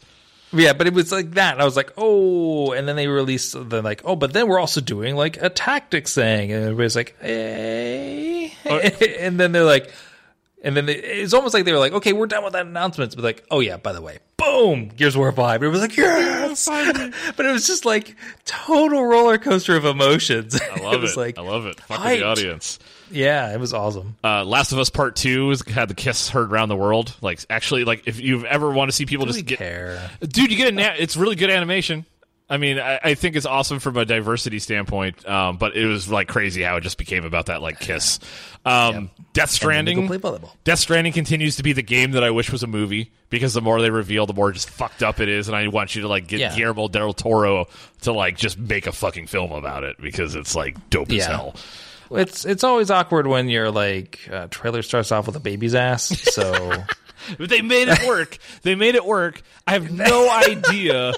[0.54, 1.54] Yeah, but it was like that.
[1.54, 4.60] And I was like, oh, and then they released the like, oh, but then we're
[4.60, 8.50] also doing like a tactics thing, and everybody's like, eh.
[8.66, 8.78] Oh.
[9.18, 9.90] and then they're like,
[10.62, 13.14] and then they, it's almost like they were like, okay, we're done with that announcement,
[13.14, 15.62] but like, oh yeah, by the way, boom, Gears of War Five.
[15.62, 16.66] It was like, yes,
[17.36, 20.58] but it was just like total roller coaster of emotions.
[20.60, 21.10] I love it.
[21.10, 21.16] It.
[21.16, 21.80] like, I love it.
[21.80, 22.78] Fuck the audience.
[23.14, 24.16] Yeah, it was awesome.
[24.22, 27.14] Uh, Last of Us Part Two has had the kiss heard around the world.
[27.20, 30.10] Like, actually, like if you've ever want to see people Do just get, care?
[30.20, 32.04] dude, you get a na- it's really good animation.
[32.48, 36.10] I mean, I, I think it's awesome from a diversity standpoint, um, but it was
[36.10, 38.20] like crazy how it just became about that like kiss.
[38.66, 39.96] Um, Death Stranding.
[39.98, 40.52] And then they go play volleyball.
[40.62, 43.62] Death Stranding continues to be the game that I wish was a movie because the
[43.62, 46.08] more they reveal, the more just fucked up it is, and I want you to
[46.08, 46.54] like get Yeah.
[46.54, 47.66] Guillermo del Toro
[48.02, 51.56] to like just make a fucking film about it because it's like dope as hell.
[52.10, 56.06] It's it's always awkward when your like uh, trailer starts off with a baby's ass.
[56.32, 56.72] So.
[57.38, 58.36] But they made it work.
[58.64, 59.40] they made it work.
[59.66, 61.14] I have no idea.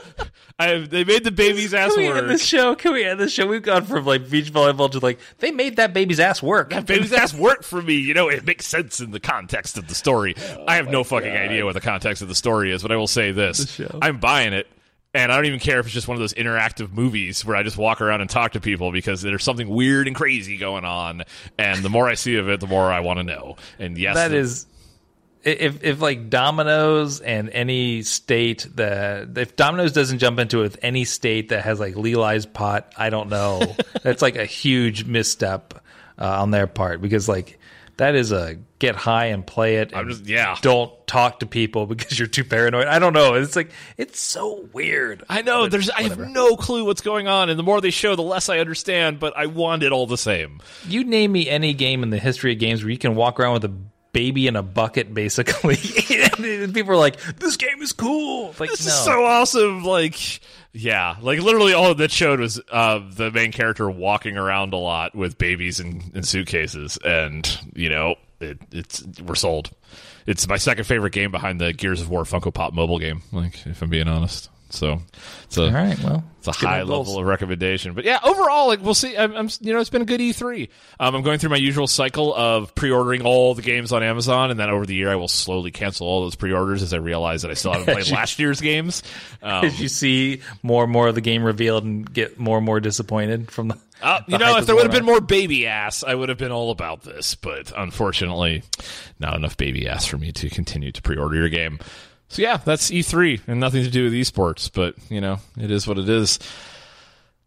[0.56, 2.28] I have, they made the baby's ass Can we end work.
[2.28, 2.76] this show?
[2.76, 3.44] Can we end this show?
[3.44, 6.70] We've gone from like beach volleyball to like they made that baby's ass work.
[6.70, 7.94] That baby's ass worked for me.
[7.94, 10.36] You know, it makes sense in the context of the story.
[10.68, 13.08] I have no fucking idea what the context of the story is, but I will
[13.08, 13.80] say this.
[14.00, 14.68] I'm buying it.
[15.16, 17.62] And I don't even care if it's just one of those interactive movies where I
[17.62, 21.24] just walk around and talk to people because there's something weird and crazy going on.
[21.58, 23.56] And the more I see of it, the more I want to know.
[23.78, 24.66] And yes, That the- is,
[25.42, 30.78] if if like Domino's and any state that if Domino's doesn't jump into it with
[30.82, 33.74] any state that has like legalized pot, I don't know.
[34.02, 35.74] That's like a huge misstep
[36.18, 37.58] uh, on their part because like
[37.96, 39.96] that is a get high and play it.
[39.96, 40.56] I'm just- yeah.
[40.60, 42.86] Don't talk to people because you're too paranoid.
[42.86, 43.34] I don't know.
[43.34, 45.24] It's like it's so weird.
[45.28, 45.68] I know.
[45.68, 45.88] There's.
[45.90, 48.58] I have no clue what's going on, and the more they show, the less I
[48.58, 49.18] understand.
[49.20, 50.60] But I want it all the same.
[50.86, 53.54] You name me any game in the history of games where you can walk around
[53.54, 53.72] with a
[54.16, 55.76] baby in a bucket, basically.
[56.38, 58.92] and people are like, "This game is cool." Like, This no.
[58.92, 59.84] is so awesome.
[59.84, 60.40] Like,
[60.72, 65.14] yeah, like literally all that showed was uh, the main character walking around a lot
[65.14, 69.70] with babies in, in suitcases, and you know, it, it's we're sold.
[70.26, 73.20] It's my second favorite game behind the Gears of War Funko Pop mobile game.
[73.32, 75.00] Like, if I'm being honest, so
[75.44, 77.94] it's a All right, well, it's a high level of recommendation.
[77.94, 79.16] But yeah, overall, like we'll see.
[79.16, 80.68] I'm, I'm you know, it's been a good E3.
[81.00, 84.60] Um, I'm going through my usual cycle of pre-ordering all the games on Amazon, and
[84.60, 87.50] then over the year, I will slowly cancel all those pre-orders as I realize that
[87.50, 89.02] I still haven't played last year's games.
[89.42, 92.66] Um, As you see more and more of the game revealed and get more and
[92.66, 93.78] more disappointed from the.
[94.02, 96.38] Uh, the you know, if there would have been more baby ass, I would have
[96.38, 97.34] been all about this.
[97.34, 98.62] But unfortunately,
[99.18, 101.78] not enough baby ass for me to continue to pre-order your game.
[102.28, 104.70] So yeah, that's E3 and nothing to do with esports.
[104.72, 106.38] But you know, it is what it is.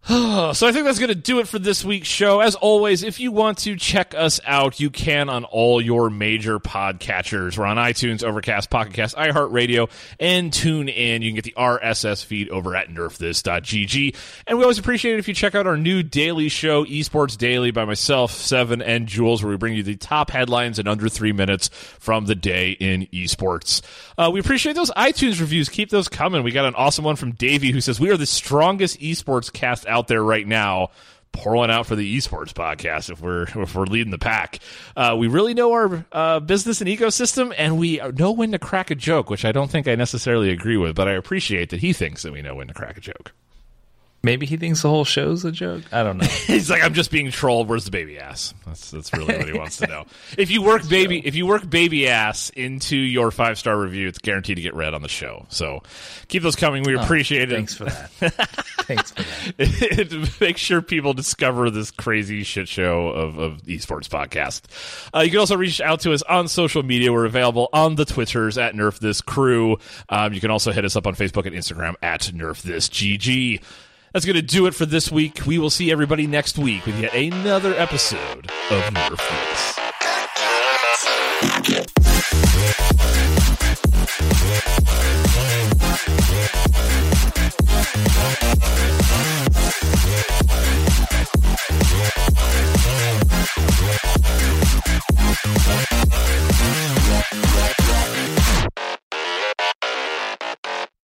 [0.54, 2.40] so I think that's going to do it for this week's show.
[2.40, 6.58] As always, if you want to check us out, you can on all your major
[6.60, 7.60] podcatchers.
[7.60, 9.88] We're on iTunes, Overcast, Pocket Cast, iHeartRadio,
[10.20, 11.22] and tune in.
[11.22, 14.16] You can get the RSS feed over at nerfthis.gg.
[14.48, 17.70] And we always appreciate it if you check out our new daily show, Esports Daily,
[17.70, 21.34] by myself, Seven, and Jules, where we bring you the top headlines in under three
[21.34, 21.68] minutes
[22.00, 23.84] from the day in esports.
[24.18, 25.70] Uh, we appreciate those iTunes reviews.
[25.70, 26.42] Keep those coming.
[26.42, 29.86] We got an awesome one from Davey who says, We are the strongest esports cast
[29.86, 30.90] out there right now.
[31.32, 34.60] pour one out for the esports podcast if we're if we're leading the pack.
[34.96, 38.90] Uh, we really know our uh, business and ecosystem, and we know when to crack
[38.90, 41.94] a joke, which I don't think I necessarily agree with, but I appreciate that he
[41.94, 43.32] thinks that we know when to crack a joke.
[44.22, 45.84] Maybe he thinks the whole show's a joke.
[45.94, 46.28] I don't know.
[46.48, 47.70] He's like, I'm just being trolled.
[47.70, 48.54] Where's the baby ass?
[48.66, 50.06] That's that's really what he wants to know.
[50.38, 54.20] If you work baby, if you work baby ass into your five star review, it's
[54.20, 55.46] guaranteed to get read on the show.
[55.50, 55.84] So
[56.28, 56.84] keep those coming.
[56.84, 57.56] We appreciate it.
[57.56, 58.10] Thanks for that.
[58.82, 59.24] thanks for
[59.58, 60.38] that.
[60.40, 64.62] Make sure people discover this crazy shit show of, of esports podcast.
[65.14, 67.12] Uh, you can also reach out to us on social media.
[67.12, 69.78] We're available on the Twitters at Nerf This Crew.
[70.10, 73.62] Um, you can also hit us up on Facebook and Instagram at Nerf This GG.
[74.14, 75.46] That's going to do it for this week.
[75.46, 79.80] We will see everybody next week with yet another episode of Nerflings.
[97.90, 98.39] Rock.